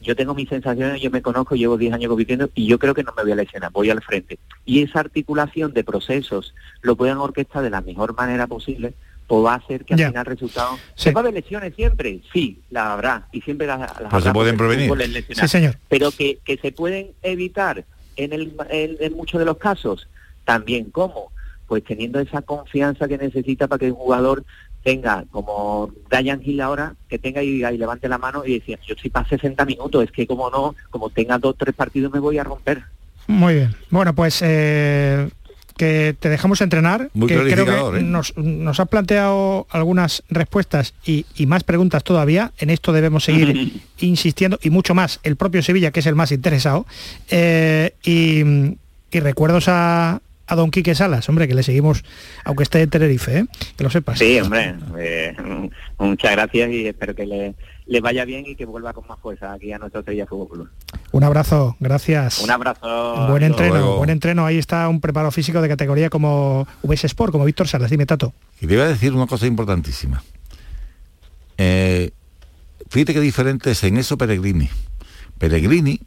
yo 0.01 0.17
tengo 0.17 0.35
mis 0.35 0.49
sensaciones, 0.49 1.01
yo 1.01 1.11
me 1.11 1.23
conozco, 1.23 1.55
llevo 1.55 1.77
10 1.77 1.95
años 1.95 2.09
compitiendo 2.09 2.51
y 2.55 2.67
yo 2.67 2.79
creo 2.79 2.95
que 2.95 3.05
no 3.05 3.13
me 3.17 3.23
voy 3.23 3.33
a 3.33 3.37
lesionar, 3.37 3.71
voy 3.71 3.91
al 3.91 4.03
frente. 4.03 4.39
Y 4.65 4.83
esa 4.83 4.99
articulación 4.99 5.73
de 5.73 5.85
procesos 5.85 6.55
lo 6.81 6.97
puedan 6.97 7.19
orquestar 7.19 7.63
de 7.63 7.71
la 7.71 7.83
mejor 7.83 8.17
manera 8.17 8.49
posible, 8.49 8.95
pues 9.29 9.45
va 9.45 9.53
a 9.53 9.57
hacer 9.57 9.85
que 9.85 9.95
al 9.95 10.01
final 10.01 10.17
el 10.17 10.25
resultado... 10.25 10.79
¿Se 10.97 11.13
va 11.13 11.21
a 11.21 11.23
haber 11.23 11.35
lesiones 11.35 11.75
siempre? 11.77 12.21
Sí, 12.33 12.61
la 12.71 12.95
habrá, 12.95 13.29
y 13.31 13.43
siempre 13.43 13.69
las, 13.69 13.79
las 14.01 14.11
pues 14.11 14.25
se 14.25 14.33
pueden 14.33 14.57
prevenir. 14.57 15.25
Sí, 15.31 15.47
señor. 15.47 15.77
Pero 15.89 16.11
que, 16.11 16.41
que 16.45 16.57
se 16.57 16.73
pueden 16.73 17.13
evitar 17.23 17.85
en, 18.17 18.33
el, 18.33 18.55
en 18.71 19.13
muchos 19.15 19.39
de 19.39 19.45
los 19.45 19.59
casos, 19.59 20.09
también, 20.45 20.91
¿cómo? 20.91 21.31
Pues 21.69 21.85
teniendo 21.85 22.19
esa 22.19 22.43
confianza 22.43 23.07
que 23.07 23.19
necesita 23.19 23.69
para 23.69 23.79
que 23.79 23.87
el 23.87 23.93
jugador 23.93 24.45
tenga 24.83 25.25
como 25.31 25.91
Ryan 26.11 26.41
Hill 26.45 26.61
ahora, 26.61 26.95
que 27.09 27.19
tenga 27.19 27.43
y, 27.43 27.65
y 27.65 27.79
levante 27.79 28.09
la 28.09 28.19
mano 28.19 28.45
y 28.45 28.55
decía, 28.55 28.79
yo 28.87 28.95
si 29.01 29.09
para 29.09 29.29
60 29.29 29.65
minutos, 29.65 30.05
es 30.05 30.11
que 30.11 30.27
como 30.27 30.51
no, 30.51 30.75
como 30.91 31.11
tenga 31.11 31.39
dos 31.39 31.57
tres 31.57 31.75
partidos 31.75 32.13
me 32.13 32.21
voy 32.21 32.39
a 32.39 32.45
romper. 32.45 32.83
Muy 33.27 33.55
bien. 33.55 33.75
Bueno, 33.91 34.15
pues 34.15 34.41
eh, 34.43 35.29
que 35.77 36.15
te 36.19 36.29
dejamos 36.29 36.61
entrenar, 36.61 37.11
que 37.13 37.27
creo 37.27 37.91
que 37.91 37.99
¿eh? 37.99 38.03
nos, 38.03 38.37
nos 38.37 38.81
has 38.81 38.89
planteado 38.89 39.67
algunas 39.71 40.23
respuestas 40.29 40.95
y, 41.05 41.25
más 41.47 41.65
preguntas 41.65 42.05
todavía. 42.05 42.53
En 42.59 42.71
esto 42.71 42.93
debemos 42.93 43.25
seguir 43.25 43.81
insistiendo 44.01 44.59
y 44.63 44.71
mucho 44.71 44.95
más 44.95 45.21
el 45.23 45.37
propio 45.37 45.63
Sevilla, 45.63 45.91
que 45.91 46.01
es 46.01 46.07
el 46.07 46.15
más 46.15 46.33
interesado. 46.33 46.87
Eh, 47.31 47.95
y, 48.05 48.43
y 49.11 49.21
recuerdos 49.21 49.67
a, 49.69 50.21
a 50.53 50.57
don 50.57 50.71
Quique 50.71 50.95
Salas, 50.95 51.27
hombre, 51.31 51.49
que 51.49 51.55
le 51.55 51.63
seguimos, 51.63 52.05
aunque 52.45 52.63
esté 52.63 52.83
en 52.83 52.91
Tenerife, 52.91 53.39
¿eh? 53.39 53.47
que 53.75 53.85
lo 53.85 53.89
sepas. 53.89 54.19
Sí, 54.19 54.39
hombre, 54.39 54.75
eh, 54.99 55.35
muchas 55.99 56.33
gracias 56.33 56.71
y 56.71 56.87
espero 56.87 57.15
que 57.15 57.25
le, 57.25 57.55
le, 57.87 58.01
vaya 58.03 58.27
bien 58.27 58.45
y 58.47 58.55
que 58.55 58.67
vuelva 58.67 58.93
con 58.93 59.07
más 59.07 59.19
fuerza 59.19 59.55
aquí 59.55 59.73
a 59.73 59.79
nuestro 59.79 60.03
Sevilla 60.03 60.27
Fútbol 60.27 60.49
Club. 60.49 60.69
Un 61.11 61.25
abrazo, 61.25 61.77
gracias. 61.81 62.41
Un 62.41 62.51
abrazo. 62.51 63.29
Buen 63.29 63.43
entreno, 63.43 63.97
buen 63.97 64.11
entreno. 64.11 64.45
Ahí 64.45 64.59
está 64.59 64.89
un 64.89 65.01
preparo 65.01 65.31
físico 65.31 65.63
de 65.63 65.69
categoría 65.69 66.11
como 66.11 66.67
VS 66.83 67.05
Sport, 67.07 67.33
como 67.33 67.47
Víctor 67.47 67.67
Salas. 67.67 67.91
Dime, 67.91 68.05
Tato. 68.05 68.35
Y 68.61 68.67
te 68.67 68.75
iba 68.75 68.85
a 68.85 68.89
decir 68.89 69.15
una 69.15 69.27
cosa 69.27 69.47
importantísima. 69.47 70.23
Eh, 71.57 72.11
fíjate 72.91 73.15
qué 73.15 73.21
diferente 73.21 73.71
es 73.71 73.83
en 73.85 73.97
eso 73.97 74.19
Pellegrini. 74.19 74.69
Pellegrini 75.39 75.99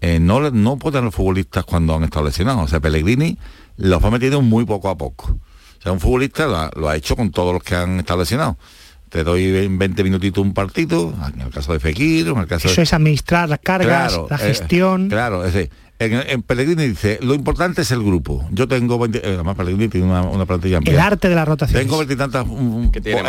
eh, 0.00 0.18
no, 0.18 0.50
no 0.50 0.76
pueden 0.76 1.04
los 1.04 1.14
futbolistas 1.14 1.64
cuando 1.64 1.94
han 1.94 2.04
estado 2.04 2.24
lesionados. 2.24 2.64
O 2.64 2.68
sea, 2.68 2.80
Pellegrini 2.80 3.38
los 3.76 4.02
va 4.04 4.10
metiendo 4.10 4.40
muy 4.42 4.64
poco 4.64 4.88
a 4.88 4.96
poco. 4.96 5.38
O 5.78 5.82
sea, 5.82 5.92
un 5.92 6.00
futbolista 6.00 6.70
lo, 6.74 6.88
ha 6.88 6.96
hecho 6.96 7.16
con 7.16 7.30
todos 7.30 7.54
los 7.54 7.62
que 7.62 7.74
han 7.74 8.00
estado 8.00 8.20
lesionados. 8.20 8.56
Te 9.10 9.24
doy 9.24 9.68
20 9.68 10.04
minutitos 10.04 10.42
un 10.42 10.54
partido, 10.54 11.12
en 11.34 11.40
el 11.40 11.50
caso 11.50 11.72
de 11.72 11.80
Fekir, 11.80 12.28
en 12.28 12.38
el 12.38 12.46
caso 12.46 12.68
Eso 12.68 12.80
es 12.80 12.92
administrar 12.94 13.48
las 13.48 13.58
cargas, 13.58 14.18
la 14.30 14.36
eh, 14.36 14.38
gestión. 14.38 15.08
claro, 15.08 15.44
es 15.44 15.52
decir, 15.52 15.70
en, 15.98 16.42
Pellegrini 16.42 16.86
dice, 16.86 17.18
lo 17.20 17.34
importante 17.34 17.82
es 17.82 17.90
el 17.90 18.02
grupo. 18.02 18.46
Yo 18.52 18.66
tengo 18.68 18.98
20, 18.98 19.18
eh, 19.18 19.34
además 19.34 19.56
Pellegrini 19.56 19.88
tiene 19.88 20.06
una, 20.06 20.46
plantilla 20.46 20.78
amplia. 20.78 20.94
El 20.94 21.00
arte 21.00 21.28
de 21.28 21.34
la 21.34 21.44
rotación. 21.44 21.82
Tengo 21.82 21.98
20 21.98 22.16
tantas 22.16 22.46
que 22.92 23.00
tiene 23.00 23.20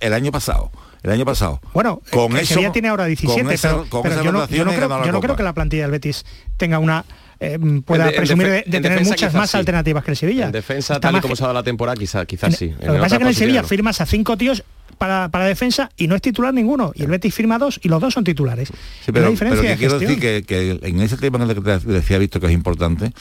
el, 0.00 0.12
año 0.14 0.32
pasado 0.32 0.70
el 1.02 1.10
año 1.10 1.24
pasado. 1.24 1.60
Bueno, 1.74 2.00
con 2.10 2.36
eso, 2.36 2.60
ya 2.60 2.72
tiene 2.72 2.88
ahora 2.88 3.06
17, 3.06 3.44
pero, 3.60 4.22
yo, 4.22 4.32
no, 4.32 5.20
creo, 5.20 5.36
que 5.36 5.42
la 5.42 5.52
plantilla 5.52 5.82
del 5.82 5.92
Betis 5.92 6.24
tenga 6.56 6.78
una 6.78 7.04
eh, 7.40 7.58
pueda 7.84 8.10
presumir 8.10 8.46
de, 8.48 8.62
tener 8.62 9.04
muchas 9.04 9.32
más 9.34 9.54
alternativas 9.54 10.02
que 10.02 10.10
el 10.12 10.16
Sevilla. 10.16 10.46
En 10.46 10.52
defensa, 10.52 10.98
tal 10.98 11.16
y 11.16 11.20
como 11.20 11.36
se 11.36 11.44
ha 11.44 11.48
dado 11.48 11.58
la 11.58 11.62
temporada, 11.62 11.96
quizás 11.96 12.26
quizás 12.26 12.56
sí. 12.56 12.74
Lo 12.80 12.94
que 12.94 12.98
pasa 12.98 13.16
es 13.16 13.18
que 13.18 13.22
en 13.22 13.28
el 13.28 13.34
Sevilla 13.34 13.62
firmas 13.62 14.00
a 14.00 14.06
cinco 14.06 14.36
tíos 14.36 14.64
para, 14.98 15.28
para, 15.30 15.46
defensa 15.46 15.90
y 15.96 16.08
no 16.08 16.14
es 16.14 16.22
titular 16.22 16.52
ninguno. 16.52 16.92
Y 16.94 17.02
el 17.02 17.08
Betis 17.08 17.34
firma 17.34 17.58
dos 17.58 17.80
y 17.82 17.88
los 17.88 18.00
dos 18.00 18.14
son 18.14 18.24
titulares. 18.24 18.68
Sí, 19.04 19.12
pero, 19.12 19.32
pero 19.38 19.60
que 19.60 19.76
quiero 19.76 19.98
decir 19.98 20.44
que, 20.44 20.78
en 20.82 21.00
ese 21.00 21.16
tema 21.16 21.46
que 21.46 21.60
te 21.60 21.78
decía 21.78 22.18
visto 22.18 22.40
que 22.40 22.46
es 22.46 22.52
importante, 22.52 23.12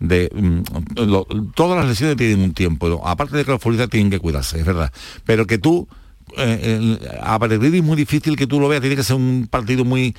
de 0.00 0.30
mm, 0.34 1.52
todas 1.54 1.78
las 1.78 1.88
lesiones 1.88 2.16
tienen 2.16 2.40
un 2.40 2.54
tiempo. 2.54 3.06
Aparte 3.06 3.36
de 3.36 3.44
que 3.44 3.50
los 3.50 3.60
futbolistas 3.60 3.90
tienen 3.90 4.10
que 4.10 4.18
cuidarse, 4.18 4.58
es 4.58 4.64
verdad. 4.64 4.92
Pero 5.24 5.46
que 5.46 5.58
tú 5.58 5.88
eh, 6.36 6.98
a 7.22 7.38
Pellegrini 7.38 7.78
es 7.78 7.84
muy 7.84 7.96
difícil 7.96 8.36
que 8.36 8.46
tú 8.46 8.60
lo 8.60 8.68
veas, 8.68 8.80
tiene 8.80 8.96
que 8.96 9.04
ser 9.04 9.16
un 9.16 9.46
partido 9.50 9.84
muy... 9.84 10.14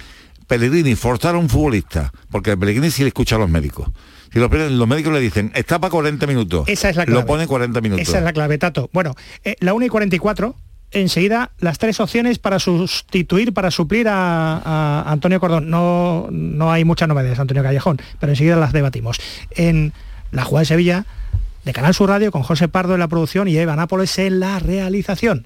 Pellegrini, 0.48 0.96
forzar 0.96 1.36
a 1.36 1.38
un 1.38 1.50
futbolista, 1.50 2.14
porque 2.32 2.56
Pellegrini 2.56 2.90
sí 2.90 3.02
le 3.02 3.10
escucha 3.10 3.36
a 3.36 3.40
los 3.40 3.50
médicos. 3.50 3.90
Si 4.32 4.40
los, 4.40 4.50
médicos 4.88 5.12
le 5.12 5.20
dicen, 5.20 5.52
está 5.56 5.80
para 5.80 5.92
40 5.92 6.26
minutos, 6.26 6.68
Esa 6.68 6.90
es 6.90 6.96
la 6.96 7.06
clave. 7.06 7.20
lo 7.20 7.26
pone 7.26 7.48
40 7.48 7.82
minutos. 7.82 8.08
Esa 8.08 8.20
es 8.20 8.24
la 8.24 8.32
clave, 8.32 8.58
Tato. 8.58 8.90
Bueno, 8.94 9.14
eh, 9.44 9.56
la 9.60 9.74
1 9.74 9.86
y 9.86 9.90
44, 9.90 10.56
enseguida 10.92 11.52
las 11.60 11.78
tres 11.78 12.00
opciones 12.00 12.40
para 12.40 12.60
sustituir, 12.60 13.54
para 13.54 13.72
suplir 13.72 14.08
a, 14.10 15.04
Antonio 15.08 15.40
Cordón. 15.40 15.70
No, 15.70 16.28
no 16.32 16.72
hay 16.72 16.86
muchas 16.86 17.08
novedades, 17.08 17.40
Antonio 17.40 17.64
Callejón, 17.64 18.00
pero 18.20 18.32
enseguida 18.32 18.56
las 18.56 18.74
debatimos. 18.74 19.20
En 19.52 19.94
la 20.32 20.44
jugada 20.44 20.62
de 20.62 20.66
Sevilla, 20.66 21.06
de 21.66 21.74
Canal 21.74 21.94
Sur 21.94 22.10
Radio, 22.10 22.32
con 22.32 22.44
José 22.44 22.68
Pardo 22.68 22.94
en 22.94 23.00
la 23.00 23.08
producción 23.08 23.48
y 23.48 23.58
Eva 23.58 23.76
Nápoles 23.76 24.18
en 24.20 24.40
la 24.40 24.60
realización. 24.60 25.46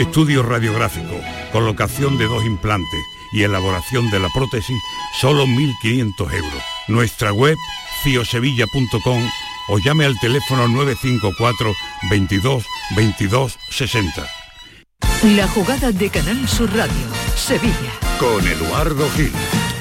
Estudio 0.00 0.42
radiográfico, 0.42 1.20
colocación 1.52 2.16
de 2.16 2.24
dos 2.24 2.42
implantes 2.46 3.04
y 3.34 3.42
elaboración 3.42 4.08
de 4.10 4.18
la 4.18 4.30
prótesis, 4.30 4.80
solo 5.20 5.44
1.500 5.44 6.32
euros. 6.32 6.62
Nuestra 6.88 7.34
web, 7.34 7.54
ciosevilla.com 8.02 9.22
o 9.68 9.78
llame 9.78 10.06
al 10.06 10.18
teléfono 10.18 10.68
954 10.68 11.74
22 12.08 12.64
22 12.96 13.58
60. 13.68 14.26
La 15.36 15.46
jugada 15.48 15.92
de 15.92 16.08
Canal 16.08 16.48
Sur 16.48 16.74
Radio, 16.74 17.06
Sevilla. 17.36 17.92
Con 18.18 18.48
Eduardo 18.48 19.06
Gil. 19.10 19.32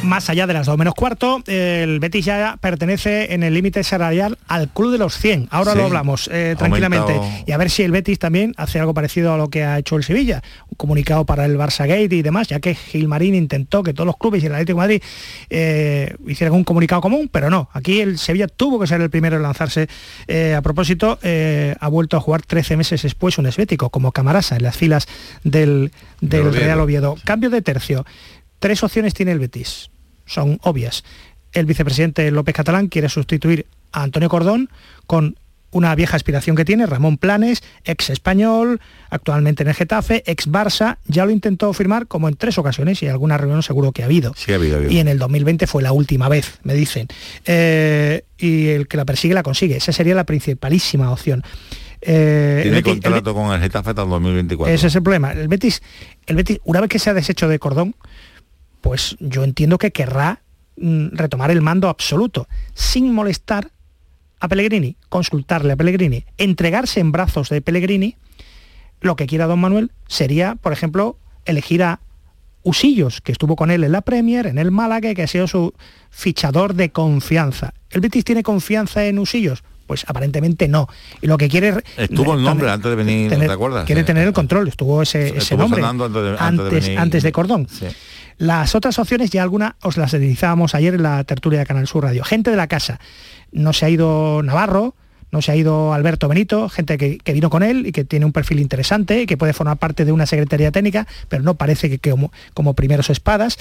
Más 0.04 0.30
allá 0.30 0.48
de 0.48 0.54
las 0.54 0.66
2 0.66 0.78
menos 0.78 0.94
cuarto, 0.96 1.44
el 1.46 2.00
Betis 2.00 2.24
ya 2.24 2.58
pertenece 2.62 3.34
en 3.34 3.44
el 3.44 3.54
límite 3.54 3.84
salarial 3.84 4.38
al 4.48 4.70
club 4.70 4.94
de 4.94 4.98
los 4.98 5.18
100. 5.18 5.50
Ahora 5.52 5.74
Sí. 5.74 5.78
lo 5.78 5.86
hablamos 5.86 6.30
eh, 6.32 6.56
tranquilamente. 6.58 7.14
Aumentado. 7.14 7.44
Y 7.46 7.52
a 7.52 7.58
ver 7.58 7.70
si 7.70 7.84
el 7.84 7.92
Betis 7.92 8.18
también 8.18 8.54
hace 8.56 8.80
algo 8.80 8.94
parecido 8.94 9.34
a 9.34 9.38
lo 9.38 9.50
que 9.50 9.64
ha 9.66 9.78
hecho 9.78 9.98
el 9.98 10.04
Sevilla. 10.06 10.42
Un 10.70 10.76
comunicado 10.78 11.26
para 11.26 11.44
el 11.46 11.58
Barça 11.58 11.86
Gate 11.86 12.16
y 12.16 12.22
demás, 12.22 12.48
ya 12.48 12.62
que 12.62 12.76
Gilmarín 12.76 13.36
intentó 13.36 13.84
que 13.84 13.94
todos 13.94 14.08
los 14.08 14.16
clubes 14.18 14.42
y 14.42 14.46
el 14.46 14.54
Atlético 14.54 14.78
de 14.78 14.84
Madrid 14.84 15.04
eh, 15.50 16.16
hicieran 16.28 16.56
un 16.56 16.64
comunicado 16.64 17.02
común, 17.02 17.30
pero 17.30 17.50
no. 17.50 17.70
Aquí 17.74 18.00
el 18.00 18.18
Sevilla 18.18 18.48
tuvo 18.48 18.80
que 18.80 18.88
ser 18.88 19.02
el 19.02 19.10
primero 19.10 19.36
en 19.36 19.44
lanzarse. 19.44 19.90
Eh, 20.28 20.56
a 20.58 20.62
propósito, 20.62 21.20
ha 21.80 21.88
vuelto 21.90 22.16
a 22.16 22.22
jugar 22.22 22.42
13 22.42 22.78
meses 22.78 23.02
después 23.04 23.38
un 23.38 23.48
esbético, 23.48 23.90
como 23.90 24.14
Camarasa, 24.14 24.56
en 24.56 24.64
las 24.64 24.78
filas 24.78 25.08
del. 25.44 25.92
Real 26.22 26.80
Oviedo. 26.80 27.16
Cambio 27.26 27.50
de 27.50 27.62
tercio. 27.62 28.06
Tres 28.60 28.84
opciones 28.84 29.14
tiene 29.14 29.32
el 29.32 29.40
Betis. 29.40 29.90
Son 30.26 30.60
obvias. 30.64 31.04
El 31.54 31.66
vicepresidente 31.66 32.30
López 32.32 32.54
Catalán 32.56 32.88
quiere 32.88 33.10
sustituir 33.10 33.66
a 33.92 34.04
Antonio 34.04 34.30
Cordón 34.30 34.70
con 35.08 35.36
una 35.72 35.94
vieja 35.94 36.16
aspiración 36.16 36.56
que 36.56 36.66
tiene, 36.66 36.88
Ramón 36.88 37.18
Planes, 37.18 37.62
ex 37.84 38.10
español, 38.10 38.82
actualmente 39.12 39.62
en 39.62 39.70
el 39.70 39.76
Getafe, 39.76 40.24
ex 40.26 40.50
Barça, 40.50 40.98
ya 41.06 41.26
lo 41.26 41.32
intentó 41.32 41.72
firmar 41.74 42.08
como 42.08 42.28
en 42.28 42.36
tres 42.36 42.58
ocasiones 42.58 43.04
y 43.04 43.08
alguna 43.08 43.38
reunión 43.38 43.62
seguro 43.62 43.92
que 43.92 44.02
ha 44.02 44.06
habido. 44.06 44.34
Sí, 44.36 44.52
ha 44.52 44.56
habido, 44.56 44.76
ha 44.76 44.78
habido. 44.80 44.92
Y 44.92 44.98
en 44.98 45.08
el 45.08 45.20
2020 45.20 45.68
fue 45.68 45.84
la 45.84 45.92
última 45.92 46.28
vez, 46.28 46.58
me 46.64 46.74
dicen. 46.74 47.08
Eh, 47.46 48.24
y 48.40 48.70
el 48.70 48.88
que 48.88 48.98
la 48.98 49.06
persigue 49.06 49.36
la 49.36 49.44
consigue. 49.44 49.78
Esa 49.78 49.92
sería 49.92 50.16
la 50.16 50.24
principalísima 50.24 51.12
opción. 51.12 51.44
Eh, 52.02 52.62
Tiene 52.64 52.78
el 52.78 52.84
Betis- 52.84 52.90
el 52.96 53.02
contrato 53.02 53.34
con 53.36 53.54
el 53.54 53.62
Getafe 53.62 53.90
hasta 53.90 54.04
el 54.04 54.10
2024. 54.10 54.74
ese 54.74 54.88
es 54.88 54.96
el 54.96 55.04
problema. 55.04 55.34
El 55.34 55.48
Betis, 55.50 55.84
el 56.26 56.36
Betis, 56.36 56.60
una 56.64 56.82
vez 56.82 56.90
que 56.90 56.98
se 56.98 57.10
ha 57.12 57.14
deshecho 57.14 57.48
de 57.48 57.60
Cordón, 57.60 57.94
pues 58.82 59.16
yo 59.20 59.44
entiendo 59.44 59.78
que 59.78 59.92
querrá 59.92 60.42
mm, 60.78 61.10
retomar 61.12 61.52
el 61.52 61.62
mando 61.62 61.90
absoluto, 61.90 62.48
sin 62.74 63.14
molestar 63.14 63.72
a 64.40 64.48
Pellegrini, 64.48 64.96
consultarle 65.10 65.74
a 65.74 65.76
Pellegrini, 65.76 66.26
entregarse 66.38 67.00
en 67.00 67.12
brazos 67.12 67.50
de 67.50 67.62
Pellegrini, 67.62 68.16
lo 69.02 69.16
que 69.16 69.28
quiera 69.28 69.48
don 69.48 69.60
Manuel 69.60 69.92
sería, 70.08 70.56
por 70.56 70.74
ejemplo, 70.74 71.18
elegir 71.46 71.84
a 71.84 72.00
Usillos, 72.64 73.22
que 73.22 73.32
estuvo 73.32 73.56
con 73.56 73.72
él 73.72 73.84
en 73.84 73.94
la 73.94 74.02
Premier, 74.02 74.46
en 74.46 74.58
el 74.58 74.72
Málaga, 74.72 75.14
que 75.14 75.24
ha 75.24 75.28
sido 75.28 75.48
su 75.48 75.74
fichador 76.10 76.74
de 76.74 76.92
confianza. 76.92 77.74
¿El 77.90 78.02
Betis 78.02 78.26
tiene 78.26 78.44
confianza 78.44 79.06
en 79.06 79.20
Usillos? 79.20 79.64
Pues 79.90 80.06
aparentemente 80.08 80.68
no. 80.68 80.88
Y 81.20 81.26
lo 81.26 81.36
que 81.40 81.50
quiere... 81.50 81.74
Estuvo 81.98 82.36
el 82.36 82.44
nombre 82.44 82.70
antes 82.70 82.92
de 82.92 82.96
venir, 82.96 83.28
tener- 83.32 83.48
¿te 83.48 83.54
acuerdas? 83.56 83.86
Quiere 83.86 84.02
Sí. 84.02 84.06
tener 84.06 84.28
el 84.28 84.34
control, 84.34 84.68
estuvo 84.68 85.02
ese, 85.02 85.36
ese 85.36 85.58
nombre 85.58 85.84
antes 85.84 86.14
de- 86.14 86.36
antes 86.38 86.66
de 86.66 86.80
venir. 86.80 87.00
antes 87.00 87.24
de 87.24 87.32
Cordón. 87.32 87.68
Sí. 87.68 87.88
Las 88.38 88.76
otras 88.76 89.00
opciones 89.00 89.32
ya 89.32 89.42
alguna 89.42 89.78
os 89.82 89.98
las 89.98 90.12
dedizábamos 90.12 90.76
ayer 90.76 90.94
en 90.94 91.02
la 91.02 91.24
tertulia 91.24 91.58
de 91.58 91.66
Canal 91.66 91.88
Sur 91.88 92.04
Radio. 92.04 92.24
Gente 92.24 92.52
de 92.52 92.56
la 92.56 92.68
casa. 92.68 93.00
No 93.52 93.74
se 93.74 93.88
ha 93.88 93.90
ido 93.90 94.44
Navarro, 94.44 94.94
no 95.32 95.42
se 95.42 95.54
ha 95.54 95.56
ido 95.56 95.92
Alberto 95.96 96.28
Benito, 96.28 96.70
gente 96.70 97.00
que, 97.00 97.18
que 97.18 97.34
vino 97.34 97.50
con 97.50 97.64
él 97.64 97.88
y 97.88 97.92
que 97.92 98.04
tiene 98.06 98.28
un 98.28 98.32
perfil 98.32 98.60
interesante, 98.60 99.26
que 99.26 99.38
puede 99.38 99.54
formar 99.54 99.78
parte 99.78 100.06
de 100.06 100.12
una 100.12 100.28
secretaría 100.28 100.70
técnica, 100.72 101.08
pero 101.30 101.42
no 101.42 101.56
parece 101.56 101.90
que, 101.90 101.98
que 101.98 102.12
como, 102.12 102.32
como 102.54 102.76
primeros 102.76 103.10
espadas. 103.10 103.58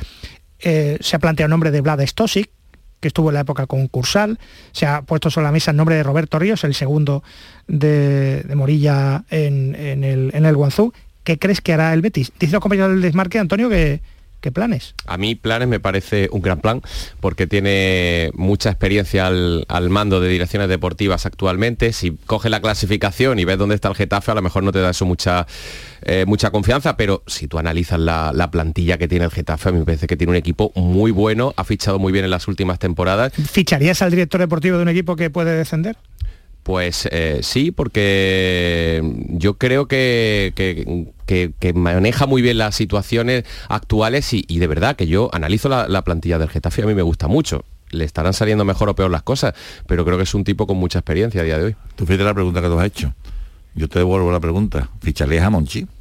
Eh, 0.61 0.99
se 1.01 1.17
ha 1.17 1.21
planteado 1.21 1.47
el 1.47 1.51
nombre 1.53 1.71
de 1.71 1.81
Vlada 1.81 2.07
Stosic, 2.07 2.51
que 3.01 3.09
estuvo 3.09 3.31
en 3.31 3.35
la 3.35 3.41
época 3.41 3.67
concursal. 3.67 4.39
Se 4.73 4.87
ha 4.87 5.03
puesto 5.03 5.31
sobre 5.31 5.47
la 5.47 5.53
mesa 5.53 5.71
el 5.71 5.77
nombre 5.77 5.97
de 5.97 6.03
Roberto 6.03 6.39
Ríos, 6.39 6.65
el 6.65 6.75
segundo 6.75 7.23
de, 7.67 8.43
de 8.43 8.55
Morilla 8.55 9.25
en, 9.31 9.75
el, 9.75 10.31
en. 10.35 10.93
¿Qué 11.25 11.39
crees 11.39 11.61
que 11.61 11.75
hará 11.75 11.93
el 11.93 12.01
Betis? 12.01 12.33
Dice 12.39 12.57
el 12.57 12.61
compañero 12.61 12.89
del 12.89 13.03
desmarque, 13.03 13.39
Antonio, 13.39 13.69
que, 13.69 14.01
¿qué 14.41 14.53
planes? 14.53 14.95
A 15.07 15.17
mí 15.17 15.35
Planes 15.35 15.69
me 15.69 15.81
parece 15.81 16.29
un 16.33 16.43
gran 16.43 16.61
plan 16.61 16.83
porque 17.21 17.47
tiene 17.47 18.31
mucha 18.35 18.71
experiencia 18.71 19.27
al, 19.27 19.65
al 19.69 19.91
mando 19.91 20.21
de 20.21 20.29
direcciones 20.29 20.69
deportivas 20.69 21.27
actualmente. 21.27 21.93
Si 21.93 22.13
coge 22.27 22.49
la 22.49 22.61
clasificación 22.61 23.39
y 23.39 23.45
ves 23.45 23.59
dónde 23.59 23.75
está 23.75 23.89
el 23.89 23.95
Getafe, 23.95 24.31
a 24.31 24.35
lo 24.35 24.43
mejor 24.43 24.63
no 24.63 24.73
te 24.73 24.81
da 24.81 24.91
eso 24.91 25.07
mucha, 25.07 25.47
eh, 26.03 26.25
mucha 26.27 26.51
confianza, 26.51 26.97
pero 26.97 27.23
si 27.27 27.49
tú 27.49 27.59
analizas 27.59 27.99
la, 27.99 28.33
la 28.35 28.51
plantilla 28.51 28.99
que 28.99 29.09
tiene 29.09 29.25
el 29.25 29.31
Getafe, 29.31 29.69
a 29.69 29.73
mí 29.73 29.79
me 29.79 29.85
parece 29.85 30.07
que 30.07 30.17
tiene 30.17 30.31
un 30.31 30.37
equipo 30.37 30.73
muy 30.75 31.11
bueno, 31.11 31.55
ha 31.57 31.65
fichado 31.65 31.99
muy 31.99 32.13
bien 32.13 32.25
en 32.25 32.31
las 32.31 32.49
últimas 32.49 32.79
temporadas. 32.79 33.33
¿Ficharías 33.33 34.03
al 34.03 34.11
director 34.11 34.41
deportivo 34.41 34.77
de 34.77 34.83
un 34.83 34.89
equipo 34.89 35.17
que 35.17 35.31
puede 35.31 35.57
descender? 35.57 35.97
Pues 36.63 37.09
eh, 37.11 37.41
sí, 37.43 37.71
porque 37.71 39.03
yo 39.31 39.55
creo 39.55 39.87
que, 39.89 40.53
que- 40.55 41.07
que- 41.27 41.53
que 41.59 41.73
maneja 41.73 42.27
muy 42.27 42.43
bien 42.43 42.59
las 42.59 42.75
situaciones 42.75 43.45
actuales 43.69 44.33
y, 44.35 44.45
y 44.49 44.59
de 44.59 44.67
verdad 44.67 44.95
que 44.97 45.07
yo 45.07 45.31
analizo 45.33 45.69
la, 45.69 45.89
la 45.89 46.03
plantilla 46.03 46.39
del 46.39 46.49
Getafe, 46.51 46.83
a 46.83 46.87
mí 46.87 46.95
me 46.95 47.03
gusta 47.03 47.27
mucho. 47.29 47.65
Le 47.91 48.05
estarán 48.05 48.35
saliendo 48.35 48.67
mejor 48.67 48.91
o 48.91 48.95
peor 48.95 49.11
las 49.11 49.23
cosas, 49.23 49.55
pero 49.87 50.05
creo 50.05 50.19
que 50.19 50.25
es 50.25 50.35
un 50.35 50.45
tipo 50.45 50.67
con 50.67 50.77
mucha 50.77 50.99
experiencia 50.99 51.41
a 51.41 51.45
día 51.45 51.57
de 51.59 51.65
hoy. 51.65 51.77
Tú 51.97 52.05
fíjate 52.05 52.25
la 52.25 52.35
pregunta 52.35 52.61
que 52.61 52.67
tú 52.69 52.79
has 52.79 52.87
hecho. 52.87 53.15
Yo 53.75 53.89
te 53.89 53.99
devuelvo 54.01 54.31
la 54.31 54.41
pregunta. 54.41 54.91
¿Ficharías 55.01 55.45
a 55.45 55.51
Monchi? 55.51 55.87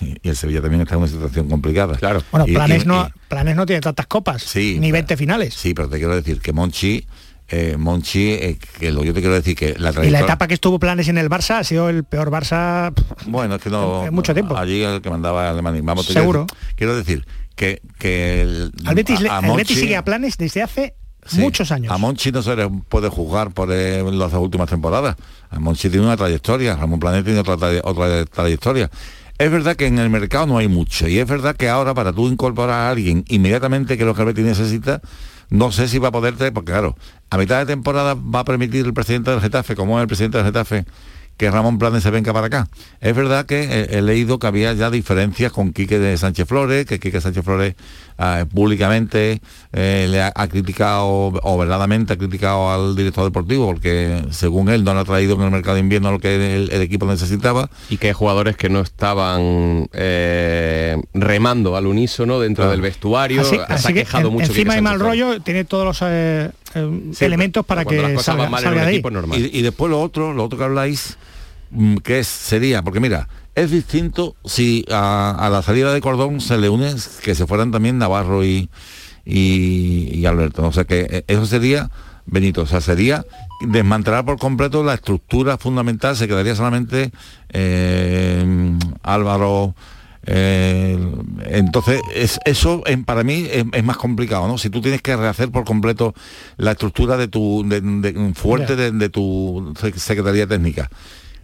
Y 0.00 0.28
el 0.28 0.36
Sevilla 0.36 0.60
también 0.62 0.82
está 0.82 0.94
en 0.94 1.00
una 1.00 1.08
situación 1.10 1.48
complicada. 1.48 1.96
Claro. 1.96 2.22
Bueno, 2.30 2.46
Y- 2.46 2.52
planes, 2.54 2.84
y- 2.84 2.86
no, 2.86 3.08
y- 3.08 3.18
planes 3.28 3.56
no 3.56 3.66
tiene 3.66 3.80
tantas 3.80 4.06
copas, 4.06 4.42
Sí, 4.44 4.74
ni 4.74 4.88
pero- 4.88 4.92
20 4.92 5.16
finales. 5.16 5.54
Sí, 5.54 5.74
pero 5.74 5.88
te 5.88 5.98
quiero 5.98 6.14
decir 6.14 6.40
que 6.40 6.52
Monchi, 6.52 7.04
eh, 7.48 7.76
Monchi, 7.78 8.30
eh, 8.32 8.58
que 8.78 8.90
lo 8.90 9.04
yo 9.04 9.14
te 9.14 9.20
quiero 9.20 9.34
decir 9.34 9.56
que 9.56 9.70
la 9.70 9.72
Y 9.78 9.82
la 9.82 9.92
trayectoria... 9.92 10.24
etapa 10.26 10.46
que 10.48 10.54
estuvo 10.54 10.78
planes 10.78 11.08
en 11.08 11.18
el 11.18 11.28
Barça 11.30 11.58
ha 11.58 11.64
sido 11.64 11.88
el 11.88 12.04
peor 12.04 12.30
Barça. 12.30 12.92
Bueno, 13.26 13.54
es 13.56 13.62
que 13.62 13.70
no... 13.70 14.04
en 14.06 14.14
mucho 14.14 14.34
tiempo. 14.34 14.56
Allí 14.56 14.82
el 14.82 15.00
que 15.00 15.10
mandaba 15.10 15.50
Alemania. 15.50 15.80
Vamos, 15.84 16.06
Seguro. 16.06 16.46
Quiero 16.76 16.96
decir, 16.96 17.26
que, 17.56 17.80
que 17.98 18.42
el, 18.42 18.72
Al 18.84 18.94
Betis, 18.94 19.20
a- 19.28 19.40
el 19.40 19.56
Betis 19.56 19.78
sigue 19.78 19.96
a 19.96 20.04
planes 20.04 20.36
desde 20.38 20.62
hace 20.62 20.94
Sí. 21.26 21.40
muchos 21.40 21.70
años. 21.72 21.92
A 21.92 21.98
Monchi 21.98 22.32
no 22.32 22.40
se 22.42 22.56
le 22.56 22.68
puede 22.70 23.10
juzgar 23.10 23.50
por 23.52 23.68
eh, 23.70 24.02
las 24.12 24.32
últimas 24.32 24.68
temporadas. 24.70 25.16
A 25.50 25.58
Monchi 25.58 25.90
tiene 25.90 26.06
una 26.06 26.16
trayectoria, 26.16 26.74
Ramón 26.76 27.00
Planet 27.00 27.22
tiene 27.22 27.40
otra, 27.40 27.56
tra- 27.56 27.80
otra 27.84 28.24
trayectoria. 28.24 28.88
Es 29.36 29.50
verdad 29.50 29.76
que 29.76 29.86
en 29.86 29.98
el 29.98 30.08
mercado 30.08 30.46
no 30.46 30.56
hay 30.56 30.68
mucho 30.68 31.06
y 31.06 31.18
es 31.18 31.28
verdad 31.28 31.54
que 31.54 31.68
ahora 31.68 31.92
para 31.92 32.12
tú 32.14 32.28
incorporar 32.28 32.70
a 32.80 32.90
alguien 32.90 33.24
inmediatamente 33.28 33.98
que 33.98 34.04
lo 34.06 34.14
que 34.14 34.22
el 34.22 34.26
Betis 34.28 34.44
necesita, 34.44 35.02
no 35.50 35.72
sé 35.72 35.88
si 35.88 35.98
va 35.98 36.08
a 36.08 36.12
poderte, 36.12 36.52
porque 36.52 36.72
claro, 36.72 36.96
a 37.30 37.38
mitad 37.38 37.58
de 37.58 37.66
temporada 37.66 38.14
va 38.14 38.40
a 38.40 38.44
permitir 38.44 38.84
el 38.84 38.94
presidente 38.94 39.30
del 39.30 39.40
Getafe, 39.40 39.76
como 39.76 39.98
es 39.98 40.02
el 40.02 40.08
presidente 40.08 40.38
del 40.38 40.46
Getafe, 40.46 40.84
que 41.38 41.50
Ramón 41.50 41.78
Planes 41.78 42.02
se 42.02 42.10
venga 42.10 42.32
para 42.34 42.48
acá. 42.48 42.68
Es 43.00 43.14
verdad 43.16 43.46
que 43.46 43.62
he, 43.62 43.96
he 43.98 44.02
leído 44.02 44.38
que 44.38 44.46
había 44.48 44.74
ya 44.74 44.90
diferencias 44.90 45.52
con 45.52 45.72
Quique 45.72 45.98
de 45.98 46.16
Sánchez 46.18 46.46
Flores, 46.46 46.84
que 46.84 46.98
Quique 47.00 47.20
Sánchez 47.20 47.44
Flores 47.44 47.74
ah, 48.18 48.44
públicamente 48.52 49.40
eh, 49.72 50.06
le 50.10 50.20
ha, 50.20 50.32
ha 50.34 50.48
criticado, 50.48 51.06
o 51.08 51.56
verdaderamente 51.58 52.12
ha 52.12 52.16
criticado 52.18 52.70
al 52.70 52.96
director 52.96 53.24
deportivo, 53.24 53.66
porque 53.66 54.22
según 54.30 54.68
él 54.68 54.82
no 54.84 54.92
le 54.94 55.00
ha 55.00 55.04
traído 55.04 55.36
en 55.36 55.42
el 55.42 55.50
mercado 55.50 55.76
de 55.76 55.80
invierno 55.80 56.10
lo 56.10 56.18
que 56.18 56.56
el, 56.56 56.70
el 56.72 56.82
equipo 56.82 57.06
necesitaba. 57.06 57.70
Y 57.88 57.96
que 57.98 58.08
hay 58.08 58.12
jugadores 58.12 58.56
que 58.56 58.68
no 58.68 58.80
estaban 58.80 59.88
eh, 59.92 60.96
remando 61.14 61.76
al 61.76 61.86
unísono 61.86 62.40
dentro 62.40 62.58
Claro. 62.64 62.72
del 62.72 62.80
vestuario, 62.80 63.42
Así, 63.42 63.56
se 63.56 63.88
ha 63.88 63.92
que 63.92 63.94
quejado 63.94 64.26
en- 64.28 64.34
mucho. 64.34 64.46
encima 64.46 64.74
hay 64.74 64.82
mal 64.82 64.98
Flores. 64.98 65.20
rollo, 65.22 65.40
tiene 65.42 65.64
todos 65.64 65.84
los 65.84 65.98
eh, 66.02 66.50
eh, 66.74 67.00
Sí, 67.12 67.24
elementos 67.24 67.64
para 67.64 67.84
cuando 67.84 68.02
que 68.02 68.08
las 68.08 68.16
cosas 68.16 68.24
salga, 68.26 68.42
van 68.42 68.50
mal 68.50 68.60
en 68.60 68.64
salga 68.64 68.80
de 68.82 68.86
ahí. 68.88 68.94
equipo 68.96 69.08
es 69.08 69.14
normal. 69.14 69.38
Y, 69.40 69.58
y 69.58 69.62
después 69.62 69.88
lo 69.90 70.00
otro, 70.00 70.32
lo 70.32 70.42
otro 70.44 70.58
que 70.58 70.64
habláis, 70.64 71.16
que 72.02 72.20
es, 72.20 72.26
sería, 72.26 72.82
porque 72.82 73.00
mira, 73.00 73.28
es 73.54 73.70
distinto 73.70 74.36
si 74.44 74.84
a, 74.90 75.30
a 75.38 75.50
la 75.50 75.62
salida 75.62 75.92
de 75.92 76.00
Cordón 76.00 76.40
se 76.40 76.58
le 76.58 76.68
une 76.68 76.94
que 77.22 77.34
se 77.34 77.46
fueran 77.46 77.70
también 77.72 77.98
Navarro 77.98 78.44
y, 78.44 78.68
y, 79.24 80.10
y 80.14 80.26
Alberto. 80.26 80.66
O 80.66 80.72
sea 80.72 80.84
que 80.84 81.06
eh, 81.10 81.24
eso 81.26 81.44
sería, 81.46 81.90
Benito, 82.26 82.62
o 82.62 82.66
sea, 82.66 82.80
sería 82.80 83.24
desmantelar 83.66 84.24
por 84.24 84.38
completo 84.38 84.84
la 84.84 84.94
estructura 84.94 85.58
fundamental, 85.58 86.16
se 86.16 86.28
quedaría 86.28 86.54
solamente 86.54 87.10
eh, 87.50 88.76
Álvaro. 89.02 89.74
eh, 90.30 90.98
entonces, 91.46 92.00
es- 92.14 92.38
eso 92.44 92.82
en- 92.86 93.04
para 93.04 93.22
mí 93.24 93.46
es, 93.50 93.64
es 93.72 93.84
más 93.84 93.96
complicado, 93.96 94.46
¿no? 94.46 94.58
Si 94.58 94.68
tú 94.70 94.80
tienes 94.82 95.00
que 95.00 95.16
rehacer 95.16 95.50
por 95.50 95.64
completo 95.64 96.14
la 96.58 96.72
estructura 96.72 97.16
de 97.16 97.28
tu 97.28 97.64
de- 97.66 97.80
de- 97.80 98.34
fuerte 98.34 98.76
de, 98.76 98.90
de 98.92 99.08
tu 99.08 99.72
sec- 99.80 99.96
secretaría 99.96 100.46
técnica, 100.46 100.90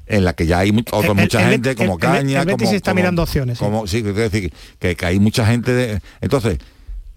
en 0.07 0.25
la 0.25 0.33
que 0.35 0.47
ya 0.47 0.59
hay 0.61 0.71
otra 0.71 0.99
El- 1.01 1.07
el- 1.07 1.15
mucha 1.15 1.43
el- 1.45 1.51
gente 1.51 1.71
el- 1.71 1.77
como 1.77 1.99
Caña, 1.99 2.45
como, 2.45 2.57
está 2.73 2.91
como- 2.91 2.95
mirando 2.97 3.23
opciones, 3.23 3.59
sí. 3.59 3.65
como- 3.65 3.87
sí, 3.87 4.03
quiero 4.03 4.19
decir 4.19 4.53
que, 4.79 4.97
que 4.97 5.07
hay 5.07 5.19
mucha 5.19 5.47
gente 5.47 5.73
de, 5.73 6.01
entonces, 6.21 6.59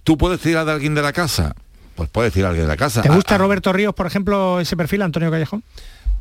¿tú 0.03 0.17
puedes 0.17 0.39
tirar 0.39 0.65
de 0.65 0.71
alguien 0.71 0.95
de 0.95 1.01
la 1.01 1.11
casa? 1.13 1.53
Pues 1.95 2.09
puedes 2.09 2.31
tirar 2.31 2.51
de 2.53 2.59
alguien 2.59 2.65
de 2.67 2.73
la 2.73 2.77
casa. 2.77 3.01
¿Te 3.01 3.09
Ah, 3.09 3.15
gusta 3.15 3.37
Roberto 3.37 3.73
Ríos, 3.73 3.93
por 3.95 4.05
ejemplo, 4.07 4.59
ese 4.59 4.77
perfil, 4.77 5.01
Antonio 5.01 5.31
Callejón? 5.31 5.63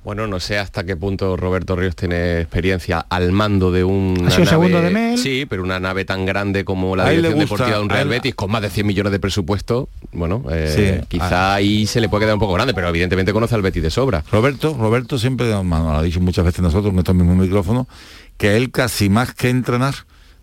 Bueno, 0.06 0.28
no 0.28 0.38
sé 0.38 0.56
hasta 0.56 0.84
qué 0.84 0.94
punto 0.94 1.36
Roberto 1.36 1.74
Ríos 1.74 1.96
tiene 1.96 2.38
experiencia 2.40 3.04
al 3.10 3.32
mando 3.32 3.72
de 3.72 3.82
una 3.82 4.30
nave, 4.30 4.46
segundo 4.46 4.80
de 4.80 4.90
Mel. 4.90 5.18
Sí, 5.18 5.46
pero 5.50 5.64
una 5.64 5.80
nave 5.80 6.04
tan 6.04 6.24
grande 6.24 6.64
como 6.64 6.94
la 6.94 7.06
dirección 7.16 7.40
deportiva 7.40 7.76
de 7.78 7.82
un 7.82 7.88
Real 7.88 8.06
Betis 8.08 8.34
con 8.36 8.52
más 8.52 8.62
de 8.62 8.70
100 8.70 8.86
millones 8.86 9.10
de 9.10 9.18
presupuesto, 9.18 9.88
bueno, 10.12 10.44
eh, 10.48 11.00
Sí, 11.00 11.06
quizá 11.08 11.54
ahí 11.54 11.88
se 11.88 12.00
le 12.00 12.08
puede 12.08 12.22
quedar 12.22 12.34
un 12.34 12.38
poco 12.40 12.52
grande, 12.52 12.72
pero 12.72 12.88
evidentemente 12.88 13.32
conoce 13.32 13.56
al 13.56 13.62
Betis 13.62 13.82
de 13.82 13.90
sobra. 13.90 14.22
Roberto, 14.30 14.76
Roberto 14.78 15.18
siempre 15.18 15.50
nos 15.50 15.64
lo 15.66 15.90
ha 15.96 16.02
dicho 16.04 16.20
muchas 16.20 16.44
veces 16.44 16.60
nosotros 16.60 16.92
en 16.92 17.00
estos 17.00 17.16
mismos 17.16 17.36
micrófonos, 17.38 17.88
que 18.36 18.56
él 18.56 18.70
casi 18.70 19.08
más 19.10 19.34
que 19.34 19.48
entrenar, 19.48 19.92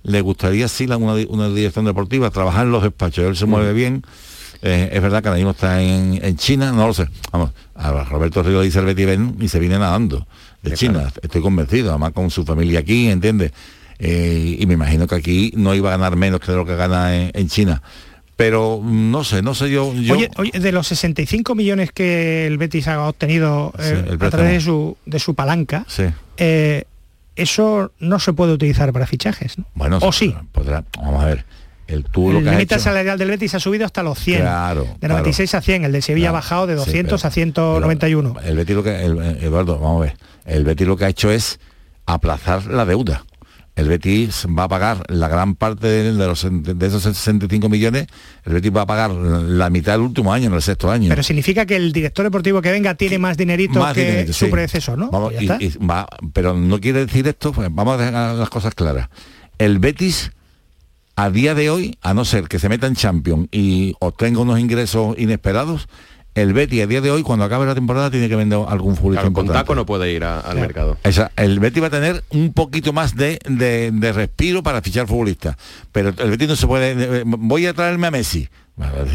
le 0.04 0.20
gustaría 0.20 0.68
sí 0.68 0.88
la- 0.88 0.98
una, 0.98 1.14
una 1.30 1.48
dirección 1.48 1.86
deportiva, 1.86 2.30
trabajar 2.32 2.66
en 2.66 2.74
los 2.74 2.84
despachos. 2.84 3.24
Él 3.24 3.38
se 3.38 3.46
mueve 3.46 3.72
bien. 3.72 4.04
Eh, 4.64 4.90
es 4.92 5.02
verdad 5.02 5.22
que 5.22 5.28
ahora 5.28 5.38
mismo 5.38 5.52
está 5.52 5.82
en, 5.82 6.20
en 6.24 6.38
China, 6.38 6.72
no 6.72 6.88
lo 6.88 6.94
sé. 6.94 7.08
Vamos, 7.32 7.52
a 7.76 8.04
Roberto 8.06 8.42
Río 8.42 8.62
dice 8.62 8.80
el 8.80 8.86
Betty 8.86 9.06
ven 9.06 9.36
y 9.40 9.48
se 9.50 9.60
viene 9.60 9.78
nadando 9.78 10.26
de 10.62 10.72
Sí, 10.72 10.88
China. 10.88 11.00
claro. 11.02 11.12
Estoy 11.22 11.42
convencido, 11.42 11.90
además 11.92 12.14
con 12.14 12.30
su 12.32 12.44
familia 12.46 12.80
aquí, 12.80 13.10
¿entiendes? 13.10 13.52
Eh, 14.00 14.58
y 14.60 14.66
me 14.66 14.74
imagino 14.74 15.06
que 15.08 15.16
aquí 15.16 15.54
no 15.56 15.76
iba 15.76 15.90
a 15.94 15.98
ganar 15.98 16.16
menos 16.16 16.40
que 16.40 16.52
de 16.52 16.58
lo 16.58 16.66
que 16.66 16.76
gana 16.76 17.16
en, 17.16 17.32
en 17.34 17.48
China. 17.48 17.82
Pero 18.36 18.80
mm, 18.82 19.12
no 19.12 19.24
sé, 19.24 19.42
no 19.42 19.54
sé 19.54 19.70
yo. 19.70 19.94
yo 19.94 20.16
Oye, 20.16 20.30
oye, 20.38 20.52
de 20.60 20.72
los 20.72 20.88
65 20.88 21.54
millones 21.56 21.92
que 21.92 22.48
el 22.48 22.58
Betis 22.58 22.88
ha 22.88 23.08
obtenido 23.08 23.72
Sí, 23.78 23.84
eh, 23.94 24.18
a 24.20 24.30
través 24.30 24.52
de 24.54 24.62
su, 24.62 24.98
de 25.06 25.20
su 25.20 25.36
palanca, 25.36 25.86
sí. 25.88 26.06
eh, 26.38 26.86
eso 27.36 27.92
no 28.00 28.20
se 28.20 28.34
puede 28.34 28.54
utilizar 28.54 28.92
para 28.94 29.08
fichajes, 29.08 29.58
¿no? 29.58 29.66
Bueno, 29.76 30.00
o 30.02 30.12
sí. 30.12 30.36
podrá- 30.54 30.84
vamos 30.98 31.24
a 31.24 31.28
ver. 31.28 31.46
El 31.94 32.04
tú 32.06 32.32
lo 32.32 32.40
El 32.40 32.44
que 32.44 32.50
has 32.50 32.56
límite 32.58 32.76
hecho- 32.76 32.84
salarial 32.84 33.18
del 33.18 33.30
Betis 33.30 33.54
ha 33.56 33.60
subido 33.60 33.86
hasta 33.86 34.04
los 34.04 34.18
100. 34.20 34.42
Claro, 34.42 34.88
de 35.00 35.08
96 35.08 35.54
a 35.56 35.62
100. 35.62 35.86
El 35.86 35.92
de 35.92 36.02
Sevilla 36.02 36.26
Claro, 36.26 36.38
ha 36.38 36.40
bajado 36.42 36.68
de 36.68 36.74
sí, 36.74 36.80
200 36.80 37.22
pero- 37.22 37.28
a 37.28 37.32
191. 37.32 38.36
El 38.44 38.56
Betis 38.58 38.76
lo 38.76 38.84
que, 38.84 39.06
el- 39.06 39.20
Eduardo, 39.42 39.80
vamos 39.80 40.02
a 40.02 40.06
ver, 40.06 40.18
el 40.46 40.64
Betis 40.64 40.88
lo 40.88 40.98
que 40.98 41.06
ha 41.06 41.10
hecho 41.10 41.32
es 41.32 41.60
aplazar 42.06 42.66
la 42.66 42.86
deuda. 42.86 43.26
El 43.76 43.90
Betis 43.90 44.46
va 44.48 44.66
a 44.66 44.68
pagar 44.68 45.04
la 45.10 45.28
gran 45.28 45.56
parte 45.56 45.88
de, 45.88 46.12
los, 46.12 46.46
de 46.48 46.86
esos 46.88 47.02
65 47.02 47.70
millones, 47.70 48.06
el 48.46 48.54
Betis 48.54 48.72
va 48.76 48.82
a 48.82 48.86
pagar 48.86 49.10
la 49.10 49.72
mitad 49.72 49.94
del 49.94 50.02
último 50.02 50.32
año, 50.32 50.46
en 50.48 50.54
el 50.54 50.62
sexto 50.62 50.92
año. 50.92 51.10
Pero 51.10 51.24
significa 51.24 51.66
que 51.66 51.76
el 51.76 51.92
director 51.92 52.24
deportivo 52.24 52.62
que 52.62 52.72
venga 52.72 52.94
tiene 52.94 53.18
más 53.18 53.36
dinerito 53.36 53.80
Más 53.80 53.96
que 53.96 54.06
dinerito, 54.06 54.34
su 54.34 54.46
sí. 54.46 54.52
predecesor, 54.52 55.00
¿no? 55.00 55.10
Vamos, 55.10 55.34
Pues 55.34 55.60
y- 55.60 55.66
y 55.66 55.86
va- 55.88 56.08
pero 56.34 56.54
no 56.54 56.80
quiere 56.80 57.04
decir 57.08 57.28
esto, 57.28 57.52
pues 57.52 57.68
vamos 57.72 58.00
a 58.00 58.06
dejar 58.06 58.36
las 58.36 58.50
cosas 58.50 58.76
claras. 58.76 59.10
El 59.58 59.80
Betis, 59.80 60.32
a 61.16 61.30
día 61.30 61.54
de 61.56 61.70
hoy, 61.70 61.98
a 62.02 62.14
no 62.14 62.26
ser 62.26 62.48
que 62.48 62.60
se 62.60 62.70
meta 62.70 62.88
en 62.88 62.96
Champions 62.96 63.48
y 63.52 63.96
obtenga 64.00 64.40
unos 64.40 64.60
ingresos 64.60 65.18
inesperados, 65.18 65.88
el 66.36 66.54
Betis 66.54 66.82
a 66.82 66.88
día 66.88 67.00
de 67.02 67.12
hoy, 67.12 67.22
cuando 67.22 67.46
acabe 67.46 67.68
la 67.68 67.76
temporada, 67.76 68.10
tiene 68.10 68.28
que 68.28 68.36
vender 68.36 68.60
algún 68.68 68.96
futbolista 68.96 69.22
Claro, 69.22 69.34
con 69.34 69.48
taco 69.48 69.76
no 69.76 69.86
puede 69.86 70.12
ir 70.12 70.24
a- 70.24 70.40
al 70.40 70.58
mercado. 70.60 70.98
Esa- 71.04 71.32
el 71.36 71.60
Betis 71.60 71.84
va 71.84 71.88
a 71.88 71.92
tener 71.92 72.24
un 72.32 72.54
poquito 72.54 72.92
más 72.92 73.16
de, 73.16 73.38
de- 73.48 73.92
de 73.92 74.12
respiro 74.14 74.64
para 74.64 74.82
fichar 74.82 75.06
futbolistas. 75.06 75.56
Pero 75.92 76.10
el 76.10 76.32
Betis 76.32 76.48
no 76.48 76.56
se 76.56 76.66
puede. 76.66 77.20
eh, 77.20 77.24
Voy 77.26 77.68
a 77.68 77.74
traerme 77.76 78.08
a 78.08 78.12
Messi. 78.12 78.50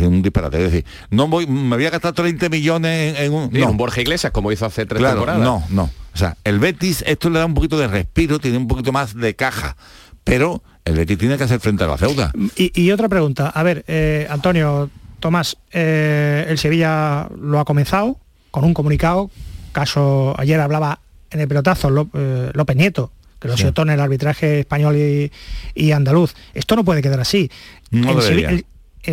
Un 0.00 0.22
disparate. 0.22 0.58
Es 0.64 0.70
decir, 0.70 0.84
no 1.10 1.26
voy, 1.26 1.48
me 1.48 1.74
voy 1.74 1.86
a 1.86 1.90
gastar 1.90 2.12
30 2.12 2.48
millones 2.48 3.16
en, 3.18 3.24
en 3.24 3.32
un. 3.32 3.50
Sí, 3.50 3.58
no. 3.58 3.70
un 3.72 3.76
Borja 3.76 4.00
Iglesias, 4.00 4.30
como 4.32 4.52
hizo 4.52 4.64
hace 4.66 4.86
tres 4.86 5.00
Claro, 5.00 5.16
temporadas. 5.24 5.42
no, 5.42 5.64
no. 5.70 5.90
O 6.14 6.16
sea, 6.16 6.36
el 6.44 6.60
Betis, 6.60 7.02
esto 7.04 7.28
le 7.30 7.40
da 7.40 7.46
un 7.46 7.54
poquito 7.54 7.76
de 7.76 7.88
respiro, 7.88 8.38
tiene 8.38 8.58
un 8.58 8.68
poquito 8.68 8.92
más 8.92 9.16
de 9.16 9.34
caja. 9.34 9.76
Pero 10.22 10.62
el 10.88 10.96
Betis 10.96 11.18
tiene 11.18 11.36
que 11.36 11.44
hacer 11.44 11.60
frente 11.60 11.84
a 11.84 11.86
la 11.86 11.96
deuda. 11.96 12.32
Y, 12.56 12.72
y 12.80 12.90
otra 12.92 13.08
pregunta, 13.08 13.48
a 13.50 13.62
ver, 13.62 13.84
eh, 13.88 14.26
Antonio, 14.30 14.90
Tomás, 15.20 15.56
eh, 15.72 16.46
el 16.48 16.58
Sevilla 16.58 17.28
lo 17.40 17.58
ha 17.60 17.64
comenzado 17.64 18.18
con 18.50 18.64
un 18.64 18.74
comunicado, 18.74 19.30
caso, 19.72 20.34
ayer 20.38 20.58
hablaba 20.60 21.00
en 21.30 21.40
el 21.40 21.48
pelotazo 21.48 22.08
eh, 22.14 22.50
López 22.54 22.76
Nieto, 22.76 23.12
que 23.40 23.48
lo 23.48 23.56
Sí. 23.56 23.62
en 23.82 23.90
el 23.90 24.00
arbitraje 24.00 24.60
español 24.60 24.96
y, 24.96 25.30
y 25.74 25.92
andaluz. 25.92 26.34
Esto 26.54 26.74
no 26.76 26.84
puede 26.84 27.02
quedar 27.02 27.20
así. 27.20 27.50
No 27.90 28.12
el, 28.12 28.18
debería. 28.20 28.50
Sevi- 28.50 28.52
el- 28.54 28.66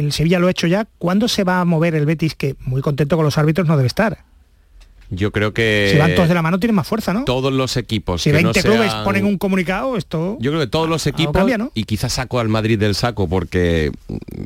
el 0.06 0.12
Sevilla 0.12 0.40
lo 0.40 0.48
ha 0.48 0.52
hecho 0.52 0.68
ya. 0.68 0.88
¿Cuándo 0.98 1.28
se 1.28 1.44
va 1.44 1.62
a 1.62 1.66
mover 1.66 1.94
el 1.96 2.06
Betis, 2.06 2.36
que 2.36 2.56
muy 2.66 2.82
contento 2.82 3.16
con 3.18 3.24
los 3.26 3.38
árbitros 3.38 3.68
no 3.68 3.78
debe 3.78 3.88
estar? 3.88 4.20
Yo 5.10 5.32
creo 5.32 5.53
que 5.53 5.89
si 5.93 5.97
van 5.99 6.16
todos 6.16 6.28
de 6.28 6.34
la 6.36 6.41
mano, 6.41 6.60
tienen 6.60 6.76
más 6.76 6.88
fuerza, 6.88 7.14
¿no? 7.14 7.24
todos 7.26 7.53
los 7.53 7.78
equipos 7.78 8.22
Si 8.24 8.32
que 8.32 8.41
no 8.41 8.51
20 8.51 8.62
clubes 8.64 8.93
ponen 9.03 9.26
un 9.26 9.38
comunicado, 9.38 9.97
esto... 9.97 10.38
Yo 10.39 10.51
creo 10.51 10.62
que 10.62 10.68
todos 10.68 10.89
los 10.89 11.06
equipos, 11.08 11.34
cambia, 11.34 11.58
¿no? 11.58 11.72
y 11.76 11.84
quizás 11.84 12.14
saco 12.14 12.39
al 12.39 12.49
Madrid 12.49 12.80
del 12.80 12.95
saco 12.95 13.28
porque 13.28 13.91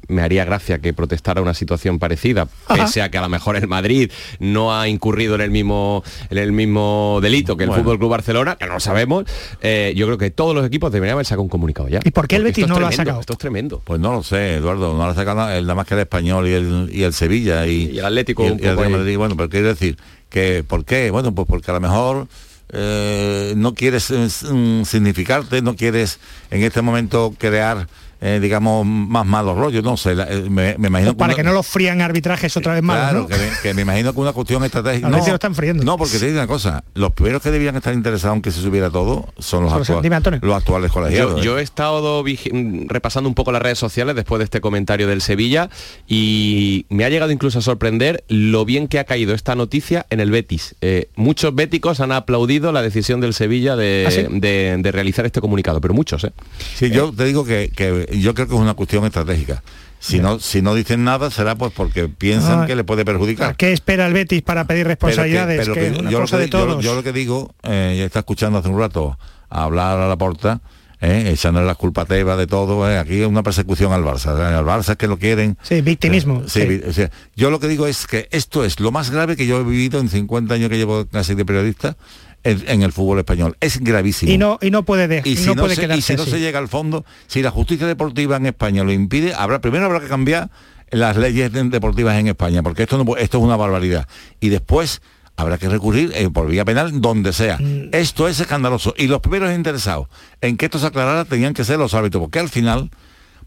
me 0.08 0.22
haría 0.22 0.46
gracia 0.46 0.80
que 0.80 0.94
protestara 0.94 1.42
una 1.42 1.54
situación 1.54 2.00
parecida, 2.00 2.48
Ajá. 2.68 2.84
pese 2.86 3.02
a 3.02 3.10
que 3.10 3.18
a 3.18 3.22
lo 3.22 3.30
mejor 3.30 3.56
el 3.56 3.68
Madrid 3.68 4.12
no 4.40 4.76
ha 4.78 4.88
incurrido 4.88 5.36
en 5.36 5.42
el 5.42 5.52
mismo, 5.52 6.04
en 6.30 6.38
el 6.38 6.52
mismo 6.52 7.20
delito 7.22 7.56
que 7.58 7.64
el 7.64 7.70
Bueno. 7.70 7.84
Fútbol 7.84 7.98
Club 8.00 8.10
Barcelona, 8.12 8.56
que 8.56 8.66
no 8.66 8.74
lo 8.74 8.80
sabemos. 8.80 9.26
eh, 9.62 9.94
yo 9.96 10.06
creo 10.08 10.18
que 10.18 10.30
todos 10.32 10.54
los 10.56 10.66
equipos 10.66 10.92
deberían 10.92 11.14
haber 11.14 11.26
sacado 11.26 11.44
un 11.44 11.50
comunicado 11.50 11.88
ya. 11.90 12.00
¿Y 12.04 12.12
por 12.12 12.28
qué 12.28 12.36
el 12.36 12.44
Porque 12.44 12.62
Betis 12.62 12.68
no 12.68 12.80
lo 12.80 12.88
ha 12.88 12.92
sacado? 12.92 13.20
Esto 13.22 13.34
es 13.34 13.40
tremendo. 13.40 13.82
Pues 13.86 14.00
no 14.00 14.12
lo 14.12 14.24
sé, 14.24 14.56
Eduardo, 14.56 14.94
no 14.94 15.06
lo 15.06 15.12
ha 15.12 15.16
sacado 15.16 15.50
el 15.52 15.64
nada 15.64 15.76
más 15.76 15.88
que 15.88 15.94
el 15.94 16.02
español 16.02 16.48
y 16.48 16.52
el, 16.54 16.90
y 16.92 17.04
el 17.04 17.14
Sevilla 17.14 17.66
y, 17.68 17.92
Y 17.92 18.00
el 18.00 18.06
Atlético 18.06 18.44
y 18.44 18.48
el, 18.48 18.54
un 18.54 18.60
y 18.60 18.66
el. 18.66 18.90
Madrid. 18.90 19.18
Bueno, 19.18 19.36
pero 19.38 19.50
quiero 19.50 19.68
decir 19.70 19.98
que 20.30 20.64
¿por 20.64 20.86
qué? 20.86 21.12
Bueno, 21.12 21.34
pues 21.34 21.48
porque 21.48 21.72
a 21.72 21.74
lo 21.74 21.80
mejor 21.80 22.28
eh, 22.72 23.54
no 23.58 23.74
quieres 23.74 24.12
eh, 24.12 24.28
mm, 24.52 24.84
significarte, 24.84 25.62
no 25.62 25.76
quieres 25.76 26.20
en 26.52 26.64
este 26.64 26.82
momento 26.82 27.34
crear 27.38 27.88
eh, 28.22 28.40
digamos 28.42 28.86
más 28.86 29.26
malos 29.26 29.58
rollos, 29.58 29.84
no 29.84 29.96
sé, 29.98 30.16
la- 30.16 30.26
eh, 30.30 30.50
me, 30.50 30.78
me 30.78 30.88
imagino 30.88 31.16
para 31.16 31.30
una- 31.34 31.36
que 31.38 31.44
no 31.44 31.54
los 31.54 31.66
frían 31.66 32.02
arbitrajes 32.02 32.56
otra 32.58 32.74
vez 32.74 32.84
malos, 32.84 33.04
Claro, 33.04 33.20
¿no? 33.22 33.28
que, 33.28 33.36
me, 33.38 33.50
que 33.64 33.74
me 33.74 33.82
imagino 33.84 34.14
que 34.14 34.20
una 34.20 34.34
cuestión 34.34 34.64
estratégica. 34.64 35.08
A 35.08 35.10
ver 35.12 35.22
si 35.22 35.30
lo 35.30 35.36
están 35.36 35.56
friendo. 35.56 35.84
No, 35.84 35.98
porque 35.98 36.18
te 36.20 36.26
digo 36.28 36.38
una 36.38 36.48
cosa, 36.48 36.84
los 36.96 37.12
primeros 37.14 37.42
que 37.42 37.52
debían 37.52 37.76
estar 37.76 37.94
interesados 37.94 38.36
en 38.36 38.42
que 38.42 38.52
se 38.52 38.62
subiera 38.62 38.90
todo 38.90 39.28
son 39.38 39.64
los, 39.64 39.74
actuales, 39.74 40.04
dime, 40.04 40.16
Antonio. 40.18 40.40
los 40.44 40.56
actuales 40.56 40.92
colegiados. 40.92 41.34
Yo, 41.36 41.40
¿eh? 41.40 41.44
yo 41.44 41.60
he 41.60 41.62
estado 41.64 42.24
mm, 42.24 42.88
repasando 42.88 43.28
un 43.30 43.36
poco 43.36 43.52
las 43.52 43.62
redes 43.62 43.80
sociales 43.80 44.16
después 44.16 44.40
de 44.40 44.44
este 44.46 44.62
comentario 44.62 45.08
del 45.08 45.22
Sevilla 45.22 45.70
y 46.08 46.86
me 46.90 47.06
ha 47.06 47.10
llegado 47.10 47.32
incluso 47.32 47.60
a 47.60 47.62
sorprender 47.62 48.24
lo 48.28 48.66
bien 48.66 48.88
que 48.88 49.00
ha 49.00 49.04
caído 49.06 49.34
esta 49.34 49.56
noticia 49.56 50.06
en 50.10 50.20
el 50.20 50.32
Betis. 50.32 50.76
Eh, 50.82 51.10
muchos 51.16 51.56
béticos 51.56 52.00
han 52.00 52.12
aplaudido 52.12 52.72
la 52.72 52.82
decisión 52.82 53.22
del 53.22 53.34
Sevilla 53.34 53.76
de, 53.76 54.06
¿Ah, 54.08 54.12
sí? 54.12 54.26
de- 54.30 54.78
de 54.80 54.92
realizar 54.92 55.26
este 55.26 55.40
comunicado, 55.42 55.80
pero 55.82 55.94
muchos, 55.94 56.24
¿eh? 56.24 56.32
Sí, 56.76 56.90
yo 56.90 57.14
te 57.16 57.26
digo 57.26 57.46
que, 57.46 57.72
que 57.76 58.08
yo 58.18 58.34
creo 58.34 58.48
que 58.48 58.56
es 58.56 58.60
una 58.60 58.74
cuestión 58.74 59.06
estratégica. 59.06 59.64
Si 60.02 60.20
no, 60.20 60.40
si 60.40 60.62
no 60.62 60.76
dicen 60.76 61.04
nada 61.04 61.30
será 61.30 61.56
pues 61.56 61.74
porque 61.76 62.08
piensan 62.08 62.62
Ah, 62.62 62.66
que 62.66 62.74
le 62.76 62.86
puede 62.86 63.04
perjudicar. 63.04 63.58
¿Qué 63.58 63.74
espera 63.74 64.08
el 64.08 64.14
Betis 64.14 64.42
para 64.42 64.66
pedir 64.66 64.88
responsabilidades? 64.88 65.60
Pero 65.60 65.74
que- 65.74 65.94
yo, 66.10 66.12
lo 66.12 66.20
cosa 66.22 66.38
que, 66.38 66.44
de 66.44 66.48
lo- 66.48 66.66
todos. 66.66 66.84
yo 66.84 66.96
lo 66.96 67.04
que 67.04 67.12
digo, 67.12 67.54
eh, 67.64 67.96
ya 68.00 68.06
está 68.06 68.20
escuchando 68.20 68.60
hace 68.60 68.70
un 68.70 68.80
rato 68.80 69.18
a 69.50 69.64
hablar 69.64 70.00
a 70.00 70.08
la 70.08 70.16
porta, 70.18 70.62
eh, 71.02 71.30
echándole 71.34 71.66
las 71.68 71.76
culpas 71.76 72.10
a 72.10 72.14
de 72.38 72.48
todo, 72.48 72.90
eh, 72.90 72.98
aquí 72.98 73.22
es 73.22 73.28
una 73.28 73.44
persecución 73.44 73.92
al 73.92 74.04
Barça. 74.04 74.38
eh, 74.40 74.56
Al 74.56 74.64
Barça 74.66 74.92
es 74.92 74.98
que 74.98 75.08
lo 75.08 75.18
quieren. 75.20 75.58
Sí, 75.64 75.82
victimismo. 75.82 76.44
Sí, 76.48 76.62
sí. 76.62 76.66
vi- 76.68 76.82
o 76.88 76.94
sea, 76.94 77.12
yo 77.36 77.50
lo 77.50 77.60
que 77.60 77.68
digo 77.68 77.86
es 77.86 78.08
que 78.08 78.30
esto 78.32 78.64
es 78.64 78.80
lo 78.80 78.92
más 78.92 79.10
grave 79.10 79.36
que 79.36 79.48
yo 79.48 79.60
he 79.60 79.64
vivido 79.66 80.00
en 80.00 80.08
50 80.08 80.54
años 80.54 80.70
que 80.70 80.78
llevo 80.78 81.06
casi 81.12 81.36
de 81.36 81.44
periodista 81.44 81.98
en, 82.44 82.64
en 82.68 82.82
el 82.84 82.92
fútbol 82.92 83.20
español. 83.20 83.58
Es 83.60 83.80
gravísimo. 83.80 84.32
Y 84.32 84.38
no, 84.38 84.58
y 84.62 84.72
no 84.72 84.84
puede 84.84 85.08
dejar, 85.08 85.28
Y 85.28 85.36
si, 85.36 85.48
no 85.48 85.56
puede 85.56 85.76
se, 85.76 85.82
y 85.82 85.86
quedarse 85.86 86.02
si 86.02 86.16
no 86.16 86.24
así. 86.24 86.32
se 86.32 86.40
llega 86.40 86.60
al 86.60 86.68
fondo, 86.68 87.06
si 87.28 87.42
la 87.42 87.52
justicia 87.52 87.88
deportiva 87.88 88.38
en 88.38 88.46
España 88.48 88.84
lo 88.84 88.92
impide, 88.92 89.34
habrá 89.34 89.60
primero 89.60 89.86
habrá 89.86 90.00
que 90.00 90.08
cambiar 90.08 90.50
las 90.92 91.18
leyes 91.18 91.52
de- 91.52 91.64
deportivas 91.66 92.18
en 92.18 92.28
España, 92.28 92.64
porque 92.64 92.84
esto 92.84 93.04
no, 93.04 93.16
esto 93.18 93.38
es 93.38 93.44
una 93.44 93.56
barbaridad. 93.56 94.08
Y 94.40 94.50
después 94.50 95.02
habrá 95.36 95.58
que 95.58 95.70
recurrir 95.70 96.12
eh, 96.16 96.30
por 96.30 96.48
vía 96.48 96.66
penal 96.66 97.00
donde 97.02 97.32
sea. 97.32 97.58
Mm. 97.60 97.90
Esto 97.94 98.28
es 98.28 98.40
escandaloso. 98.40 98.94
Y 98.98 99.08
los 99.08 99.22
primeros 99.22 99.54
interesados 99.54 100.08
en 100.42 100.58
que 100.58 100.66
esto 100.66 100.80
se 100.80 100.88
aclarara 100.88 101.26
tenían 101.26 101.54
que 101.54 101.64
ser 101.64 101.78
los 101.80 101.94
árbitros, 101.94 102.22
porque 102.24 102.40
al 102.40 102.50
final, 102.50 102.90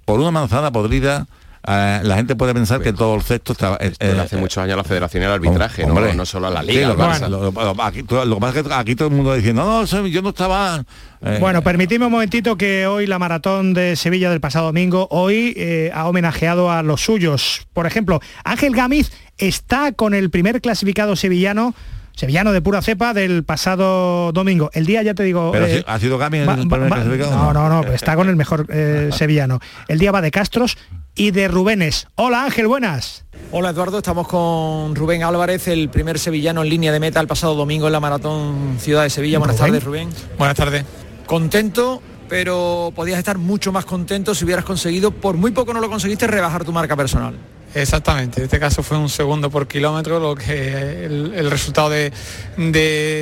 por 0.05 0.21
una 0.21 0.31
manzana 0.31 0.71
podrida, 0.73 1.27
eh, 1.67 2.01
la 2.03 2.17
gente 2.17 2.35
puede 2.37 2.53
pensar 2.55 2.81
que 2.81 2.93
todo 2.93 3.15
el 3.15 3.23
cesto 3.23 3.53
está... 3.53 3.77
eh, 3.81 3.93
eh, 4.01 4.17
hace 4.21 4.37
muchos 4.37 4.59
años 4.63 4.77
la 4.77 4.85
federación 4.85 5.23
y 5.23 5.27
el 5.27 5.33
arbitraje, 5.33 5.87
¿no? 5.87 5.95
Hombre. 5.95 6.15
no 6.15 6.27
solo 6.27 6.49
a 6.49 6.51
la 6.51 6.61
Sí, 6.63 6.67
liga. 6.73 6.89
lo, 6.89 6.93
al 6.93 6.97
que 6.97 7.03
pasa- 7.05 7.29
lo- 7.29 7.51
lo- 7.53 7.83
aquí, 7.83 8.03
todo- 8.03 8.25
lo 8.25 8.35
que 8.37 8.41
pasa 8.41 8.59
es 8.61 8.67
que 8.67 8.75
aquí 8.75 8.95
todo 8.97 9.09
el 9.09 9.15
mundo 9.15 9.35
diciendo, 9.35 9.65
no, 9.65 9.85
no, 9.85 10.07
yo 10.07 10.23
no 10.23 10.31
estaba... 10.31 10.85
eh, 11.23 11.39
Bueno, 11.41 11.63
permitidme 11.63 12.07
un 12.07 12.13
momentito 12.13 12.57
que 12.57 12.87
hoy 12.87 13.07
la 13.07 13.19
maratón 13.19 13.75
de 13.75 13.95
Sevilla 13.97 14.31
del 14.31 14.41
pasado 14.41 14.67
domingo, 14.67 15.07
hoy 15.11 15.55
eh, 15.57 15.91
ha 15.95 16.09
homenajeado 16.09 16.71
a 16.71 16.83
los 16.83 17.01
suyos. 17.05 17.67
Por 17.73 17.87
ejemplo, 17.87 18.21
Ángel 18.45 18.75
Gámez 18.75 19.13
está 19.39 19.93
con 19.93 20.15
el 20.15 20.31
primer 20.31 20.61
clasificado 20.61 21.15
sevillano, 21.17 21.75
sevillano 22.15 22.53
de 22.53 22.61
pura 22.61 22.83
cepa 22.83 23.15
del 23.15 23.45
pasado 23.45 24.33
domingo. 24.33 24.71
El 24.75 24.87
día, 24.87 25.03
ya 25.03 25.15
te 25.15 25.23
digo... 25.23 25.51
pero 25.53 25.67
eh, 25.67 25.83
ha 25.87 25.99
sido 25.99 26.19
Gami 26.19 26.39
el 26.39 26.49
va- 26.49 26.55
primer 26.57 26.83
va- 26.93 26.97
clasificado, 26.97 27.31
no, 27.37 27.53
no, 27.53 27.83
no, 27.83 27.93
está 27.93 28.17
con 28.17 28.29
el 28.29 28.37
mejor 28.37 28.67
eh, 28.71 29.11
sevillano. 29.17 29.61
El 29.89 29.99
día 29.99 30.13
va 30.13 30.21
de 30.21 30.31
Castros 30.31 30.77
y 31.15 31.31
de 31.31 31.49
Rubénes. 31.49 32.07
Hola 32.15 32.45
Ángel, 32.45 32.67
buenas. 32.69 33.25
Hola 33.51 33.71
Eduardo, 33.71 33.99
estamos 33.99 34.27
con 34.29 34.95
Rubén 34.95 35.23
Álvarez, 35.25 35.69
el 35.69 35.89
primer 35.91 36.19
sevillano 36.19 36.63
en 36.63 36.69
línea 36.71 36.93
de 36.93 37.01
meta 37.01 37.21
el 37.21 37.27
pasado 37.27 37.55
domingo 37.55 37.87
en 37.87 37.93
la 37.93 38.01
Maratón 38.01 38.77
Ciudad 38.79 39.03
de 39.03 39.11
Sevilla. 39.11 39.39
Buenas 39.39 39.57
Rubén. 39.59 39.73
tardes 39.73 39.85
Rubén. 39.85 40.09
Buenas 40.39 40.57
tardes. 40.57 40.85
Contento, 41.27 42.03
pero 42.29 42.93
podías 42.95 43.19
estar 43.19 43.37
mucho 43.39 43.73
más 43.73 43.85
contento 43.85 44.35
si 44.35 44.45
hubieras 44.45 44.65
conseguido, 44.65 45.11
por 45.11 45.37
muy 45.37 45.51
poco 45.51 45.73
no 45.75 45.81
lo 45.81 45.89
conseguiste, 45.91 46.27
rebajar 46.27 46.65
tu 46.65 46.73
marca 46.73 46.97
personal. 46.97 47.35
Exactamente, 47.75 48.41
en 48.41 48.45
este 48.45 48.61
caso 48.61 48.83
fue 48.83 48.99
un 48.99 49.09
segundo 49.09 49.49
por 49.49 49.67
kilómetro 49.67 50.21
lo 50.21 50.35
que 50.35 51.07
el, 51.07 51.33
el 51.35 51.51
resultado 51.51 51.89
de, 51.89 52.13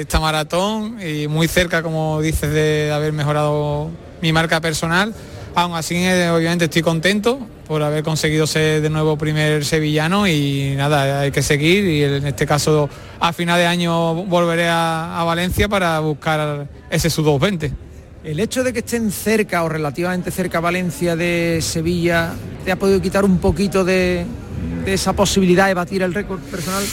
esta 0.00 0.18
maratón 0.18 0.98
y 1.00 1.28
muy 1.28 1.46
cerca, 1.46 1.82
como 1.82 2.20
dices, 2.20 2.52
de 2.52 2.90
haber 2.92 3.12
mejorado 3.12 3.90
mi 4.20 4.32
marca 4.32 4.60
personal. 4.60 5.14
Aún 5.54 5.76
así, 5.76 5.96
eh, 5.96 6.30
obviamente 6.30 6.64
estoy 6.64 6.82
contento 6.82 7.38
por 7.66 7.82
haber 7.82 8.02
conseguido 8.02 8.48
ser 8.48 8.82
de 8.82 8.90
nuevo 8.90 9.16
primer 9.16 9.64
sevillano 9.64 10.26
y 10.26 10.74
nada, 10.76 11.20
hay 11.20 11.30
que 11.30 11.42
seguir 11.42 11.84
y 11.84 12.02
en 12.02 12.26
este 12.26 12.44
caso 12.44 12.90
a 13.20 13.32
final 13.32 13.58
de 13.58 13.66
año 13.66 14.14
volveré 14.24 14.68
a, 14.68 15.20
a 15.20 15.24
Valencia 15.24 15.68
para 15.68 16.00
buscar 16.00 16.66
ese 16.90 17.08
sub 17.08 17.24
220. 17.24 17.89
El 18.22 18.38
hecho 18.38 18.62
de 18.62 18.74
que 18.74 18.80
estén 18.80 19.10
cerca 19.10 19.64
o 19.64 19.68
relativamente 19.68 20.30
cerca 20.30 20.60
Valencia 20.60 21.16
de 21.16 21.60
Sevilla, 21.62 22.34
¿te 22.66 22.72
ha 22.72 22.76
podido 22.76 23.00
quitar 23.00 23.24
un 23.24 23.38
poquito 23.38 23.82
de, 23.82 24.26
esa 24.84 25.14
posibilidad 25.14 25.68
de 25.68 25.74
batir 25.74 26.02
el 26.02 26.12
récord 26.12 26.40
personal? 26.40 26.84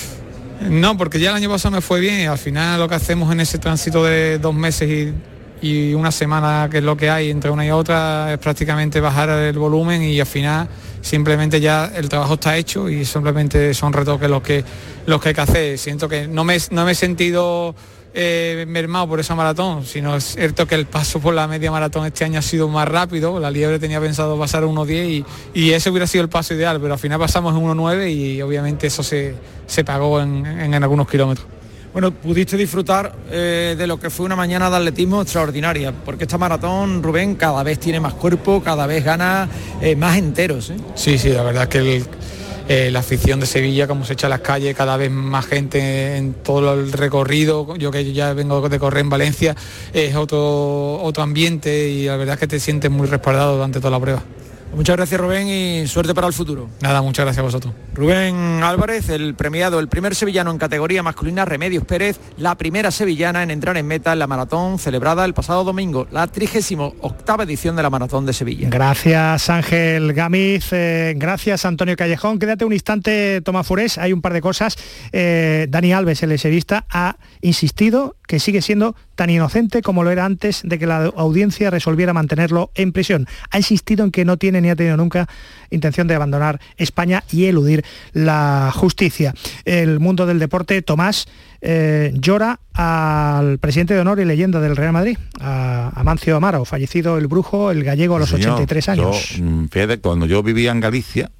No, 0.69 0.95
porque 0.95 1.19
ya 1.19 1.31
el 1.31 1.35
año 1.35 1.49
pasado 1.49 1.75
me 1.75 1.81
fue 1.81 1.99
bien 1.99 2.29
al 2.29 2.37
final 2.37 2.79
lo 2.79 2.87
que 2.87 2.95
hacemos 2.95 3.29
en 3.33 3.41
ese 3.41 3.57
tránsito 3.57 4.05
de 4.05 4.39
dos 4.39 4.55
meses 4.55 4.89
y, 4.89 5.13
y 5.61 5.93
una 5.93 6.13
semana, 6.13 6.69
que 6.71 6.77
es 6.77 6.83
lo 6.83 6.95
que 6.95 7.09
hay 7.09 7.29
entre 7.29 7.51
una 7.51 7.65
y 7.65 7.71
otra, 7.71 8.31
es 8.31 8.39
prácticamente 8.39 9.01
bajar 9.01 9.29
el 9.29 9.59
volumen 9.59 10.01
y 10.03 10.17
al 10.21 10.25
final 10.25 10.69
simplemente 11.01 11.59
ya 11.59 11.91
el 11.93 12.07
trabajo 12.07 12.35
está 12.35 12.55
hecho 12.55 12.89
y 12.89 13.03
simplemente 13.03 13.73
son 13.73 13.91
retoques 13.91 14.29
los 14.29 14.41
que, 14.41 14.63
los 15.05 15.21
que 15.21 15.29
hay 15.29 15.35
que 15.35 15.41
hacer. 15.41 15.77
Siento 15.77 16.07
que 16.07 16.25
no 16.25 16.45
me, 16.45 16.57
no 16.71 16.85
me 16.85 16.93
he 16.93 16.95
sentido 16.95 17.75
eh, 18.19 18.65
mermado 18.67 19.07
por 19.07 19.19
esa 19.19 19.35
maratón, 19.35 19.85
sino 19.85 20.15
es 20.15 20.33
cierto 20.33 20.65
que 20.65 20.73
el 20.73 20.87
paso 20.87 21.19
por 21.19 21.35
la 21.35 21.47
media 21.47 21.69
maratón 21.69 22.03
este 22.07 22.25
año 22.25 22.39
ha 22.39 22.41
sido 22.41 22.67
más 22.67 22.87
rápido, 22.87 23.39
la 23.39 23.51
liebre 23.51 23.77
tenía 23.77 24.01
pensado 24.01 24.39
pasar 24.39 24.63
1.10 24.63 25.07
y, 25.53 25.61
y 25.61 25.71
ese 25.73 25.91
hubiera 25.91 26.07
sido 26.07 26.23
el 26.23 26.29
paso 26.29 26.55
ideal, 26.55 26.79
pero 26.81 26.93
al 26.93 26.99
final 26.99 27.19
pasamos 27.19 27.55
en 27.55 27.61
1.9 27.63 28.11
y 28.11 28.41
obviamente 28.41 28.87
eso 28.87 29.03
se, 29.03 29.35
se 29.67 29.83
pagó 29.83 30.19
en, 30.19 30.45
en- 30.47 30.73
en 30.73 30.83
algunos 30.83 31.07
kilómetros. 31.07 31.45
Bueno, 31.93 32.11
pudiste 32.11 32.57
disfrutar 32.57 33.15
eh, 33.31 33.75
de 33.77 33.87
lo 33.87 33.99
que 33.99 34.09
fue 34.11 34.25
una 34.25 34.35
mañana 34.35 34.69
de 34.69 34.75
atletismo 34.77 35.21
extraordinaria, 35.21 35.91
porque 35.91 36.25
esta 36.25 36.37
maratón, 36.37 37.01
Rubén, 37.01 37.35
cada 37.35 37.63
vez 37.63 37.79
tiene 37.79 37.99
más 37.99 38.13
cuerpo, 38.13 38.61
cada 38.63 38.85
vez 38.85 39.03
gana 39.03 39.47
eh, 39.81 39.95
más 39.95 40.17
enteros. 40.17 40.69
¿eh? 40.69 40.75
Sí, 40.95 41.17
sí, 41.17 41.29
la 41.29 41.41
verdad 41.43 41.63
es 41.63 41.69
que 41.69 41.77
el- 41.79 42.05
eh, 42.69 42.91
la 42.91 42.99
afición 42.99 43.39
de 43.39 43.45
Sevilla, 43.45 43.87
como 43.87 44.05
se 44.05 44.13
echa 44.13 44.27
a 44.27 44.29
las 44.29 44.41
calles, 44.41 44.75
cada 44.75 44.97
vez 44.97 45.09
más 45.09 45.45
gente 45.45 46.17
en 46.17 46.33
todo 46.33 46.73
el 46.73 46.91
recorrido, 46.91 47.75
yo 47.77 47.91
que 47.91 48.13
ya 48.13 48.33
vengo 48.33 48.67
de 48.67 48.79
correr 48.79 49.01
en 49.01 49.09
Valencia, 49.09 49.55
es 49.93 50.15
otro, 50.15 51.01
otro 51.01 51.23
ambiente 51.23 51.89
y 51.89 52.05
la 52.05 52.17
verdad 52.17 52.33
es 52.33 52.39
que 52.39 52.47
te 52.47 52.59
sientes 52.59 52.91
muy 52.91 53.07
respaldado 53.07 53.55
durante 53.55 53.79
toda 53.79 53.91
la 53.91 53.99
prueba. 53.99 54.23
Muchas 54.75 54.95
gracias 54.95 55.19
Rubén 55.19 55.47
y 55.47 55.87
suerte 55.87 56.13
para 56.13 56.27
el 56.27 56.33
futuro. 56.33 56.69
Nada, 56.81 57.01
muchas 57.01 57.25
gracias 57.25 57.41
a 57.41 57.45
vosotros. 57.45 57.73
Rubén 57.93 58.61
Álvarez, 58.63 59.09
el 59.09 59.35
premiado, 59.35 59.79
el 59.79 59.87
primer 59.87 60.15
sevillano 60.15 60.51
en 60.51 60.57
categoría 60.57 61.01
masculina, 61.03 61.45
Remedios 61.45 61.83
Pérez, 61.85 62.19
la 62.37 62.55
primera 62.55 62.91
sevillana 62.91 63.43
en 63.43 63.51
entrar 63.51 63.77
en 63.77 63.87
meta 63.87 64.13
en 64.13 64.19
la 64.19 64.27
maratón 64.27 64.79
celebrada 64.79 65.25
el 65.25 65.33
pasado 65.33 65.63
domingo, 65.63 66.07
la 66.11 66.27
38 66.27 66.95
edición 67.41 67.75
de 67.75 67.83
la 67.83 67.89
maratón 67.89 68.25
de 68.25 68.33
Sevilla. 68.33 68.69
Gracias 68.69 69.49
Ángel 69.49 70.13
Gamiz, 70.13 70.67
eh, 70.71 71.13
gracias 71.17 71.65
Antonio 71.65 71.95
Callejón. 71.95 72.39
Quédate 72.39 72.65
un 72.65 72.73
instante, 72.73 73.41
Tomás 73.41 73.65
Furés, 73.65 73.97
hay 73.97 74.13
un 74.13 74.21
par 74.21 74.33
de 74.33 74.41
cosas. 74.41 74.77
Eh, 75.11 75.67
Dani 75.69 75.93
Alves, 75.93 76.23
el 76.23 76.31
eserista, 76.31 76.85
ha 76.89 77.17
insistido 77.41 78.15
que 78.27 78.39
sigue 78.39 78.61
siendo 78.61 78.95
tan 79.15 79.29
inocente 79.29 79.81
como 79.81 80.03
lo 80.03 80.11
era 80.11 80.25
antes 80.25 80.61
de 80.63 80.77
que 80.77 80.85
la 80.85 81.05
audiencia 81.15 81.69
resolviera 81.71 82.13
mantenerlo 82.13 82.71
en 82.75 82.91
prisión. 82.91 83.27
Ha 83.49 83.57
insistido 83.57 84.03
en 84.03 84.11
que 84.11 84.25
no 84.25 84.37
tiene 84.37 84.56
ni 84.61 84.69
ha 84.69 84.75
tenido 84.75 84.97
nunca 84.97 85.27
intención 85.69 86.07
de 86.07 86.15
abandonar 86.15 86.59
España 86.77 87.23
y 87.31 87.45
eludir 87.45 87.83
la 88.13 88.71
justicia. 88.73 89.33
El 89.65 89.99
mundo 89.99 90.25
del 90.25 90.39
deporte, 90.39 90.81
Tomás, 90.81 91.25
eh, 91.61 92.11
llora 92.15 92.59
al 92.73 93.57
presidente 93.57 93.93
de 93.93 93.99
honor 94.01 94.19
y 94.19 94.25
leyenda 94.25 94.59
del 94.59 94.75
Real 94.75 94.93
Madrid, 94.93 95.17
a 95.41 95.91
Amancio 95.95 96.35
Amaro, 96.35 96.63
fallecido 96.65 97.17
el 97.17 97.27
brujo, 97.27 97.71
el 97.71 97.83
gallego 97.83 98.15
a 98.15 98.19
los 98.19 98.29
Señor, 98.29 98.51
83 98.51 98.89
años. 98.89 99.29
yo, 99.37 99.43
mm, 99.43 99.67
fíjate, 99.69 99.99
cuando 99.99 100.25
yo 100.25 100.43
vivía 100.43 100.71
en 100.71 100.79
Galicia, 100.79 101.31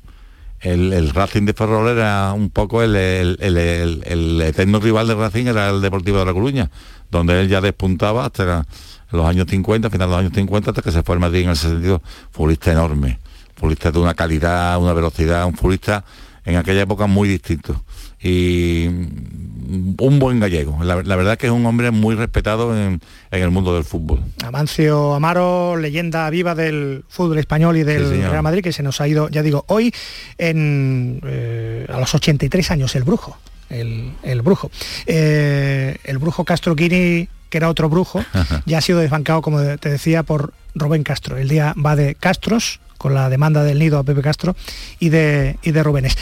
el, 0.60 0.92
el 0.92 1.12
Racing 1.12 1.44
de 1.46 1.54
Ferrol 1.54 1.88
era 1.88 2.34
un 2.34 2.50
poco 2.50 2.82
el- 2.82 2.96
el 2.96 4.42
eterno 4.42 4.80
rival 4.80 5.08
de 5.08 5.14
Racing, 5.16 5.46
era 5.46 5.70
el 5.70 5.82
Deportivo 5.82 6.18
de 6.20 6.26
La 6.26 6.34
Coruña, 6.34 6.72
donde 7.12 7.40
él 7.40 7.48
ya 7.48 7.62
despuntaba 7.62 8.26
hasta 8.26 8.66
los 9.12 9.26
años 9.26 9.48
50, 9.50 9.90
final 9.90 10.08
de 10.08 10.12
los 10.12 10.20
años 10.20 10.34
50, 10.36 10.72
hasta 10.72 10.82
que 10.82 10.92
se 10.92 11.04
fue 11.04 11.16
al 11.16 11.20
Madrid 11.22 11.44
en 11.44 11.50
ese 11.52 11.70
sentido, 11.70 12.02
futbolista 12.32 12.72
enorme, 12.72 13.20
futbolista 13.56 13.92
de 13.92 14.00
una 14.00 14.14
calidad, 14.14 14.78
una 14.80 14.94
velocidad, 14.94 15.46
un 15.46 15.56
futbolista 15.56 16.04
en 16.46 16.56
aquella 16.56 16.82
época 16.82 17.08
muy 17.08 17.28
distinto. 17.28 17.84
Y 18.22 18.88
mm, 18.90 19.96
un 20.00 20.20
buen 20.20 20.40
gallego. 20.40 20.84
La, 20.84 21.04
la 21.04 21.16
verdad 21.16 21.34
es 21.34 21.40
que 21.40 21.48
es 21.48 21.52
un 21.52 21.66
hombre 21.66 21.92
muy 21.92 22.16
respetado 22.16 22.76
en, 22.76 23.00
en 23.32 23.44
el 23.44 23.52
mundo 23.52 23.76
del 23.76 23.84
fútbol. 23.84 24.22
Amancio 24.44 25.14
Amaro, 25.14 25.76
leyenda 25.78 26.30
viva 26.30 26.56
del 26.56 27.04
fútbol 27.10 27.38
español 27.38 27.78
y 27.78 27.84
del 27.84 28.08
Sí. 28.10 28.22
Real 28.22 28.42
Madrid, 28.44 28.64
que 28.64 28.72
se 28.74 28.82
nos 28.82 29.02
ha 29.02 29.08
ido, 29.08 29.30
ya 29.30 29.44
digo, 29.44 29.66
hoy 29.68 29.94
en, 30.38 31.20
eh, 31.26 31.86
a 31.94 32.00
los 32.00 32.16
83 32.16 32.72
años, 32.72 32.96
el 32.96 33.04
brujo. 33.04 33.38
El, 33.70 34.14
el 34.24 34.42
brujo. 34.42 34.72
Eh, 35.06 35.98
el 36.06 36.18
brujo 36.18 36.46
Castro 36.46 36.76
Quini, 36.76 37.28
que 37.50 37.58
era 37.58 37.70
otro 37.70 37.90
brujo, 37.90 38.24
ya 38.66 38.78
ha 38.80 38.82
sido 38.82 39.00
desbancado, 39.00 39.42
como 39.42 39.62
te 39.78 39.90
decía, 39.90 40.24
por 40.24 40.54
Rubén 40.76 41.04
Castro. 41.04 41.38
El 41.38 41.48
día 41.50 41.74
va 41.84 41.96
de 41.96 42.16
Castros, 42.16 42.80
con 42.98 43.14
la 43.14 43.30
demanda 43.30 43.64
del 43.64 43.80
nido 43.80 44.00
a 44.00 44.04
Pepe 44.04 44.22
Castro, 44.22 44.56
y 45.00 45.10
de, 45.10 45.58
y 45.62 45.72
de 45.72 45.84
Rubénes. 45.84 46.18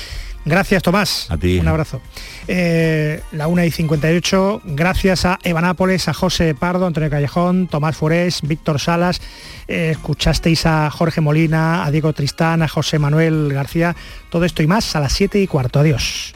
Gracias, 0.48 0.84
Tomás. 0.84 1.26
A 1.32 1.38
ti. 1.38 1.58
Un 1.58 1.68
abrazo. 1.68 2.02
Eh, 2.48 3.20
la 3.32 3.48
1 3.48 3.64
y 3.64 3.72
58, 3.72 4.62
gracias 4.64 5.26
a 5.26 5.40
Eva 5.44 5.60
Nápoles, 5.62 6.08
a 6.08 6.14
José 6.14 6.54
Pardo, 6.54 6.86
Antonio 6.86 7.10
Callejón, 7.10 7.66
Tomás 7.68 7.98
Forés, 7.98 8.42
Víctor 8.44 8.80
Salas. 8.80 9.22
eh, 9.68 9.90
escuchasteis 9.94 10.68
a 10.68 10.92
Jorge 10.92 11.20
Molina, 11.20 11.84
a 11.84 11.90
Diego 11.90 12.14
Tristán, 12.14 12.62
a 12.62 12.68
José 12.68 13.00
Manuel 13.00 13.52
García. 13.52 13.96
Todo 14.30 14.46
esto 14.46 14.62
y 14.62 14.68
más 14.68 14.96
a 14.96 15.00
las 15.00 15.14
7 15.14 15.42
y 15.42 15.48
cuarto. 15.48 15.80
Adiós. 15.80 16.36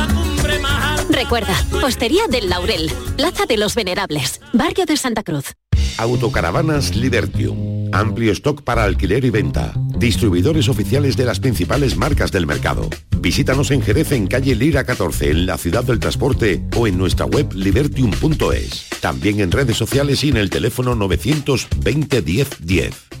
Recuerda, 1.21 1.55
Postería 1.79 2.23
del 2.27 2.49
Laurel, 2.49 2.91
Plaza 3.15 3.45
de 3.45 3.55
los 3.55 3.75
Venerables, 3.75 4.41
Barrio 4.53 4.87
de 4.87 4.97
Santa 4.97 5.21
Cruz. 5.21 5.53
Autocaravanas 5.99 6.95
Libertium. 6.95 7.91
Amplio 7.93 8.31
stock 8.31 8.63
para 8.63 8.85
alquiler 8.85 9.23
y 9.23 9.29
venta. 9.29 9.71
Distribuidores 9.95 10.67
oficiales 10.67 11.15
de 11.17 11.25
las 11.25 11.39
principales 11.39 11.95
marcas 11.95 12.31
del 12.31 12.47
mercado. 12.47 12.89
Visítanos 13.19 13.69
en 13.69 13.83
Jerez 13.83 14.13
en 14.13 14.25
calle 14.25 14.55
Lira 14.55 14.83
14 14.83 15.29
en 15.29 15.45
la 15.45 15.59
ciudad 15.59 15.83
del 15.83 15.99
transporte 15.99 16.63
o 16.75 16.87
en 16.87 16.97
nuestra 16.97 17.27
web 17.27 17.53
libertium.es. 17.53 18.87
También 18.99 19.41
en 19.41 19.51
redes 19.51 19.77
sociales 19.77 20.23
y 20.23 20.29
en 20.29 20.37
el 20.37 20.49
teléfono 20.49 20.95
920 20.95 22.21
10 22.23 22.49
10. 22.65 23.20